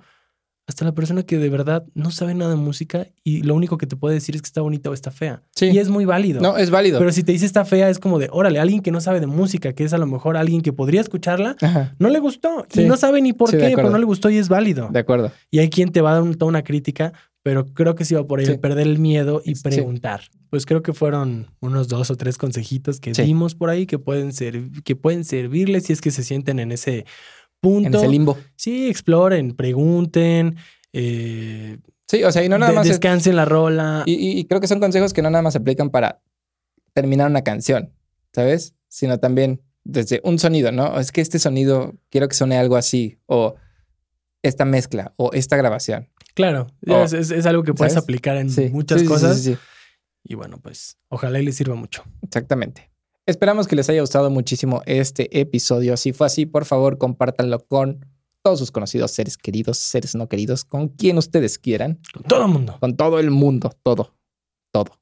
hasta 0.67 0.85
la 0.85 0.93
persona 0.93 1.23
que 1.23 1.39
de 1.39 1.49
verdad 1.49 1.87
no 1.95 2.11
sabe 2.11 2.35
nada 2.35 2.51
de 2.51 2.57
música 2.59 3.07
y 3.25 3.41
lo 3.43 3.55
único 3.55 3.79
que 3.79 3.87
te 3.87 3.97
puede 3.97 4.17
decir 4.17 4.35
es 4.35 4.43
que 4.43 4.47
está 4.49 4.61
bonita 4.61 4.91
o 4.91 4.93
está 4.93 5.11
fea. 5.11 5.43
Sí. 5.57 5.71
Y 5.71 5.79
es 5.79 5.89
muy 5.89 6.05
válido. 6.05 6.43
No, 6.43 6.59
es 6.59 6.69
válido. 6.69 6.99
Pero 6.99 7.11
si 7.11 7.23
te 7.23 7.33
dice 7.33 7.47
está 7.47 7.65
fea, 7.65 7.89
es 7.89 7.99
como 7.99 8.19
de, 8.19 8.29
órale, 8.31 8.59
alguien 8.61 8.83
que 8.83 8.91
no 8.91 9.01
sabe 9.01 9.19
de 9.21 9.27
música, 9.27 9.73
que 9.73 9.85
es 9.85 9.95
a 9.95 9.99
lo 9.99 10.05
mejor 10.07 10.37
alguien 10.37 10.61
que 10.61 10.75
podría 10.75 11.01
escucharla, 11.01 11.57
Ajá, 11.63 11.95
no 11.99 12.11
le 12.11 12.19
gustó. 12.19 12.67
Sí. 12.69 12.83
Y 12.83 12.85
no 12.85 12.99
sabe 12.99 13.23
ni 13.23 13.33
por 13.33 13.51
Sí, 13.51 13.57
qué, 13.57 13.73
pero 13.77 13.89
no 13.89 13.97
le 13.97 14.05
gustó 14.05 14.29
y 14.29 14.37
es 14.37 14.51
válido. 14.51 14.91
de 14.93 14.99
acuerdo. 14.99 15.33
Y 15.51 15.61
hay 15.61 15.71
quien 15.71 15.91
te 15.91 16.03
va 16.03 16.11
a 16.11 16.15
dar 16.15 16.23
un- 16.23 16.35
toda 16.35 16.51
una 16.51 16.63
crítica, 16.63 17.15
pero 17.43 17.67
creo 17.73 17.95
que 17.95 18.05
sí 18.05 18.15
va 18.15 18.27
por 18.27 18.41
ahí 18.41 18.47
Sí. 18.47 18.53
el 18.53 18.61
perder 18.61 18.87
el 18.87 18.99
miedo 18.99 19.41
y 19.45 19.55
Sí. 19.55 19.63
preguntar. 19.63 20.23
Pues 20.51 20.67
creo 20.67 20.83
que 20.83 20.93
fueron 20.93 21.47
unos 21.61 21.89
dos 21.89 22.11
o 22.11 22.17
tres 22.17 22.37
consejitos 22.39 23.01
que 23.01 23.15
Sí. 23.15 23.23
dimos 23.23 23.55
por 23.55 23.71
ahí 23.71 23.87
que 23.87 23.99
pueden, 23.99 24.33
ser, 24.33 24.71
que 24.85 24.97
pueden 24.97 25.25
servirles 25.25 25.85
si 25.85 25.93
es 25.93 26.01
que 26.01 26.11
se 26.11 26.23
sienten 26.25 26.59
en 26.59 26.73
ese 26.73 27.05
punto. 27.61 27.89
En 27.89 27.95
ese 27.95 28.09
limbo. 28.09 28.37
Sí, 28.57 28.89
exploren, 28.89 29.53
pregunten, 29.55 30.57
eh, 30.93 31.79
Sí, 32.11 32.25
o 32.25 32.33
sea, 32.33 32.43
y 32.43 32.49
no 32.49 32.57
nada 32.59 32.71
de- 32.73 32.77
más 32.77 32.87
es- 32.87 32.93
descansen 32.93 33.37
la 33.37 33.45
rola. 33.45 34.03
Y, 34.07 34.15
y- 34.15 34.39
y 34.39 34.45
creo 34.47 34.61
que 34.63 34.67
son 34.69 34.81
consejos 34.81 35.13
que 35.13 35.21
no 35.23 35.29
nada 35.31 35.43
más 35.43 35.53
se 35.53 35.59
aplican 35.59 35.91
para 35.91 36.23
terminar 36.95 37.31
una 37.31 37.43
canción, 37.45 37.93
¿sabes? 38.33 38.75
Sino 38.89 39.19
también 39.19 39.61
desde 39.85 40.21
un 40.25 40.39
sonido, 40.39 40.73
¿no? 40.73 40.99
Es 40.99 41.13
que 41.13 41.21
este 41.21 41.39
sonido 41.39 41.95
quiero 42.11 42.27
que 42.29 42.35
suene 42.35 42.57
algo 42.57 42.77
así, 42.77 43.19
o 43.27 43.57
esta 44.49 44.65
mezcla, 44.65 45.13
o 45.17 45.31
esta 45.33 45.57
grabación. 45.57 46.09
Claro, 46.35 46.67
es, 46.83 47.47
algo 47.47 47.63
que 47.63 47.75
puedes 47.75 47.93
¿sabes? 47.95 48.05
aplicar 48.05 48.37
en 48.37 48.51
Sí, 48.51 48.69
muchas 48.71 49.01
sí, 49.01 49.07
cosas. 49.07 49.41
sí, 49.41 49.57
Y 50.25 50.35
bueno, 50.35 50.59
pues 50.63 50.99
ojalá 51.09 51.41
y 51.41 51.45
les 51.45 51.57
sirva 51.57 51.75
mucho. 51.75 52.05
exactamente. 52.23 52.91
Esperamos 53.27 53.69
que 53.69 53.77
les 53.77 53.89
haya 53.91 54.01
gustado 54.01 54.31
muchísimo 54.31 54.83
este 54.87 55.39
episodio. 55.41 55.97
Si 55.99 56.13
fue 56.13 56.27
así, 56.29 56.47
por 56.47 56.65
favor, 56.65 56.97
compártanlo 56.97 57.59
con 57.67 58.07
todos 58.43 58.59
sus 58.59 58.71
conocidos, 58.71 59.11
seres 59.11 59.37
queridos, 59.37 59.77
seres 59.79 60.15
no 60.15 60.29
queridos, 60.29 60.65
con 60.65 60.89
quien 60.89 61.19
ustedes 61.19 61.59
quieran, 61.59 62.01
Con 62.15 62.23
todo 62.23 62.43
el 62.47 62.49
mundo. 62.53 62.77
con 62.81 62.97
todo 62.97 63.19
el 63.19 63.31
mundo, 63.31 63.71
todo, 63.83 64.15
todo. 64.73 64.93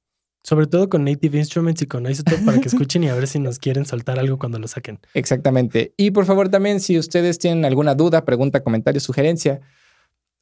Sobre 0.46 0.68
todo 0.68 0.88
con 0.88 1.02
Native 1.02 1.38
Instruments 1.38 1.82
y 1.82 1.86
con 1.86 2.08
Isotope 2.08 2.44
para 2.44 2.60
que 2.60 2.68
escuchen 2.68 3.02
y 3.02 3.08
a 3.08 3.14
ver 3.16 3.26
si 3.26 3.40
nos 3.40 3.58
quieren 3.58 3.84
soltar 3.84 4.20
algo 4.20 4.38
cuando 4.38 4.60
lo 4.60 4.68
saquen. 4.68 5.00
Exactamente. 5.14 5.92
Y 5.96 6.12
por 6.12 6.24
favor 6.24 6.50
también, 6.50 6.78
si 6.78 6.96
ustedes 7.00 7.40
tienen 7.40 7.64
alguna 7.64 7.96
duda, 7.96 8.24
pregunta, 8.24 8.62
comentario, 8.62 9.00
sugerencia 9.00 9.60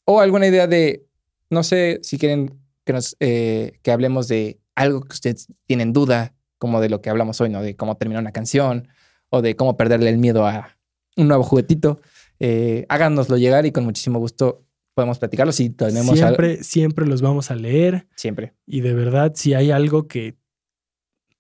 o 0.05 0.21
alguna 0.21 0.47
idea 0.47 0.67
de, 0.67 1.07
no 1.49 1.63
sé, 1.63 2.01
si 2.03 2.19
quieren 2.19 2.61
que 2.85 2.93
nos 2.93 3.17
eh, 3.19 3.79
que 3.81 3.93
hablemos 3.93 4.29
de 4.29 4.61
algo 4.75 5.01
que 5.01 5.15
ustedes 5.15 5.47
tienen 5.65 5.95
duda, 5.95 6.35
como 6.59 6.83
de 6.83 6.91
lo 6.91 7.01
que 7.01 7.09
hablamos 7.09 7.41
hoy, 7.41 7.49
¿no? 7.49 7.63
De 7.63 7.75
cómo 7.75 7.97
terminar 7.97 8.21
una 8.21 8.33
canción 8.33 8.89
o 9.31 9.41
de 9.41 9.57
cómo 9.57 9.79
perderle 9.79 10.11
el 10.11 10.19
miedo 10.19 10.47
a 10.47 10.77
un 11.17 11.29
nuevo 11.29 11.45
juguetito, 11.45 12.03
eh, 12.41 12.85
háganoslo 12.91 13.39
llegar 13.39 13.65
y 13.65 13.73
con 13.73 13.85
muchísimo 13.85 14.19
gusto 14.19 14.64
podemos 14.95 15.19
platicarlo. 15.19 15.53
Si 15.53 15.71
tenemos 15.71 16.11
algo- 16.13 16.17
Siempre, 16.37 16.63
siempre 16.65 17.07
los 17.07 17.21
vamos 17.23 17.51
a 17.51 17.57
leer 17.57 18.07
siempre. 18.17 18.55
y 18.67 18.81
de 18.81 18.95
verdad 18.95 19.33
si 19.35 19.55
hay 19.55 19.71
algo 19.71 20.07
que 20.09 20.37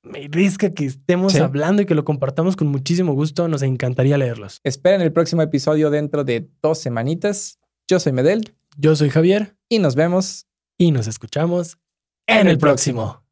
me 0.02 0.28
risca 0.30 0.70
que 0.70 0.84
estemos 0.84 1.32
Sí. 1.32 1.38
hablando 1.38 1.80
y 1.80 1.86
que 1.86 1.94
lo 1.94 2.05
compartamos 2.05 2.57
con 2.57 2.66
muchísimo 2.68 3.14
gusto, 3.14 3.48
nos 3.48 3.62
encantaría 3.62 4.18
leerlos. 4.18 4.61
Esperen 4.62 5.00
el 5.00 5.12
próximo 5.12 5.40
episodio 5.40 5.88
dentro 5.90 6.24
de 6.24 6.46
dos 6.62 6.78
semanitas. 6.78 7.59
Yo 7.88 7.98
soy 8.00 8.12
Medel 8.12 8.55
Yo 8.76 8.96
soy 8.96 9.09
Javier 9.09 9.57
y 9.68 9.78
nos 9.78 9.94
vemos 9.94 10.46
y 10.76 10.90
nos 10.90 11.07
escuchamos 11.07 11.78
en 12.26 12.48
el 12.48 12.59
próximo. 12.59 13.24